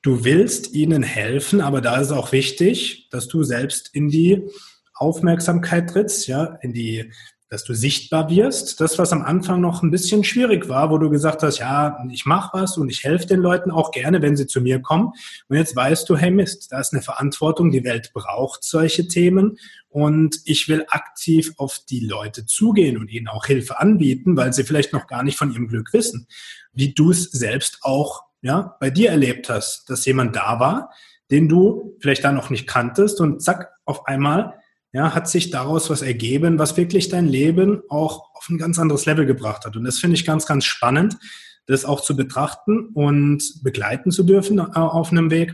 du 0.00 0.24
willst 0.24 0.72
ihnen 0.72 1.02
helfen, 1.02 1.60
aber 1.60 1.82
da 1.82 2.00
ist 2.00 2.10
auch 2.10 2.32
wichtig, 2.32 3.08
dass 3.10 3.28
du 3.28 3.42
selbst 3.42 3.94
in 3.94 4.08
die 4.08 4.48
Aufmerksamkeit 4.94 5.90
trittst, 5.90 6.26
ja, 6.26 6.58
in 6.62 6.72
die 6.72 7.12
dass 7.48 7.64
du 7.64 7.74
sichtbar 7.74 8.28
wirst. 8.28 8.80
Das, 8.80 8.98
was 8.98 9.12
am 9.12 9.22
Anfang 9.22 9.60
noch 9.60 9.82
ein 9.82 9.90
bisschen 9.90 10.22
schwierig 10.22 10.68
war, 10.68 10.90
wo 10.90 10.98
du 10.98 11.08
gesagt 11.08 11.42
hast, 11.42 11.58
ja, 11.58 11.98
ich 12.10 12.26
mache 12.26 12.58
was 12.58 12.76
und 12.76 12.90
ich 12.90 13.04
helfe 13.04 13.26
den 13.26 13.40
Leuten 13.40 13.70
auch 13.70 13.90
gerne, 13.90 14.20
wenn 14.20 14.36
sie 14.36 14.46
zu 14.46 14.60
mir 14.60 14.80
kommen. 14.80 15.12
Und 15.48 15.56
jetzt 15.56 15.74
weißt 15.74 16.08
du, 16.08 16.16
hey 16.16 16.30
Mist, 16.30 16.70
da 16.70 16.80
ist 16.80 16.92
eine 16.92 17.02
Verantwortung, 17.02 17.70
die 17.70 17.84
Welt 17.84 18.10
braucht 18.12 18.64
solche 18.64 19.08
Themen 19.08 19.58
und 19.88 20.40
ich 20.44 20.68
will 20.68 20.84
aktiv 20.88 21.54
auf 21.56 21.80
die 21.88 22.00
Leute 22.00 22.44
zugehen 22.44 22.98
und 22.98 23.10
ihnen 23.10 23.28
auch 23.28 23.46
Hilfe 23.46 23.80
anbieten, 23.80 24.36
weil 24.36 24.52
sie 24.52 24.64
vielleicht 24.64 24.92
noch 24.92 25.06
gar 25.06 25.22
nicht 25.22 25.38
von 25.38 25.52
ihrem 25.52 25.68
Glück 25.68 25.92
wissen, 25.92 26.26
wie 26.72 26.92
du 26.92 27.10
es 27.10 27.24
selbst 27.24 27.78
auch 27.82 28.24
ja, 28.42 28.76
bei 28.78 28.90
dir 28.90 29.10
erlebt 29.10 29.48
hast, 29.48 29.88
dass 29.88 30.04
jemand 30.04 30.36
da 30.36 30.60
war, 30.60 30.90
den 31.30 31.48
du 31.48 31.96
vielleicht 32.00 32.24
da 32.24 32.32
noch 32.32 32.50
nicht 32.50 32.66
kanntest 32.66 33.20
und 33.20 33.42
zack, 33.42 33.72
auf 33.84 34.06
einmal 34.06 34.54
ja, 34.92 35.14
hat 35.14 35.28
sich 35.28 35.50
daraus 35.50 35.90
was 35.90 36.02
ergeben, 36.02 36.58
was 36.58 36.76
wirklich 36.76 37.08
dein 37.08 37.26
Leben 37.26 37.82
auch 37.88 38.34
auf 38.34 38.48
ein 38.48 38.58
ganz 38.58 38.78
anderes 38.78 39.06
Level 39.06 39.26
gebracht 39.26 39.64
hat. 39.64 39.76
Und 39.76 39.84
das 39.84 39.98
finde 39.98 40.16
ich 40.16 40.24
ganz, 40.24 40.46
ganz 40.46 40.64
spannend, 40.64 41.18
das 41.66 41.84
auch 41.84 42.00
zu 42.00 42.16
betrachten 42.16 42.88
und 42.94 43.62
begleiten 43.62 44.10
zu 44.10 44.22
dürfen 44.22 44.58
äh, 44.58 44.62
auf 44.62 45.10
einem 45.10 45.30
Weg. 45.30 45.52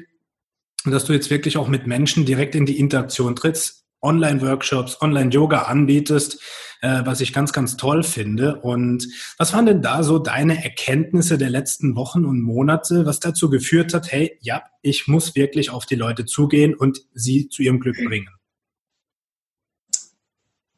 Und 0.85 0.93
dass 0.93 1.05
du 1.05 1.13
jetzt 1.13 1.31
wirklich 1.31 1.57
auch 1.57 1.69
mit 1.69 1.87
Menschen 1.87 2.27
direkt 2.27 2.55
in 2.55 2.67
die 2.67 2.79
Interaktion 2.79 3.35
trittst, 3.35 3.85
Online-Workshops, 4.03 5.01
Online-Yoga 5.01 5.63
anbietest, 5.63 6.41
äh, 6.83 7.03
was 7.05 7.21
ich 7.23 7.33
ganz, 7.33 7.53
ganz 7.53 7.77
toll 7.77 8.03
finde. 8.03 8.61
Und 8.61 9.09
was 9.39 9.53
waren 9.55 9.67
denn 9.67 9.83
da 9.83 10.03
so 10.03 10.19
deine 10.19 10.63
Erkenntnisse 10.63 11.39
der 11.39 11.51
letzten 11.51 11.97
Wochen 11.97 12.25
und 12.25 12.43
Monate, 12.43 13.07
was 13.07 13.19
dazu 13.19 13.51
geführt 13.51 13.95
hat, 13.95 14.13
hey, 14.13 14.39
ja, 14.43 14.63
ich 14.83 15.09
muss 15.09 15.35
wirklich 15.35 15.71
auf 15.71 15.87
die 15.87 15.97
Leute 15.97 16.27
zugehen 16.27 16.75
und 16.75 17.01
sie 17.15 17.49
zu 17.49 17.63
ihrem 17.63 17.81
Glück 17.81 17.97
bringen? 17.97 18.29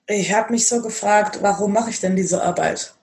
Ich 0.06 0.32
habe 0.32 0.52
mich 0.52 0.68
so 0.68 0.82
gefragt, 0.82 1.38
warum 1.42 1.72
mache 1.72 1.90
ich 1.90 2.00
denn 2.00 2.16
diese 2.16 2.42
Arbeit? 2.42 2.94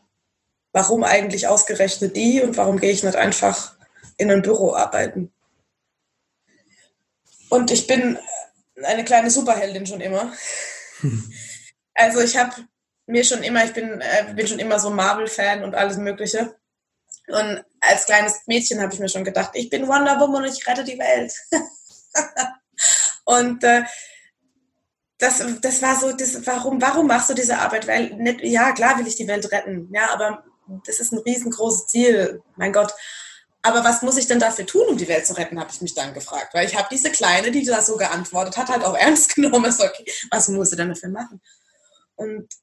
Warum 0.72 1.04
eigentlich 1.04 1.48
ausgerechnet 1.48 2.16
die 2.16 2.42
und 2.42 2.58
warum 2.58 2.80
gehe 2.80 2.92
ich 2.92 3.04
nicht 3.04 3.16
einfach 3.16 3.76
in 4.18 4.32
ein 4.32 4.42
Büro 4.42 4.74
arbeiten? 4.74 5.32
Und 7.50 7.70
ich 7.70 7.86
bin 7.86 8.18
eine 8.84 9.04
kleine 9.04 9.30
Superheldin 9.30 9.86
schon 9.86 10.02
immer. 10.02 10.34
Also 11.96 12.22
ich 12.22 12.36
habe 12.36 12.56
mir 13.06 13.24
schon 13.24 13.44
immer, 13.44 13.64
ich 13.64 13.72
bin, 13.72 14.02
äh, 14.02 14.34
bin 14.34 14.48
schon 14.48 14.58
immer 14.58 14.80
so 14.80 14.90
Marvel-Fan 14.90 15.64
und 15.64 15.76
alles 15.76 15.98
Mögliche. 15.98 16.56
Und 17.28 17.64
als 17.80 18.06
kleines 18.06 18.42
Mädchen 18.48 18.82
habe 18.82 18.92
ich 18.92 19.00
mir 19.00 19.10
schon 19.10 19.24
gedacht, 19.24 19.52
ich 19.54 19.70
bin 19.70 19.88
Wonder 19.88 20.20
Woman 20.20 20.44
und 20.44 20.58
ich 20.58 20.66
rette 20.66 20.84
die 20.84 20.98
Welt. 20.98 21.34
und 23.26 23.64
äh, 23.64 23.84
das, 25.18 25.44
das 25.62 25.82
war 25.82 25.96
so, 25.96 26.12
das, 26.12 26.46
warum, 26.46 26.82
warum 26.82 27.08
machst 27.08 27.30
du 27.30 27.34
diese 27.34 27.58
Arbeit? 27.58 27.88
Weil, 27.88 28.14
nicht, 28.16 28.42
ja, 28.42 28.72
klar 28.72 28.98
will 28.98 29.08
ich 29.08 29.16
die 29.16 29.28
Welt 29.28 29.52
retten, 29.52 29.90
ja, 29.94 30.10
aber 30.12 30.44
das 30.86 31.00
ist 31.00 31.14
ein 31.14 31.20
riesengroßes 31.20 31.88
Ziel, 31.88 32.42
mein 32.56 32.74
Gott. 32.74 32.94
Aber 33.62 33.84
was 33.84 34.02
muss 34.02 34.18
ich 34.18 34.28
denn 34.28 34.40
dafür 34.40 34.66
tun, 34.66 34.88
um 34.90 34.98
die 34.98 35.08
Welt 35.08 35.26
zu 35.26 35.38
retten, 35.38 35.60
habe 35.60 35.70
ich 35.72 35.82
mich 35.82 35.94
dann 35.94 36.14
gefragt. 36.14 36.54
Weil 36.54 36.68
ich 36.68 36.78
habe 36.78 36.90
diese 36.92 37.12
Kleine, 37.12 37.50
die 37.52 37.64
da 37.64 37.82
so 37.82 37.96
geantwortet 37.96 38.58
hat, 38.58 38.70
halt 38.70 38.84
auch 38.84 38.96
ernst 38.98 39.36
genommen. 39.36 39.66
Ist 39.66 39.82
okay, 39.82 40.06
was 40.32 40.50
muss 40.50 40.72
sie 40.72 40.76
denn 40.76 40.90
dafür 40.90 41.10
machen? 41.10 41.42
Und 42.16 42.54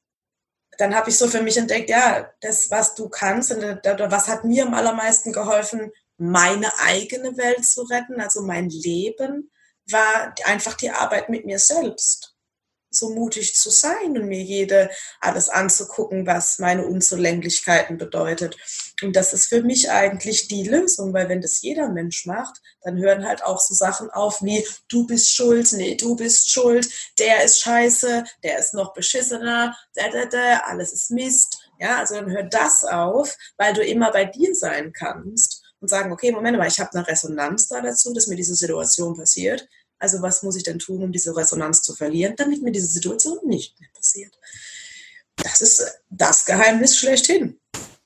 dann 0.77 0.95
habe 0.95 1.09
ich 1.09 1.17
so 1.17 1.27
für 1.27 1.41
mich 1.41 1.57
entdeckt, 1.57 1.89
ja, 1.89 2.29
das, 2.41 2.69
was 2.69 2.95
du 2.95 3.09
kannst, 3.09 3.51
und 3.51 3.61
was 3.61 4.27
hat 4.27 4.43
mir 4.43 4.65
am 4.65 4.73
allermeisten 4.73 5.33
geholfen, 5.33 5.91
meine 6.17 6.71
eigene 6.79 7.35
Welt 7.37 7.65
zu 7.65 7.81
retten, 7.83 8.21
also 8.21 8.43
mein 8.43 8.69
Leben, 8.69 9.51
war 9.89 10.33
einfach 10.45 10.75
die 10.75 10.91
Arbeit 10.91 11.29
mit 11.29 11.45
mir 11.45 11.57
selbst 11.57 12.30
so 12.91 13.09
mutig 13.09 13.55
zu 13.55 13.69
sein 13.69 14.17
und 14.17 14.27
mir 14.27 14.41
jede 14.41 14.89
alles 15.19 15.49
anzugucken, 15.49 16.27
was 16.27 16.59
meine 16.59 16.85
Unzulänglichkeiten 16.85 17.97
bedeutet. 17.97 18.57
Und 19.01 19.15
das 19.15 19.33
ist 19.33 19.47
für 19.47 19.63
mich 19.63 19.89
eigentlich 19.89 20.47
die 20.47 20.67
Lösung, 20.67 21.13
weil 21.13 21.29
wenn 21.29 21.41
das 21.41 21.61
jeder 21.61 21.89
Mensch 21.89 22.25
macht, 22.25 22.61
dann 22.81 22.97
hören 22.97 23.25
halt 23.25 23.43
auch 23.43 23.59
so 23.59 23.73
Sachen 23.73 24.09
auf 24.09 24.41
wie 24.41 24.65
du 24.89 25.07
bist 25.07 25.33
schuld, 25.33 25.71
nee, 25.73 25.95
du 25.95 26.15
bist 26.15 26.51
schuld, 26.51 26.87
der 27.17 27.43
ist 27.43 27.59
scheiße, 27.61 28.23
der 28.43 28.59
ist 28.59 28.73
noch 28.73 28.93
beschissener, 28.93 29.75
da, 29.95 30.09
da, 30.09 30.25
da, 30.25 30.57
alles 30.65 30.93
ist 30.93 31.11
Mist. 31.11 31.57
Ja, 31.79 31.97
also 31.97 32.15
dann 32.15 32.29
hört 32.29 32.53
das 32.53 32.83
auf, 32.83 33.35
weil 33.57 33.73
du 33.73 33.83
immer 33.83 34.11
bei 34.11 34.25
dir 34.25 34.53
sein 34.53 34.93
kannst 34.93 35.63
und 35.79 35.87
sagen, 35.87 36.11
okay, 36.11 36.31
Moment 36.31 36.57
mal, 36.57 36.67
ich 36.67 36.79
habe 36.79 36.93
eine 36.93 37.07
Resonanz 37.07 37.67
da 37.67 37.81
dazu, 37.81 38.13
dass 38.13 38.27
mir 38.27 38.35
diese 38.35 38.55
Situation 38.55 39.15
passiert. 39.15 39.67
Also 40.01 40.21
was 40.21 40.41
muss 40.41 40.55
ich 40.55 40.63
denn 40.63 40.79
tun, 40.79 41.03
um 41.03 41.11
diese 41.11 41.35
Resonanz 41.35 41.83
zu 41.83 41.93
verlieren, 41.93 42.35
damit 42.35 42.63
mir 42.63 42.71
diese 42.71 42.87
Situation 42.87 43.37
nicht 43.45 43.79
mehr 43.79 43.89
passiert? 43.93 44.37
Das 45.37 45.61
ist 45.61 46.01
das 46.09 46.45
Geheimnis 46.45 46.97
schlechthin. 46.97 47.59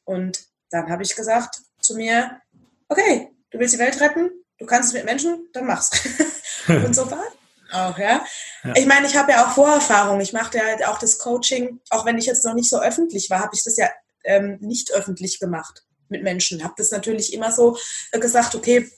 Und 0.04 0.46
dann 0.70 0.90
habe 0.90 1.04
ich 1.04 1.16
gesagt 1.16 1.62
zu 1.80 1.96
mir, 1.96 2.42
okay, 2.90 3.30
du 3.50 3.60
willst 3.60 3.74
die 3.74 3.80
Welt 3.80 4.00
retten, 4.02 4.30
du 4.58 4.66
kannst 4.66 4.90
es 4.90 4.94
mit 4.94 5.06
Menschen, 5.06 5.48
dann 5.54 5.66
mach's. 5.66 5.90
Und 6.68 6.94
so 6.94 7.10
war 7.10 7.24
auch, 7.72 7.98
ja. 7.98 8.26
ja. 8.64 8.74
Ich 8.76 8.86
meine, 8.86 9.08
ich 9.08 9.16
habe 9.16 9.32
ja 9.32 9.46
auch 9.46 9.54
Vorerfahrung. 9.54 10.20
Ich 10.20 10.34
machte 10.34 10.58
ja 10.58 10.66
halt 10.66 10.86
auch 10.86 11.00
das 11.00 11.18
Coaching, 11.18 11.80
auch 11.90 12.06
wenn 12.06 12.18
ich 12.18 12.26
jetzt 12.26 12.46
noch 12.46 12.54
nicht 12.54 12.70
so 12.70 12.80
öffentlich 12.80 13.30
war, 13.30 13.40
habe 13.40 13.56
ich 13.56 13.64
das 13.64 13.78
ja 13.78 13.90
ähm, 14.24 14.58
nicht 14.60 14.92
öffentlich 14.92 15.40
gemacht 15.40 15.84
mit 16.10 16.24
Menschen. 16.24 16.64
Habe 16.64 16.76
das 16.78 16.92
natürlich 16.92 17.34
immer 17.34 17.52
so 17.52 17.78
gesagt, 18.12 18.56
okay, 18.56 18.90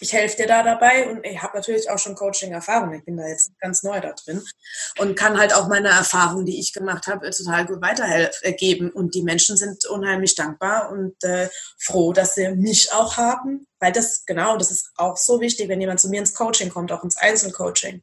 ich 0.00 0.12
helfe 0.12 0.36
dir 0.36 0.46
da 0.46 0.62
dabei 0.62 1.08
und 1.08 1.24
ich 1.24 1.40
habe 1.42 1.56
natürlich 1.56 1.88
auch 1.90 1.98
schon 1.98 2.14
Coaching-Erfahrung. 2.14 2.92
Ich 2.94 3.04
bin 3.04 3.16
da 3.16 3.26
jetzt 3.26 3.50
ganz 3.60 3.82
neu 3.82 4.00
da 4.00 4.12
drin 4.12 4.42
und 4.98 5.16
kann 5.16 5.38
halt 5.38 5.54
auch 5.54 5.68
meine 5.68 5.88
Erfahrungen, 5.88 6.46
die 6.46 6.58
ich 6.58 6.72
gemacht 6.72 7.06
habe, 7.06 7.30
total 7.30 7.66
gut 7.66 7.80
weitergeben. 7.80 8.90
Und 8.90 9.14
die 9.14 9.22
Menschen 9.22 9.56
sind 9.56 9.86
unheimlich 9.86 10.34
dankbar 10.34 10.90
und 10.90 11.22
äh, 11.24 11.48
froh, 11.78 12.12
dass 12.12 12.34
sie 12.34 12.50
mich 12.50 12.92
auch 12.92 13.16
haben, 13.16 13.66
weil 13.78 13.92
das 13.92 14.24
genau, 14.26 14.56
das 14.56 14.70
ist 14.70 14.90
auch 14.96 15.16
so 15.16 15.40
wichtig, 15.40 15.68
wenn 15.68 15.80
jemand 15.80 16.00
zu 16.00 16.08
mir 16.08 16.20
ins 16.20 16.34
Coaching 16.34 16.70
kommt, 16.70 16.92
auch 16.92 17.04
ins 17.04 17.16
Einzelcoaching. 17.16 18.02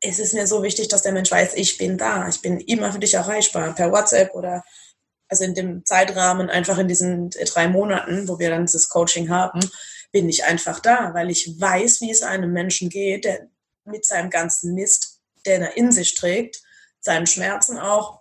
Es 0.00 0.18
ist 0.18 0.34
mir 0.34 0.46
so 0.46 0.62
wichtig, 0.62 0.88
dass 0.88 1.02
der 1.02 1.12
Mensch 1.12 1.30
weiß, 1.30 1.54
ich 1.54 1.76
bin 1.76 1.98
da, 1.98 2.28
ich 2.28 2.40
bin 2.40 2.60
immer 2.60 2.92
für 2.92 3.00
dich 3.00 3.14
erreichbar, 3.14 3.74
per 3.74 3.90
WhatsApp 3.90 4.34
oder 4.34 4.62
also 5.28 5.44
in 5.44 5.54
dem 5.54 5.84
Zeitrahmen 5.84 6.48
einfach 6.48 6.78
in 6.78 6.88
diesen 6.88 7.30
drei 7.30 7.68
Monaten, 7.68 8.28
wo 8.28 8.38
wir 8.38 8.48
dann 8.48 8.64
dieses 8.64 8.88
Coaching 8.88 9.28
haben 9.28 9.60
bin 10.12 10.28
ich 10.28 10.44
einfach 10.44 10.80
da, 10.80 11.12
weil 11.14 11.30
ich 11.30 11.60
weiß, 11.60 12.00
wie 12.00 12.10
es 12.10 12.22
einem 12.22 12.52
Menschen 12.52 12.88
geht, 12.88 13.24
der 13.24 13.48
mit 13.84 14.06
seinem 14.06 14.30
ganzen 14.30 14.74
Mist, 14.74 15.20
den 15.46 15.62
er 15.62 15.76
in 15.76 15.92
sich 15.92 16.14
trägt, 16.14 16.62
seinen 17.00 17.26
Schmerzen 17.26 17.78
auch, 17.78 18.20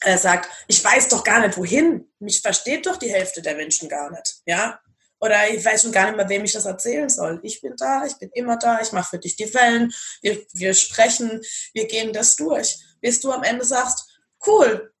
er 0.00 0.18
sagt, 0.18 0.50
ich 0.68 0.84
weiß 0.84 1.08
doch 1.08 1.24
gar 1.24 1.40
nicht 1.40 1.56
wohin. 1.56 2.12
Mich 2.18 2.40
versteht 2.42 2.86
doch 2.86 2.96
die 2.96 3.10
Hälfte 3.10 3.40
der 3.42 3.56
Menschen 3.56 3.88
gar 3.88 4.10
nicht, 4.10 4.42
ja? 4.46 4.78
Oder 5.20 5.48
ich 5.48 5.64
weiß 5.64 5.82
schon 5.82 5.92
gar 5.92 6.06
nicht 6.06 6.16
mehr, 6.16 6.28
wem 6.28 6.44
ich 6.44 6.52
das 6.52 6.66
erzählen 6.66 7.08
soll. 7.08 7.40
Ich 7.42 7.62
bin 7.62 7.74
da, 7.78 8.04
ich 8.04 8.14
bin 8.18 8.30
immer 8.34 8.58
da, 8.58 8.80
ich 8.82 8.92
mache 8.92 9.10
für 9.10 9.18
dich 9.18 9.36
die 9.36 9.52
Wellen, 9.54 9.92
wir, 10.20 10.44
wir 10.52 10.74
sprechen, 10.74 11.40
wir 11.72 11.86
gehen 11.86 12.12
das 12.12 12.36
durch. 12.36 12.78
Bis 13.00 13.20
du 13.20 13.32
am 13.32 13.42
Ende 13.42 13.64
sagst, 13.64 14.20
cool, 14.46 14.92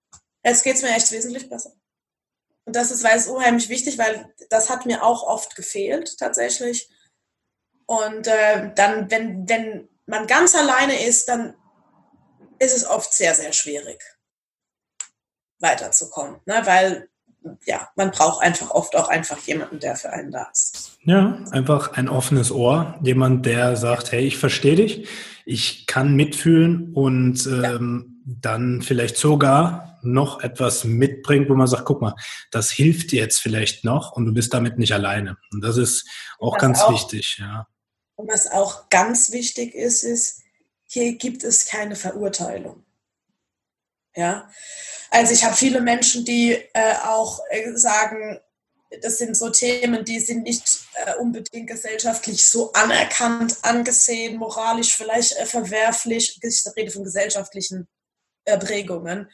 jetzt 0.42 0.64
geht 0.64 0.76
es 0.76 0.82
mir 0.82 0.94
echt 0.94 1.12
wesentlich 1.12 1.48
besser. 1.48 1.74
Und 2.66 2.76
das 2.76 2.90
ist, 2.90 3.04
weil 3.04 3.16
es 3.16 3.26
unheimlich 3.26 3.68
wichtig, 3.68 3.98
weil 3.98 4.32
das 4.50 4.70
hat 4.70 4.86
mir 4.86 5.02
auch 5.02 5.22
oft 5.22 5.54
gefehlt 5.54 6.16
tatsächlich. 6.18 6.88
Und 7.86 8.26
äh, 8.26 8.72
dann, 8.74 9.10
wenn, 9.10 9.48
wenn 9.48 9.88
man 10.06 10.26
ganz 10.26 10.54
alleine 10.54 11.06
ist, 11.06 11.28
dann 11.28 11.54
ist 12.58 12.76
es 12.76 12.86
oft 12.86 13.12
sehr, 13.12 13.34
sehr 13.34 13.52
schwierig, 13.52 14.02
weiterzukommen. 15.60 16.40
Ne? 16.46 16.62
Weil 16.64 17.08
ja, 17.66 17.88
man 17.96 18.10
braucht 18.10 18.42
einfach 18.42 18.70
oft 18.70 18.96
auch 18.96 19.08
einfach 19.08 19.38
jemanden, 19.40 19.78
der 19.78 19.96
für 19.96 20.10
einen 20.10 20.30
da 20.30 20.48
ist. 20.50 20.98
Ja, 21.02 21.38
einfach 21.50 21.92
ein 21.92 22.08
offenes 22.08 22.50
Ohr, 22.50 22.98
jemand, 23.02 23.44
der 23.46 23.76
sagt, 23.76 24.12
hey, 24.12 24.24
ich 24.24 24.38
verstehe 24.38 24.76
dich, 24.76 25.08
ich 25.44 25.86
kann 25.86 26.14
mitfühlen 26.14 26.94
und 26.94 27.46
ähm, 27.46 28.22
ja. 28.24 28.34
dann 28.40 28.82
vielleicht 28.82 29.16
sogar 29.18 29.93
noch 30.04 30.42
etwas 30.42 30.84
mitbringt, 30.84 31.48
wo 31.48 31.54
man 31.54 31.66
sagt, 31.66 31.84
guck 31.84 32.00
mal, 32.00 32.14
das 32.50 32.70
hilft 32.70 33.12
dir 33.12 33.22
jetzt 33.22 33.38
vielleicht 33.38 33.84
noch 33.84 34.12
und 34.12 34.26
du 34.26 34.32
bist 34.32 34.52
damit 34.54 34.78
nicht 34.78 34.92
alleine. 34.92 35.36
Und 35.52 35.62
das 35.62 35.76
ist 35.76 36.08
auch 36.38 36.58
ganz 36.58 36.80
auch, 36.80 36.92
wichtig, 36.92 37.38
ja. 37.38 37.66
Und 38.16 38.30
was 38.30 38.50
auch 38.50 38.88
ganz 38.90 39.32
wichtig 39.32 39.74
ist, 39.74 40.02
ist, 40.04 40.42
hier 40.86 41.16
gibt 41.16 41.42
es 41.42 41.66
keine 41.66 41.96
Verurteilung. 41.96 42.84
Ja, 44.16 44.48
also 45.10 45.32
ich 45.32 45.44
habe 45.44 45.56
viele 45.56 45.80
Menschen, 45.80 46.24
die 46.24 46.52
äh, 46.52 46.94
auch 47.02 47.40
äh, 47.50 47.76
sagen, 47.76 48.38
das 49.02 49.18
sind 49.18 49.36
so 49.36 49.50
Themen, 49.50 50.04
die 50.04 50.20
sind 50.20 50.44
nicht 50.44 50.62
äh, 50.94 51.14
unbedingt 51.16 51.68
gesellschaftlich 51.68 52.46
so 52.46 52.72
anerkannt, 52.72 53.56
angesehen, 53.62 54.36
moralisch 54.36 54.94
vielleicht 54.94 55.32
äh, 55.32 55.46
verwerflich. 55.46 56.38
Ich 56.40 56.64
rede 56.76 56.90
von 56.90 57.04
gesellschaftlichen 57.04 57.88
Prägungen 58.44 59.30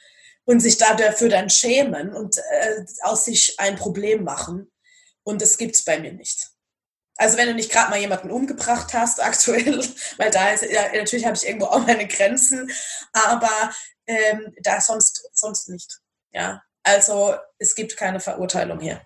und 0.50 0.58
sich 0.58 0.78
dafür 0.78 1.28
dann 1.28 1.48
schämen 1.48 2.12
und 2.12 2.36
äh, 2.36 2.84
aus 3.02 3.24
sich 3.24 3.54
ein 3.60 3.76
Problem 3.76 4.24
machen. 4.24 4.68
Und 5.22 5.42
das 5.42 5.58
gibt 5.58 5.76
es 5.76 5.84
bei 5.84 6.00
mir 6.00 6.12
nicht. 6.12 6.48
Also 7.18 7.38
wenn 7.38 7.46
du 7.46 7.54
nicht 7.54 7.70
gerade 7.70 7.90
mal 7.90 8.00
jemanden 8.00 8.32
umgebracht 8.32 8.92
hast 8.92 9.22
aktuell, 9.24 9.80
weil 10.16 10.32
da 10.32 10.48
ist, 10.48 10.64
ja, 10.64 10.86
natürlich 10.92 11.24
habe 11.24 11.36
ich 11.36 11.46
irgendwo 11.46 11.66
auch 11.66 11.86
meine 11.86 12.08
Grenzen, 12.08 12.68
aber 13.12 13.70
ähm, 14.08 14.52
da 14.64 14.80
sonst, 14.80 15.22
sonst 15.34 15.68
nicht. 15.68 16.00
Ja, 16.32 16.62
also 16.82 17.36
es 17.58 17.76
gibt 17.76 17.96
keine 17.96 18.18
Verurteilung 18.18 18.80
hier. 18.80 19.00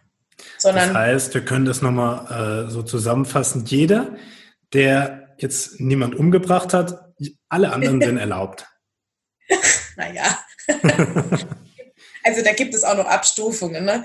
Sondern 0.56 0.94
das 0.94 0.96
heißt, 0.96 1.34
wir 1.34 1.44
können 1.44 1.66
das 1.66 1.82
nochmal 1.82 2.68
äh, 2.68 2.70
so 2.70 2.82
zusammenfassen. 2.82 3.66
Jeder, 3.66 4.16
der 4.72 5.34
jetzt 5.36 5.78
niemand 5.78 6.14
umgebracht 6.14 6.72
hat, 6.72 7.12
alle 7.50 7.70
anderen 7.70 8.00
sind 8.02 8.16
erlaubt. 8.16 8.66
Naja. 9.96 10.44
also 12.24 12.42
da 12.42 12.52
gibt 12.52 12.74
es 12.74 12.84
auch 12.84 12.96
noch 12.96 13.06
Abstufungen. 13.06 13.84
Ne? 13.84 14.04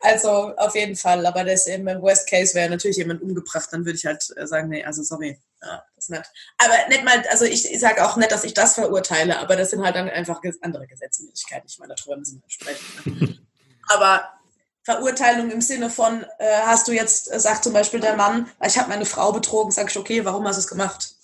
Also 0.00 0.54
auf 0.56 0.74
jeden 0.74 0.96
Fall, 0.96 1.26
aber 1.26 1.44
das 1.44 1.66
im 1.66 1.86
Worst 1.86 2.28
Case 2.28 2.54
wäre 2.54 2.70
natürlich 2.70 2.98
jemand 2.98 3.20
umgebracht, 3.20 3.68
dann 3.72 3.84
würde 3.84 3.96
ich 3.96 4.06
halt 4.06 4.24
äh, 4.36 4.46
sagen, 4.46 4.68
nee, 4.68 4.84
also 4.84 5.02
sorry, 5.02 5.40
ja, 5.62 5.82
das 5.96 6.04
ist 6.04 6.10
nicht. 6.10 6.30
Aber 6.58 6.88
nicht 6.88 7.04
mal, 7.04 7.24
also 7.30 7.44
ich, 7.44 7.70
ich 7.70 7.80
sage 7.80 8.04
auch 8.04 8.16
nicht, 8.16 8.30
dass 8.30 8.44
ich 8.44 8.54
das 8.54 8.74
verurteile, 8.74 9.38
aber 9.38 9.56
das 9.56 9.70
sind 9.70 9.84
halt 9.84 9.96
dann 9.96 10.08
einfach 10.08 10.40
andere 10.60 10.86
Gesetzmäßigkeiten. 10.86 11.68
Ich 11.68 11.78
meine, 11.78 11.94
darüber 11.96 12.16
müssen 12.16 12.42
wir 12.42 12.50
sprechen. 12.50 12.84
Ne? 13.04 13.38
aber 13.88 14.28
Verurteilung 14.84 15.50
im 15.50 15.60
Sinne 15.60 15.90
von, 15.90 16.24
äh, 16.38 16.60
hast 16.64 16.88
du 16.88 16.92
jetzt, 16.92 17.30
äh, 17.30 17.38
sagt 17.40 17.64
zum 17.64 17.72
Beispiel 17.72 18.00
der 18.00 18.16
Mann, 18.16 18.48
ich 18.64 18.78
habe 18.78 18.88
meine 18.88 19.04
Frau 19.04 19.32
betrogen, 19.32 19.70
sage 19.70 19.88
ich, 19.90 19.98
okay, 19.98 20.24
warum 20.24 20.46
hast 20.46 20.56
du 20.56 20.60
es 20.60 20.66
gemacht? 20.68 21.14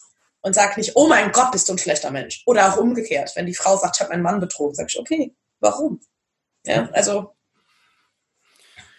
Und 0.44 0.54
sag 0.54 0.76
nicht, 0.76 0.92
oh 0.94 1.08
mein 1.08 1.32
Gott, 1.32 1.52
bist 1.52 1.68
du 1.68 1.72
ein 1.72 1.78
schlechter 1.78 2.10
Mensch. 2.10 2.42
Oder 2.44 2.68
auch 2.68 2.76
umgekehrt, 2.76 3.32
wenn 3.34 3.46
die 3.46 3.54
Frau 3.54 3.78
sagt, 3.78 3.96
ich 3.96 4.00
habe 4.00 4.10
meinen 4.10 4.22
Mann 4.22 4.40
betrogen, 4.40 4.74
sage 4.74 4.88
ich, 4.90 4.98
okay, 4.98 5.34
warum? 5.60 6.00
Ja, 6.66 6.88
also 6.92 7.34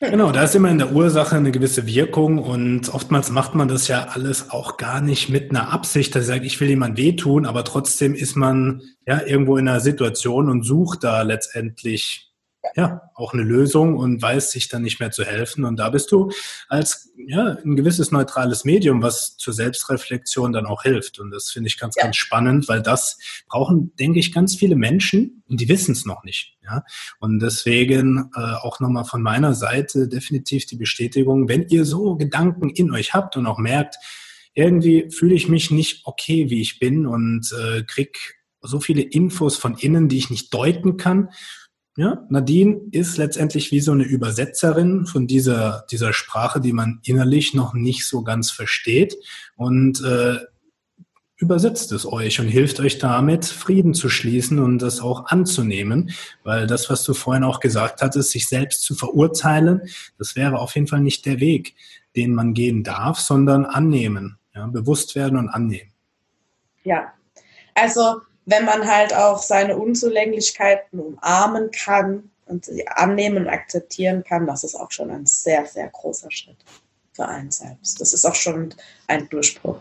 Genau, 0.01 0.31
da 0.31 0.43
ist 0.43 0.55
immer 0.55 0.69
in 0.69 0.77
der 0.77 0.91
Ursache 0.91 1.37
eine 1.37 1.51
gewisse 1.51 1.87
Wirkung 1.87 2.37
und 2.37 2.93
oftmals 2.93 3.31
macht 3.31 3.55
man 3.55 3.69
das 3.69 3.87
ja 3.87 4.09
alles 4.09 4.49
auch 4.49 4.75
gar 4.77 4.99
nicht 4.99 5.29
mit 5.29 5.51
einer 5.51 5.71
Absicht, 5.71 6.13
dass 6.13 6.23
er 6.23 6.35
sagt, 6.35 6.45
ich 6.45 6.59
will 6.59 6.67
jemand 6.67 6.97
wehtun, 6.97 7.45
aber 7.45 7.63
trotzdem 7.63 8.13
ist 8.13 8.35
man 8.35 8.81
ja 9.07 9.21
irgendwo 9.21 9.55
in 9.57 9.67
einer 9.67 9.79
Situation 9.79 10.49
und 10.49 10.63
sucht 10.63 11.03
da 11.05 11.21
letztendlich 11.21 12.33
ja, 12.75 13.09
auch 13.13 13.33
eine 13.33 13.43
Lösung 13.43 13.95
und 13.95 14.21
weiß 14.21 14.51
sich 14.51 14.67
dann 14.67 14.81
nicht 14.81 14.99
mehr 14.99 15.11
zu 15.11 15.23
helfen. 15.23 15.65
Und 15.65 15.77
da 15.77 15.89
bist 15.89 16.11
du 16.11 16.31
als 16.67 17.11
ja, 17.27 17.57
ein 17.63 17.75
gewisses 17.75 18.11
neutrales 18.11 18.65
Medium, 18.65 19.01
was 19.01 19.37
zur 19.37 19.53
Selbstreflexion 19.53 20.53
dann 20.53 20.65
auch 20.65 20.83
hilft. 20.83 21.19
Und 21.19 21.31
das 21.31 21.49
finde 21.49 21.67
ich 21.67 21.77
ganz, 21.77 21.95
ja. 21.95 22.03
ganz 22.03 22.17
spannend, 22.17 22.67
weil 22.67 22.81
das 22.81 23.17
brauchen, 23.47 23.95
denke 23.95 24.19
ich, 24.19 24.33
ganz 24.33 24.55
viele 24.55 24.75
Menschen 24.75 25.43
und 25.47 25.61
die 25.61 25.69
wissen 25.69 25.93
es 25.93 26.05
noch 26.05 26.23
nicht. 26.23 26.57
Ja? 26.63 26.83
Und 27.19 27.39
deswegen 27.39 28.29
äh, 28.35 28.39
auch 28.39 28.79
nochmal 28.79 29.05
von 29.05 29.21
meiner 29.21 29.53
Seite 29.53 30.07
definitiv 30.07 30.65
die 30.65 30.77
Bestätigung, 30.77 31.47
wenn 31.47 31.67
ihr 31.69 31.85
so 31.85 32.15
Gedanken 32.15 32.69
in 32.69 32.91
euch 32.91 33.13
habt 33.13 33.37
und 33.37 33.45
auch 33.45 33.59
merkt, 33.59 33.95
irgendwie 34.53 35.11
fühle 35.11 35.35
ich 35.35 35.49
mich 35.49 35.69
nicht 35.69 36.05
okay, 36.05 36.49
wie 36.49 36.61
ich 36.61 36.79
bin 36.79 37.05
und 37.05 37.51
äh, 37.51 37.83
krieg 37.83 38.35
so 38.61 38.79
viele 38.79 39.01
Infos 39.01 39.57
von 39.57 39.77
innen, 39.77 40.09
die 40.09 40.17
ich 40.17 40.29
nicht 40.29 40.53
deuten 40.53 40.97
kann 40.97 41.29
ja, 41.97 42.25
Nadine 42.29 42.81
ist 42.91 43.17
letztendlich 43.17 43.71
wie 43.71 43.79
so 43.79 43.93
eine 43.93 44.03
Übersetzerin 44.03 45.05
von 45.05 45.27
dieser, 45.27 45.85
dieser 45.89 46.11
Sprache, 46.11 46.59
die 46.59 46.73
man 46.73 46.99
innerlich 47.03 47.53
noch 47.53 47.73
nicht 47.73 48.05
so 48.05 48.21
ganz 48.21 48.51
versteht 48.51 49.15
und 49.55 50.03
äh, 50.03 50.39
übersetzt 51.37 51.93
es 51.93 52.05
euch 52.05 52.39
und 52.39 52.47
hilft 52.47 52.79
euch 52.81 52.97
damit, 52.97 53.45
Frieden 53.45 53.93
zu 53.93 54.09
schließen 54.09 54.59
und 54.59 54.79
das 54.79 54.99
auch 54.99 55.27
anzunehmen, 55.27 56.11
weil 56.43 56.67
das, 56.67 56.89
was 56.89 57.03
du 57.03 57.13
vorhin 57.13 57.43
auch 57.43 57.61
gesagt 57.61 58.01
hattest, 58.01 58.31
sich 58.31 58.47
selbst 58.47 58.81
zu 58.81 58.95
verurteilen, 58.95 59.81
das 60.17 60.35
wäre 60.35 60.59
auf 60.59 60.75
jeden 60.75 60.87
Fall 60.87 61.01
nicht 61.01 61.25
der 61.25 61.39
Weg, 61.39 61.75
den 62.15 62.33
man 62.33 62.53
gehen 62.53 62.83
darf, 62.83 63.19
sondern 63.19 63.65
annehmen, 63.65 64.37
ja, 64.53 64.67
bewusst 64.67 65.15
werden 65.15 65.37
und 65.37 65.49
annehmen. 65.49 65.91
Ja, 66.83 67.13
also 67.73 68.21
wenn 68.45 68.65
man 68.65 68.87
halt 68.87 69.13
auch 69.13 69.39
seine 69.39 69.77
Unzulänglichkeiten 69.77 70.99
umarmen 70.99 71.71
kann 71.71 72.29
und 72.45 72.65
sie 72.65 72.87
annehmen 72.87 73.37
und 73.37 73.47
akzeptieren 73.47 74.23
kann, 74.23 74.45
das 74.45 74.63
ist 74.63 74.75
auch 74.75 74.91
schon 74.91 75.09
ein 75.09 75.25
sehr, 75.25 75.65
sehr 75.65 75.87
großer 75.89 76.31
Schritt 76.31 76.57
für 77.13 77.27
einen 77.27 77.51
selbst. 77.51 77.99
Das 77.99 78.13
ist 78.13 78.25
auch 78.25 78.35
schon 78.35 78.73
ein 79.07 79.27
Durchbruch. 79.29 79.79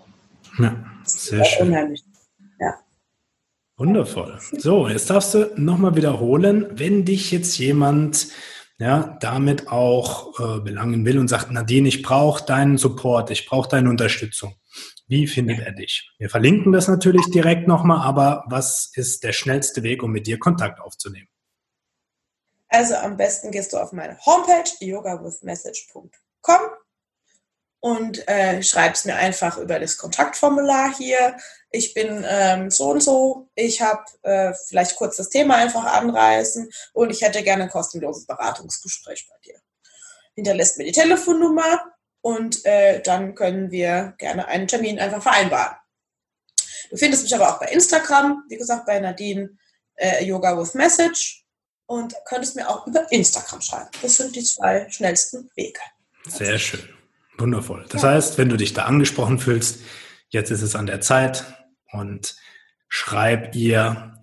Ja, 0.59 0.77
sehr 1.05 1.45
schön. 1.45 1.69
Unheimlich. 1.69 2.05
Ja. 2.59 2.75
Wundervoll. 3.77 4.39
So, 4.59 4.89
jetzt 4.89 5.11
darfst 5.11 5.35
du 5.35 5.51
nochmal 5.57 5.97
wiederholen, 5.97 6.69
wenn 6.73 7.05
dich 7.05 7.33
jetzt 7.33 7.59
jemand 7.59 8.29
ja, 8.79 9.17
damit 9.21 9.69
auch 9.69 10.39
äh, 10.39 10.61
belangen 10.61 11.05
will 11.05 11.19
und 11.19 11.29
sagt, 11.29 11.51
Nadine, 11.51 11.89
ich 11.89 12.03
brauche 12.03 12.45
deinen 12.45 12.79
Support, 12.79 13.31
ich 13.31 13.47
brauche 13.47 13.69
deine 13.69 13.89
Unterstützung. 13.89 14.55
Wie 15.07 15.27
findet 15.27 15.61
er 15.61 15.73
dich? 15.73 16.11
Wir 16.19 16.31
verlinken 16.31 16.73
das 16.73 16.89
natürlich 16.89 17.27
direkt 17.31 17.69
nochmal, 17.69 18.07
aber 18.07 18.45
was 18.49 18.91
ist 18.95 19.23
der 19.23 19.33
schnellste 19.33 19.83
Weg, 19.83 20.03
um 20.03 20.11
mit 20.11 20.27
dir 20.27 20.39
Kontakt 20.39 20.81
aufzunehmen? 20.81 21.29
Also 22.69 22.97
am 22.97 23.17
besten 23.17 23.51
gehst 23.51 23.73
du 23.73 23.77
auf 23.77 23.93
meine 23.93 24.19
Homepage 24.25 24.71
yogawithmessage.com 24.81 26.61
und 27.81 28.27
äh, 28.27 28.63
schreibst 28.63 29.05
mir 29.05 29.15
einfach 29.17 29.59
über 29.59 29.79
das 29.79 29.99
Kontaktformular 29.99 30.97
hier. 30.97 31.37
Ich 31.71 31.93
bin 31.93 32.25
ähm, 32.27 32.71
so 32.71 32.91
und 32.91 33.03
so, 33.03 33.51
ich 33.55 33.83
habe 33.83 34.05
äh, 34.23 34.55
vielleicht 34.69 34.97
kurz 34.97 35.19
das 35.19 35.29
Thema 35.29 35.57
einfach 35.57 35.85
anreißen 35.85 36.71
und 36.95 37.11
ich 37.11 37.21
hätte 37.21 37.43
gerne 37.43 37.65
ein 37.65 37.71
kostenloses 37.71 38.27
Beratungsgespräch 38.27 39.29
bei 39.29 39.37
dir. 39.45 39.61
Hinterlässt 40.35 40.79
mir 40.79 40.85
die 40.85 40.93
Telefonnummer 40.93 41.94
und 42.25 42.65
äh, 42.65 43.03
dann 43.03 43.35
können 43.35 43.71
wir 43.71 44.15
gerne 44.17 44.49
einen 44.49 44.67
Termin 44.67 44.99
einfach 44.99 45.23
vereinbaren. 45.23 45.77
Du 46.91 46.97
findest 46.97 47.25
mich 47.25 47.35
aber 47.35 47.51
auch 47.51 47.61
bei 47.61 47.67
Instagram, 47.67 48.45
wie 48.49 48.57
gesagt, 48.57 48.87
bei 48.87 48.99
Nadine 48.99 49.51
äh, 49.97 50.25
Yoga 50.25 50.59
with 50.59 50.73
Message 50.73 51.45
und 51.85 52.15
könntest 52.25 52.57
mir 52.57 52.67
auch 52.67 52.87
über 52.87 53.13
Instagram 53.13 53.61
schreiben. 53.61 53.91
Das 54.01 54.17
sind 54.17 54.35
die 54.35 54.43
zwei 54.43 54.89
schnellsten 54.89 55.51
Wege. 55.55 55.81
Sehr 56.27 56.59
schön. 56.59 56.89
Wundervoll. 57.37 57.85
Das 57.91 58.03
ja. 58.03 58.13
heißt, 58.13 58.39
wenn 58.39 58.49
du 58.49 58.57
dich 58.57 58.73
da 58.73 58.85
angesprochen 58.85 59.39
fühlst, 59.39 59.81
jetzt 60.31 60.51
ist 60.51 60.63
es 60.63 60.75
an 60.75 60.87
der 60.87 61.03
Zeit 61.03 61.45
und 61.93 62.37
schreib 62.89 63.55
ihr 63.55 64.14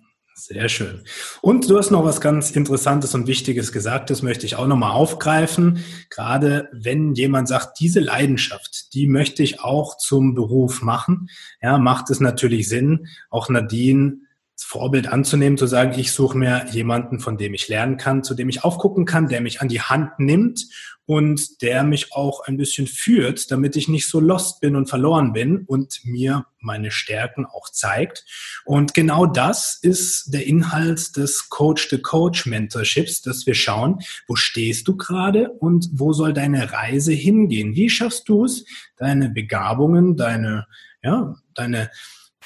sehr 0.46 0.68
schön. 0.68 1.02
Und 1.40 1.70
du 1.70 1.78
hast 1.78 1.90
noch 1.90 2.04
was 2.04 2.20
ganz 2.20 2.50
Interessantes 2.50 3.14
und 3.14 3.26
Wichtiges 3.26 3.72
gesagt, 3.72 4.10
das 4.10 4.22
möchte 4.22 4.46
ich 4.46 4.56
auch 4.56 4.66
nochmal 4.66 4.92
aufgreifen. 4.92 5.84
Gerade 6.10 6.68
wenn 6.72 7.14
jemand 7.14 7.48
sagt, 7.48 7.80
diese 7.80 8.00
Leidenschaft, 8.00 8.94
die 8.94 9.06
möchte 9.06 9.42
ich 9.42 9.60
auch 9.60 9.96
zum 9.96 10.34
Beruf 10.34 10.82
machen, 10.82 11.28
ja, 11.60 11.78
macht 11.78 12.10
es 12.10 12.20
natürlich 12.20 12.68
Sinn, 12.68 13.08
auch 13.30 13.48
Nadine 13.48 14.18
Vorbild 14.56 15.08
anzunehmen, 15.08 15.58
zu 15.58 15.66
sagen, 15.66 15.98
ich 15.98 16.12
suche 16.12 16.38
mir 16.38 16.66
jemanden, 16.70 17.20
von 17.20 17.36
dem 17.36 17.54
ich 17.54 17.68
lernen 17.68 17.96
kann, 17.96 18.22
zu 18.22 18.34
dem 18.34 18.48
ich 18.48 18.64
aufgucken 18.64 19.04
kann, 19.04 19.28
der 19.28 19.40
mich 19.40 19.60
an 19.60 19.68
die 19.68 19.80
Hand 19.80 20.18
nimmt 20.18 20.66
und 21.04 21.62
der 21.62 21.82
mich 21.82 22.12
auch 22.12 22.44
ein 22.46 22.56
bisschen 22.56 22.86
führt, 22.86 23.50
damit 23.50 23.76
ich 23.76 23.88
nicht 23.88 24.08
so 24.08 24.20
lost 24.20 24.60
bin 24.60 24.76
und 24.76 24.88
verloren 24.88 25.32
bin 25.32 25.64
und 25.66 26.00
mir 26.04 26.46
meine 26.60 26.90
Stärken 26.90 27.44
auch 27.44 27.68
zeigt. 27.68 28.24
Und 28.64 28.94
genau 28.94 29.26
das 29.26 29.78
ist 29.82 30.32
der 30.32 30.46
Inhalt 30.46 31.16
des 31.16 31.48
Coach-to-Coach-Mentorships, 31.48 33.22
dass 33.22 33.46
wir 33.46 33.54
schauen, 33.54 34.00
wo 34.28 34.36
stehst 34.36 34.86
du 34.86 34.96
gerade 34.96 35.50
und 35.50 35.90
wo 35.92 36.12
soll 36.12 36.32
deine 36.32 36.72
Reise 36.72 37.12
hingehen? 37.12 37.74
Wie 37.74 37.90
schaffst 37.90 38.28
du 38.28 38.44
es, 38.44 38.64
deine 38.96 39.28
Begabungen, 39.28 40.16
deine, 40.16 40.66
ja, 41.02 41.34
deine 41.54 41.90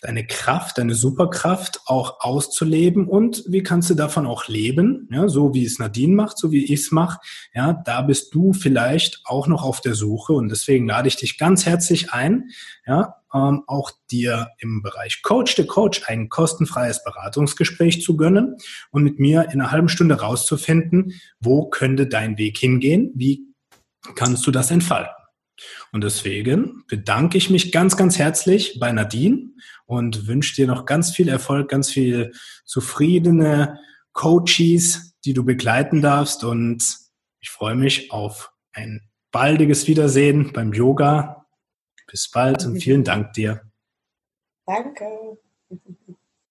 deine 0.02 0.26
Kraft, 0.26 0.78
deine 0.78 0.94
Superkraft 0.94 1.80
auch 1.86 2.20
auszuleben 2.20 3.06
und 3.06 3.44
wie 3.48 3.62
kannst 3.62 3.90
du 3.90 3.94
davon 3.94 4.26
auch 4.26 4.48
leben, 4.48 5.08
ja, 5.10 5.28
so 5.28 5.54
wie 5.54 5.64
es 5.64 5.78
Nadine 5.78 6.14
macht, 6.14 6.38
so 6.38 6.52
wie 6.52 6.64
ich 6.64 6.80
es 6.80 6.92
mache, 6.92 7.18
ja, 7.54 7.72
da 7.84 8.02
bist 8.02 8.34
du 8.34 8.52
vielleicht 8.52 9.20
auch 9.24 9.46
noch 9.46 9.64
auf 9.64 9.80
der 9.80 9.94
Suche 9.94 10.32
und 10.32 10.48
deswegen 10.48 10.86
lade 10.86 11.08
ich 11.08 11.16
dich 11.16 11.38
ganz 11.38 11.66
herzlich 11.66 12.12
ein, 12.12 12.50
ja, 12.86 13.16
ähm, 13.34 13.64
auch 13.66 13.90
dir 14.10 14.48
im 14.58 14.82
Bereich 14.82 15.22
Coach 15.22 15.56
the 15.56 15.66
Coach 15.66 16.02
ein 16.06 16.28
kostenfreies 16.28 17.04
Beratungsgespräch 17.04 18.02
zu 18.02 18.16
gönnen 18.16 18.56
und 18.90 19.02
mit 19.02 19.18
mir 19.18 19.44
in 19.52 19.60
einer 19.60 19.72
halben 19.72 19.88
Stunde 19.88 20.20
rauszufinden, 20.20 21.14
wo 21.40 21.68
könnte 21.68 22.06
dein 22.06 22.38
Weg 22.38 22.58
hingehen, 22.58 23.12
wie 23.14 23.46
kannst 24.14 24.46
du 24.46 24.50
das 24.50 24.70
entfalten. 24.70 25.25
Und 25.92 26.04
deswegen 26.04 26.84
bedanke 26.88 27.38
ich 27.38 27.50
mich 27.50 27.72
ganz, 27.72 27.96
ganz 27.96 28.18
herzlich 28.18 28.78
bei 28.78 28.92
Nadine 28.92 29.50
und 29.86 30.26
wünsche 30.26 30.54
dir 30.54 30.66
noch 30.66 30.84
ganz 30.84 31.10
viel 31.10 31.28
Erfolg, 31.28 31.68
ganz 31.70 31.90
viel 31.90 32.32
zufriedene 32.64 33.78
Coaches, 34.12 35.14
die 35.24 35.32
du 35.32 35.44
begleiten 35.44 36.02
darfst. 36.02 36.44
Und 36.44 36.84
ich 37.40 37.50
freue 37.50 37.76
mich 37.76 38.10
auf 38.10 38.52
ein 38.72 39.08
baldiges 39.30 39.86
Wiedersehen 39.86 40.52
beim 40.52 40.72
Yoga. 40.72 41.46
Bis 42.06 42.30
bald 42.30 42.64
und 42.64 42.80
vielen 42.80 43.04
Dank 43.04 43.32
dir. 43.32 43.62
Danke. 44.66 45.38